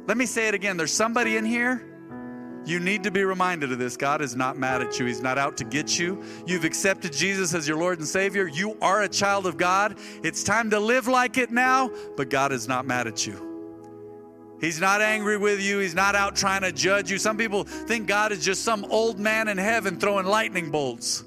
Let 0.07 0.17
me 0.17 0.27
say 0.27 0.49
it 0.49 0.55
again. 0.55 0.77
There's 0.77 0.93
somebody 0.93 1.37
in 1.37 1.45
here 1.45 1.93
you 2.65 2.79
need 2.79 3.03
to 3.03 3.11
be 3.11 3.25
reminded 3.25 3.73
of 3.73 3.79
this. 3.79 3.97
God 3.97 4.23
is 4.23 4.37
not 4.37 4.57
mad 4.57 4.83
at 4.83 4.99
you. 4.99 5.07
He's 5.07 5.21
not 5.21 5.37
out 5.37 5.57
to 5.57 5.65
get 5.65 5.99
you. 5.99 6.23
You've 6.47 6.65
accepted 6.65 7.13
Jesus 7.13 7.55
as 7.55 7.67
your 7.67 7.77
Lord 7.77 7.99
and 7.99 8.07
Savior. 8.07 8.47
You 8.47 8.77
are 8.81 9.03
a 9.03 9.09
child 9.09 9.47
of 9.47 9.57
God. 9.57 9.99
It's 10.23 10.45
time 10.45 10.71
to 10.71 10.79
live 10.79 11.09
like 11.09 11.39
it 11.39 11.51
now, 11.51 11.91
but 12.17 12.31
God 12.31 12.53
is 12.53 12.69
not 12.69 12.87
mad 12.87 13.09
at 13.09 13.27
you. 13.27 13.49
He's 14.61 14.81
not 14.81 15.01
angry 15.01 15.37
with 15.39 15.61
you. 15.61 15.81
He's 15.81 15.95
not 15.95 16.15
out 16.15 16.37
trying 16.37 16.63
to 16.63 16.71
judge 16.71 17.11
you. 17.11 17.19
Some 17.19 17.37
people 17.37 17.65
think 17.65 18.07
God 18.07 18.31
is 18.31 18.45
just 18.45 18.63
some 18.63 18.85
old 18.91 19.19
man 19.19 19.49
in 19.49 19.59
heaven 19.59 19.99
throwing 19.99 20.25
lightning 20.25 20.71
bolts, 20.71 21.25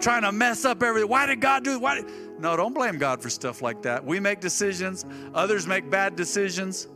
trying 0.00 0.22
to 0.22 0.32
mess 0.32 0.64
up 0.64 0.82
everything. 0.82 1.08
Why 1.08 1.26
did 1.26 1.40
God 1.40 1.62
do 1.62 1.74
it? 1.74 1.80
Why 1.80 1.94
did... 2.00 2.10
No, 2.40 2.56
don't 2.56 2.74
blame 2.74 2.98
God 2.98 3.22
for 3.22 3.30
stuff 3.30 3.62
like 3.62 3.82
that. 3.82 4.04
We 4.04 4.18
make 4.18 4.40
decisions, 4.40 5.04
others 5.32 5.68
make 5.68 5.88
bad 5.90 6.16
decisions. 6.16 6.88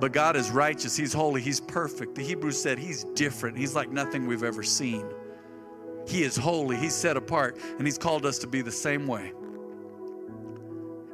But 0.00 0.12
God 0.12 0.36
is 0.36 0.50
righteous, 0.50 0.96
He's 0.96 1.12
holy, 1.12 1.40
He's 1.40 1.60
perfect. 1.60 2.14
The 2.14 2.22
Hebrews 2.22 2.60
said 2.60 2.78
He's 2.78 3.04
different, 3.14 3.56
He's 3.56 3.74
like 3.74 3.90
nothing 3.90 4.26
we've 4.26 4.44
ever 4.44 4.62
seen. 4.62 5.06
He 6.06 6.22
is 6.22 6.36
holy, 6.36 6.76
He's 6.76 6.94
set 6.94 7.16
apart, 7.16 7.58
and 7.78 7.86
He's 7.86 7.98
called 7.98 8.26
us 8.26 8.38
to 8.38 8.46
be 8.46 8.62
the 8.62 8.72
same 8.72 9.06
way. 9.06 9.32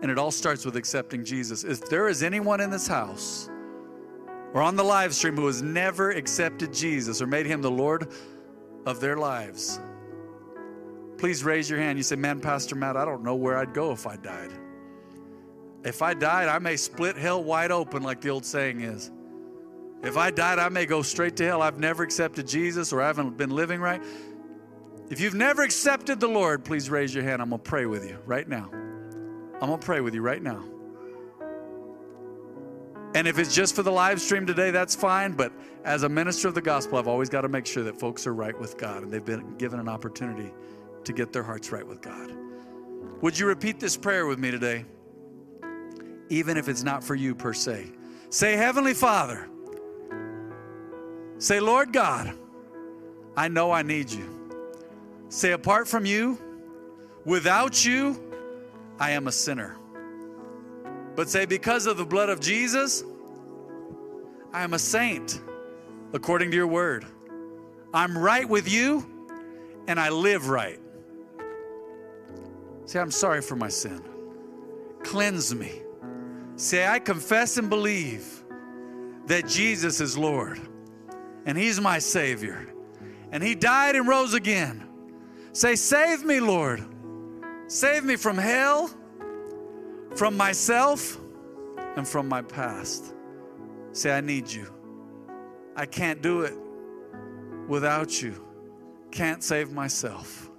And 0.02 0.10
it 0.10 0.18
all 0.18 0.30
starts 0.30 0.64
with 0.64 0.76
accepting 0.76 1.24
Jesus. 1.24 1.62
If 1.62 1.88
there 1.90 2.08
is 2.08 2.22
anyone 2.22 2.60
in 2.60 2.70
this 2.70 2.86
house 2.86 3.50
or 4.54 4.62
on 4.62 4.74
the 4.74 4.84
live 4.84 5.14
stream 5.14 5.36
who 5.36 5.46
has 5.46 5.60
never 5.62 6.10
accepted 6.10 6.72
Jesus 6.72 7.20
or 7.20 7.26
made 7.26 7.46
Him 7.46 7.60
the 7.60 7.70
Lord 7.70 8.08
of 8.86 8.98
their 9.00 9.18
lives, 9.18 9.78
please 11.18 11.44
raise 11.44 11.68
your 11.68 11.78
hand. 11.78 11.98
You 11.98 12.02
say, 12.02 12.16
Man, 12.16 12.40
Pastor 12.40 12.76
Matt, 12.76 12.96
I 12.96 13.04
don't 13.04 13.22
know 13.22 13.34
where 13.34 13.58
I'd 13.58 13.74
go 13.74 13.92
if 13.92 14.06
I 14.06 14.16
died. 14.16 14.52
If 15.84 16.02
I 16.02 16.14
died, 16.14 16.48
I 16.48 16.58
may 16.58 16.76
split 16.76 17.16
hell 17.16 17.42
wide 17.42 17.72
open, 17.72 18.02
like 18.02 18.20
the 18.20 18.30
old 18.30 18.44
saying 18.44 18.80
is. 18.82 19.10
If 20.02 20.16
I 20.16 20.30
died, 20.30 20.58
I 20.58 20.68
may 20.68 20.86
go 20.86 21.02
straight 21.02 21.36
to 21.36 21.46
hell. 21.46 21.62
I've 21.62 21.78
never 21.78 22.02
accepted 22.02 22.46
Jesus 22.46 22.92
or 22.92 23.02
I 23.02 23.06
haven't 23.06 23.36
been 23.36 23.50
living 23.50 23.80
right. 23.80 24.02
If 25.10 25.20
you've 25.20 25.34
never 25.34 25.62
accepted 25.62 26.20
the 26.20 26.28
Lord, 26.28 26.64
please 26.64 26.88
raise 26.88 27.14
your 27.14 27.24
hand. 27.24 27.42
I'm 27.42 27.50
going 27.50 27.60
to 27.60 27.68
pray 27.68 27.86
with 27.86 28.08
you 28.08 28.18
right 28.26 28.48
now. 28.48 28.70
I'm 28.72 29.68
going 29.68 29.78
to 29.78 29.84
pray 29.84 30.00
with 30.00 30.14
you 30.14 30.22
right 30.22 30.42
now. 30.42 30.64
And 33.14 33.26
if 33.26 33.38
it's 33.38 33.54
just 33.54 33.74
for 33.74 33.82
the 33.82 33.90
live 33.90 34.20
stream 34.20 34.46
today, 34.46 34.70
that's 34.70 34.94
fine. 34.94 35.32
But 35.32 35.52
as 35.84 36.04
a 36.04 36.08
minister 36.08 36.48
of 36.48 36.54
the 36.54 36.62
gospel, 36.62 36.98
I've 36.98 37.08
always 37.08 37.28
got 37.28 37.40
to 37.42 37.48
make 37.48 37.66
sure 37.66 37.82
that 37.82 37.98
folks 37.98 38.26
are 38.26 38.34
right 38.34 38.58
with 38.58 38.78
God 38.78 39.02
and 39.02 39.12
they've 39.12 39.24
been 39.24 39.56
given 39.56 39.80
an 39.80 39.88
opportunity 39.88 40.52
to 41.04 41.12
get 41.12 41.32
their 41.32 41.42
hearts 41.42 41.72
right 41.72 41.86
with 41.86 42.00
God. 42.00 42.32
Would 43.20 43.38
you 43.38 43.46
repeat 43.46 43.80
this 43.80 43.96
prayer 43.96 44.26
with 44.26 44.38
me 44.38 44.50
today? 44.50 44.84
Even 46.30 46.56
if 46.56 46.68
it's 46.68 46.82
not 46.82 47.04
for 47.04 47.16
you 47.16 47.34
per 47.34 47.52
se. 47.52 47.90
Say, 48.30 48.56
Heavenly 48.56 48.94
Father, 48.94 49.48
say, 51.38 51.58
Lord 51.58 51.92
God, 51.92 52.32
I 53.36 53.48
know 53.48 53.72
I 53.72 53.82
need 53.82 54.10
you. 54.10 54.54
Say, 55.28 55.52
apart 55.52 55.88
from 55.88 56.06
you, 56.06 56.38
without 57.24 57.84
you, 57.84 58.18
I 58.98 59.10
am 59.10 59.26
a 59.26 59.32
sinner. 59.32 59.76
But 61.16 61.28
say, 61.28 61.44
because 61.44 61.86
of 61.86 61.96
the 61.96 62.06
blood 62.06 62.28
of 62.28 62.40
Jesus, 62.40 63.02
I 64.52 64.62
am 64.62 64.72
a 64.74 64.78
saint, 64.78 65.40
according 66.12 66.52
to 66.52 66.56
your 66.56 66.68
word. 66.68 67.04
I'm 67.92 68.16
right 68.16 68.48
with 68.48 68.70
you, 68.70 69.04
and 69.88 69.98
I 69.98 70.10
live 70.10 70.48
right. 70.48 70.78
Say, 72.84 73.00
I'm 73.00 73.10
sorry 73.10 73.42
for 73.42 73.56
my 73.56 73.68
sin. 73.68 74.02
Cleanse 75.02 75.52
me 75.54 75.82
Say, 76.60 76.86
I 76.86 76.98
confess 76.98 77.56
and 77.56 77.70
believe 77.70 78.44
that 79.28 79.48
Jesus 79.48 79.98
is 79.98 80.18
Lord 80.18 80.60
and 81.46 81.56
He's 81.56 81.80
my 81.80 81.98
Savior. 81.98 82.66
And 83.32 83.42
He 83.42 83.54
died 83.54 83.96
and 83.96 84.06
rose 84.06 84.34
again. 84.34 84.86
Say, 85.54 85.74
Save 85.74 86.22
me, 86.22 86.38
Lord. 86.38 86.84
Save 87.66 88.04
me 88.04 88.16
from 88.16 88.36
hell, 88.36 88.90
from 90.16 90.36
myself, 90.36 91.18
and 91.96 92.06
from 92.06 92.28
my 92.28 92.42
past. 92.42 93.14
Say, 93.92 94.12
I 94.12 94.20
need 94.20 94.46
you. 94.46 94.70
I 95.76 95.86
can't 95.86 96.20
do 96.20 96.42
it 96.42 96.52
without 97.68 98.20
you. 98.20 98.34
Can't 99.10 99.42
save 99.42 99.72
myself. 99.72 100.50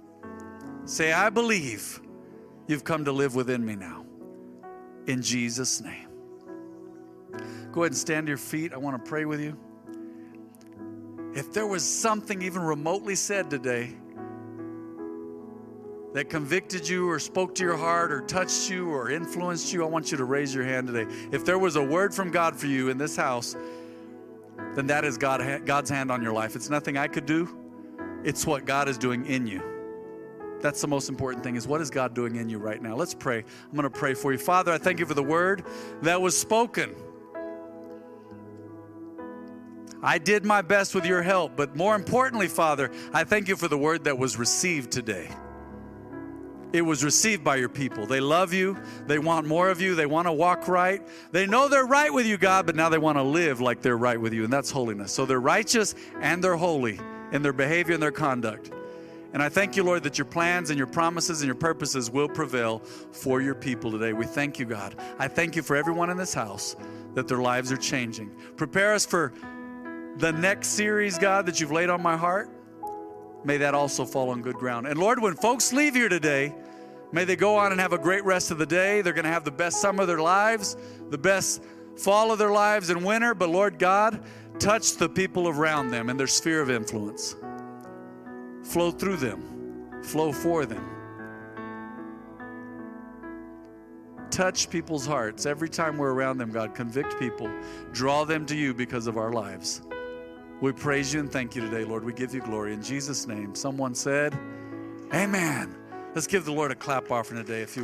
Say, 0.84 1.12
I 1.12 1.30
believe 1.30 2.00
you've 2.66 2.82
come 2.82 3.04
to 3.04 3.12
live 3.12 3.36
within 3.36 3.64
me 3.64 3.76
now 3.76 4.01
in 5.06 5.22
Jesus' 5.22 5.80
name. 5.80 6.08
Go 7.72 7.82
ahead 7.82 7.92
and 7.92 7.96
stand 7.96 8.26
to 8.26 8.30
your 8.30 8.38
feet. 8.38 8.72
I 8.72 8.76
want 8.76 9.02
to 9.02 9.08
pray 9.08 9.24
with 9.24 9.40
you. 9.40 9.56
If 11.34 11.52
there 11.52 11.66
was 11.66 11.82
something 11.82 12.42
even 12.42 12.62
remotely 12.62 13.14
said 13.14 13.48
today 13.48 13.94
that 16.12 16.28
convicted 16.28 16.86
you 16.86 17.08
or 17.08 17.18
spoke 17.18 17.54
to 17.54 17.64
your 17.64 17.76
heart 17.76 18.12
or 18.12 18.20
touched 18.20 18.68
you 18.68 18.90
or 18.90 19.10
influenced 19.10 19.72
you, 19.72 19.82
I 19.82 19.88
want 19.88 20.10
you 20.10 20.18
to 20.18 20.24
raise 20.24 20.54
your 20.54 20.64
hand 20.64 20.88
today. 20.88 21.10
If 21.32 21.46
there 21.46 21.58
was 21.58 21.76
a 21.76 21.82
word 21.82 22.14
from 22.14 22.30
God 22.30 22.54
for 22.54 22.66
you 22.66 22.90
in 22.90 22.98
this 22.98 23.16
house, 23.16 23.56
then 24.74 24.86
that 24.88 25.06
is 25.06 25.16
God, 25.16 25.64
God's 25.64 25.88
hand 25.88 26.12
on 26.12 26.22
your 26.22 26.34
life. 26.34 26.54
It's 26.54 26.68
nothing 26.68 26.98
I 26.98 27.08
could 27.08 27.24
do, 27.24 27.48
it's 28.24 28.46
what 28.46 28.66
God 28.66 28.88
is 28.88 28.98
doing 28.98 29.24
in 29.24 29.46
you. 29.46 29.71
That's 30.62 30.80
the 30.80 30.88
most 30.88 31.08
important 31.08 31.42
thing 31.42 31.56
is 31.56 31.66
what 31.66 31.80
is 31.80 31.90
God 31.90 32.14
doing 32.14 32.36
in 32.36 32.48
you 32.48 32.58
right 32.58 32.80
now? 32.80 32.94
Let's 32.94 33.14
pray. 33.14 33.38
I'm 33.38 33.72
going 33.72 33.82
to 33.82 33.90
pray 33.90 34.14
for 34.14 34.32
you. 34.32 34.38
Father, 34.38 34.72
I 34.72 34.78
thank 34.78 35.00
you 35.00 35.06
for 35.06 35.14
the 35.14 35.22
word 35.22 35.64
that 36.02 36.22
was 36.22 36.38
spoken. 36.38 36.94
I 40.02 40.18
did 40.18 40.44
my 40.44 40.62
best 40.62 40.94
with 40.94 41.04
your 41.04 41.22
help, 41.22 41.56
but 41.56 41.76
more 41.76 41.94
importantly, 41.94 42.48
Father, 42.48 42.90
I 43.12 43.24
thank 43.24 43.48
you 43.48 43.56
for 43.56 43.68
the 43.68 43.78
word 43.78 44.04
that 44.04 44.18
was 44.18 44.36
received 44.36 44.90
today. 44.90 45.28
It 46.72 46.82
was 46.82 47.04
received 47.04 47.44
by 47.44 47.56
your 47.56 47.68
people. 47.68 48.06
They 48.06 48.20
love 48.20 48.52
you. 48.52 48.78
They 49.06 49.18
want 49.18 49.46
more 49.46 49.68
of 49.68 49.80
you. 49.80 49.94
They 49.94 50.06
want 50.06 50.26
to 50.26 50.32
walk 50.32 50.68
right. 50.68 51.06
They 51.30 51.46
know 51.46 51.68
they're 51.68 51.86
right 51.86 52.12
with 52.12 52.26
you, 52.26 52.38
God, 52.38 52.66
but 52.66 52.74
now 52.76 52.88
they 52.88 52.98
want 52.98 53.18
to 53.18 53.22
live 53.22 53.60
like 53.60 53.82
they're 53.82 53.96
right 53.96 54.20
with 54.20 54.32
you, 54.32 54.44
and 54.44 54.52
that's 54.52 54.70
holiness. 54.70 55.12
So 55.12 55.26
they're 55.26 55.40
righteous 55.40 55.94
and 56.20 56.42
they're 56.42 56.56
holy 56.56 56.98
in 57.30 57.42
their 57.42 57.52
behavior 57.52 57.94
and 57.94 58.02
their 58.02 58.10
conduct. 58.10 58.72
And 59.32 59.42
I 59.42 59.48
thank 59.48 59.76
you, 59.76 59.82
Lord, 59.82 60.02
that 60.02 60.18
your 60.18 60.26
plans 60.26 60.68
and 60.68 60.76
your 60.76 60.86
promises 60.86 61.40
and 61.40 61.46
your 61.46 61.54
purposes 61.54 62.10
will 62.10 62.28
prevail 62.28 62.80
for 63.12 63.40
your 63.40 63.54
people 63.54 63.90
today. 63.90 64.12
We 64.12 64.26
thank 64.26 64.58
you, 64.58 64.66
God. 64.66 64.94
I 65.18 65.28
thank 65.28 65.56
you 65.56 65.62
for 65.62 65.74
everyone 65.74 66.10
in 66.10 66.18
this 66.18 66.34
house 66.34 66.76
that 67.14 67.28
their 67.28 67.38
lives 67.38 67.72
are 67.72 67.78
changing. 67.78 68.30
Prepare 68.56 68.92
us 68.92 69.06
for 69.06 69.32
the 70.18 70.32
next 70.32 70.68
series, 70.68 71.16
God, 71.16 71.46
that 71.46 71.60
you've 71.60 71.72
laid 71.72 71.88
on 71.88 72.02
my 72.02 72.16
heart. 72.16 72.50
May 73.44 73.56
that 73.56 73.74
also 73.74 74.04
fall 74.04 74.30
on 74.30 74.42
good 74.42 74.56
ground. 74.56 74.86
And 74.86 74.98
Lord, 74.98 75.20
when 75.20 75.34
folks 75.34 75.72
leave 75.72 75.94
here 75.94 76.10
today, 76.10 76.54
may 77.10 77.24
they 77.24 77.36
go 77.36 77.56
on 77.56 77.72
and 77.72 77.80
have 77.80 77.94
a 77.94 77.98
great 77.98 78.24
rest 78.24 78.50
of 78.50 78.58
the 78.58 78.66
day. 78.66 79.00
They're 79.00 79.14
going 79.14 79.24
to 79.24 79.30
have 79.30 79.44
the 79.44 79.50
best 79.50 79.80
summer 79.80 80.02
of 80.02 80.08
their 80.08 80.20
lives, 80.20 80.76
the 81.08 81.18
best 81.18 81.62
fall 81.96 82.32
of 82.32 82.38
their 82.38 82.52
lives 82.52 82.90
and 82.90 83.02
winter. 83.02 83.34
But 83.34 83.48
Lord 83.48 83.78
God, 83.78 84.22
touch 84.58 84.96
the 84.96 85.08
people 85.08 85.48
around 85.48 85.90
them 85.90 86.10
and 86.10 86.20
their 86.20 86.26
sphere 86.26 86.60
of 86.60 86.70
influence 86.70 87.34
flow 88.62 88.90
through 88.90 89.16
them, 89.16 90.02
flow 90.02 90.32
for 90.32 90.64
them. 90.66 90.88
Touch 94.30 94.70
people's 94.70 95.06
hearts 95.06 95.44
every 95.44 95.68
time 95.68 95.98
we're 95.98 96.12
around 96.12 96.38
them, 96.38 96.50
God. 96.50 96.74
Convict 96.74 97.18
people, 97.18 97.50
draw 97.92 98.24
them 98.24 98.46
to 98.46 98.56
you 98.56 98.72
because 98.72 99.06
of 99.06 99.18
our 99.18 99.30
lives. 99.30 99.82
We 100.62 100.72
praise 100.72 101.12
you 101.12 101.20
and 101.20 101.30
thank 101.30 101.54
you 101.56 101.62
today, 101.62 101.84
Lord. 101.84 102.04
We 102.04 102.12
give 102.12 102.32
you 102.34 102.40
glory 102.40 102.72
in 102.72 102.82
Jesus' 102.82 103.26
name. 103.26 103.54
Someone 103.54 103.94
said, 103.94 104.38
Amen. 105.12 105.74
Let's 106.14 106.26
give 106.26 106.44
the 106.44 106.52
Lord 106.52 106.70
a 106.70 106.74
clap 106.74 107.10
offering 107.10 107.44
today, 107.44 107.62
if 107.62 107.76
you 107.76 107.78
will. 107.78 107.80